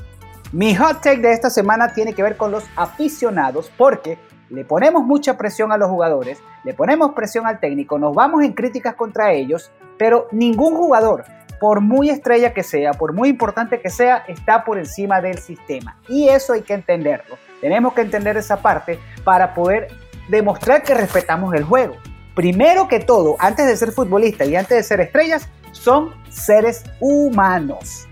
Mi 0.52 0.72
hot 0.72 1.02
take 1.02 1.20
de 1.22 1.32
esta 1.32 1.50
semana 1.50 1.94
tiene 1.94 2.12
que 2.12 2.22
ver 2.22 2.36
con 2.36 2.50
los 2.50 2.64
aficionados 2.76 3.70
porque 3.76 4.18
le 4.50 4.64
ponemos 4.64 5.04
mucha 5.04 5.36
presión 5.36 5.72
a 5.72 5.78
los 5.78 5.88
jugadores, 5.88 6.42
le 6.64 6.74
ponemos 6.74 7.12
presión 7.14 7.46
al 7.46 7.60
técnico, 7.60 7.98
nos 7.98 8.14
vamos 8.14 8.42
en 8.42 8.52
críticas 8.52 8.94
contra 8.94 9.32
ellos, 9.32 9.70
pero 9.96 10.26
ningún 10.32 10.76
jugador 10.76 11.24
por 11.60 11.82
muy 11.82 12.08
estrella 12.08 12.54
que 12.54 12.62
sea, 12.62 12.94
por 12.94 13.12
muy 13.12 13.28
importante 13.28 13.80
que 13.80 13.90
sea, 13.90 14.24
está 14.26 14.64
por 14.64 14.78
encima 14.78 15.20
del 15.20 15.38
sistema. 15.38 15.96
Y 16.08 16.28
eso 16.28 16.54
hay 16.54 16.62
que 16.62 16.72
entenderlo. 16.72 17.36
Tenemos 17.60 17.92
que 17.92 18.00
entender 18.00 18.38
esa 18.38 18.56
parte 18.56 18.98
para 19.22 19.52
poder 19.52 19.88
demostrar 20.28 20.82
que 20.82 20.94
respetamos 20.94 21.54
el 21.54 21.64
juego. 21.64 21.96
Primero 22.34 22.88
que 22.88 22.98
todo, 22.98 23.36
antes 23.38 23.66
de 23.66 23.76
ser 23.76 23.92
futbolista 23.92 24.46
y 24.46 24.56
antes 24.56 24.78
de 24.78 24.82
ser 24.82 25.00
estrellas, 25.00 25.48
son 25.72 26.14
seres 26.30 26.82
humanos. 26.98 28.08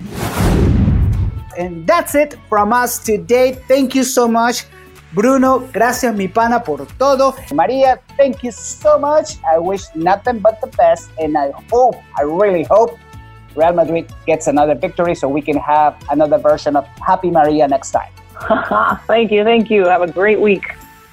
And 1.59 1.87
that's 1.87 2.15
it 2.15 2.35
from 2.51 2.73
us 2.73 3.01
today. 3.01 3.59
Thank 3.67 3.95
you 3.95 4.05
so 4.05 4.29
much. 4.29 4.65
Bruno, 5.13 5.65
gracias 5.73 6.15
mi 6.15 6.29
pana 6.29 6.63
por 6.63 6.87
todo. 6.99 7.35
Maria, 7.55 7.99
thank 8.19 8.43
you 8.43 8.53
so 8.53 8.99
much. 8.99 9.39
I 9.43 9.59
wish 9.59 9.85
nothing 9.95 10.41
but 10.41 10.61
the 10.61 10.69
best 10.77 11.09
and 11.19 11.37
I 11.37 11.51
hope, 11.71 11.97
I 12.15 12.25
really 12.25 12.65
hope 12.65 12.99
Real 13.59 13.73
Madrid 13.73 14.13
gets 14.27 14.47
another 14.47 14.75
victory 14.75 15.15
so 15.15 15.29
we 15.29 15.43
can 15.43 15.59
have 15.59 15.97
another 16.11 16.39
version 16.39 16.77
of 16.77 16.87
Happy 17.07 17.31
Maria 17.31 17.67
next 17.67 17.91
time. 17.91 18.13
thank 19.07 19.33
you, 19.33 19.43
thank 19.45 19.71
you. 19.71 19.87
Have 19.87 20.03
a 20.03 20.13
great 20.13 20.41
week. 20.41 20.65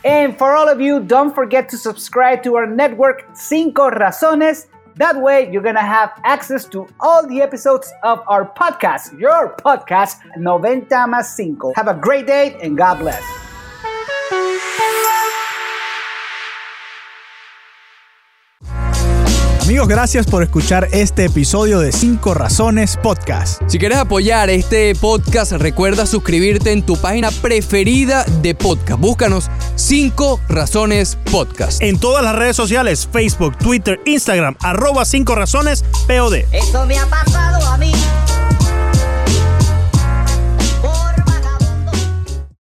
And 0.03 0.37
for 0.37 0.55
all 0.55 0.69
of 0.69 0.79
you, 0.79 0.99
don't 0.99 1.33
forget 1.33 1.67
to 1.69 1.77
subscribe 1.77 2.43
to 2.43 2.55
our 2.55 2.67
network 2.67 3.25
Cinco 3.33 3.89
Razones. 3.89 4.67
That 4.97 5.19
way, 5.19 5.51
you're 5.51 5.63
gonna 5.63 5.81
have 5.81 6.11
access 6.23 6.65
to 6.65 6.87
all 6.99 7.27
the 7.27 7.41
episodes 7.41 7.91
of 8.03 8.21
our 8.27 8.45
podcast, 8.45 9.19
your 9.19 9.55
podcast, 9.57 10.19
90 10.37 11.07
más 11.07 11.35
Cinco. 11.35 11.73
Have 11.75 11.87
a 11.87 11.95
great 11.95 12.27
day 12.27 12.55
and 12.61 12.77
God 12.77 12.99
bless. 12.99 13.44
Amigos, 19.66 19.88
gracias 19.88 20.28
por 20.28 20.43
escuchar 20.43 20.88
este 20.91 21.26
episodio 21.26 21.80
de 21.80 21.91
5 21.91 22.36
Razones 22.36 22.99
Podcast. 23.01 23.63
Si 23.66 23.80
quieres 23.80 23.97
apoyar 23.97 24.51
este 24.51 24.93
podcast, 24.93 25.53
recuerda 25.53 26.05
suscribirte 26.05 26.72
en 26.72 26.84
tu 26.84 26.95
página 26.97 27.32
preferida 27.32 28.26
de 28.43 28.53
podcast. 28.53 28.99
Búscanos 28.99 29.49
5 29.76 30.39
Razones 30.49 31.18
Podcast. 31.32 31.82
En 31.82 31.99
todas 31.99 32.24
las 32.24 32.36
redes 32.36 32.55
sociales, 32.55 33.09
Facebook, 33.11 33.57
Twitter, 33.57 33.99
Instagram, 34.05 34.55
arroba 34.61 35.03
5 35.03 35.34
Razones 35.34 35.84
POD. 36.07 36.45
Eso 36.51 36.86
me 36.86 36.99
ha 36.99 37.07
pasado 37.07 37.66
a 37.66 37.76
mí. 37.80 37.91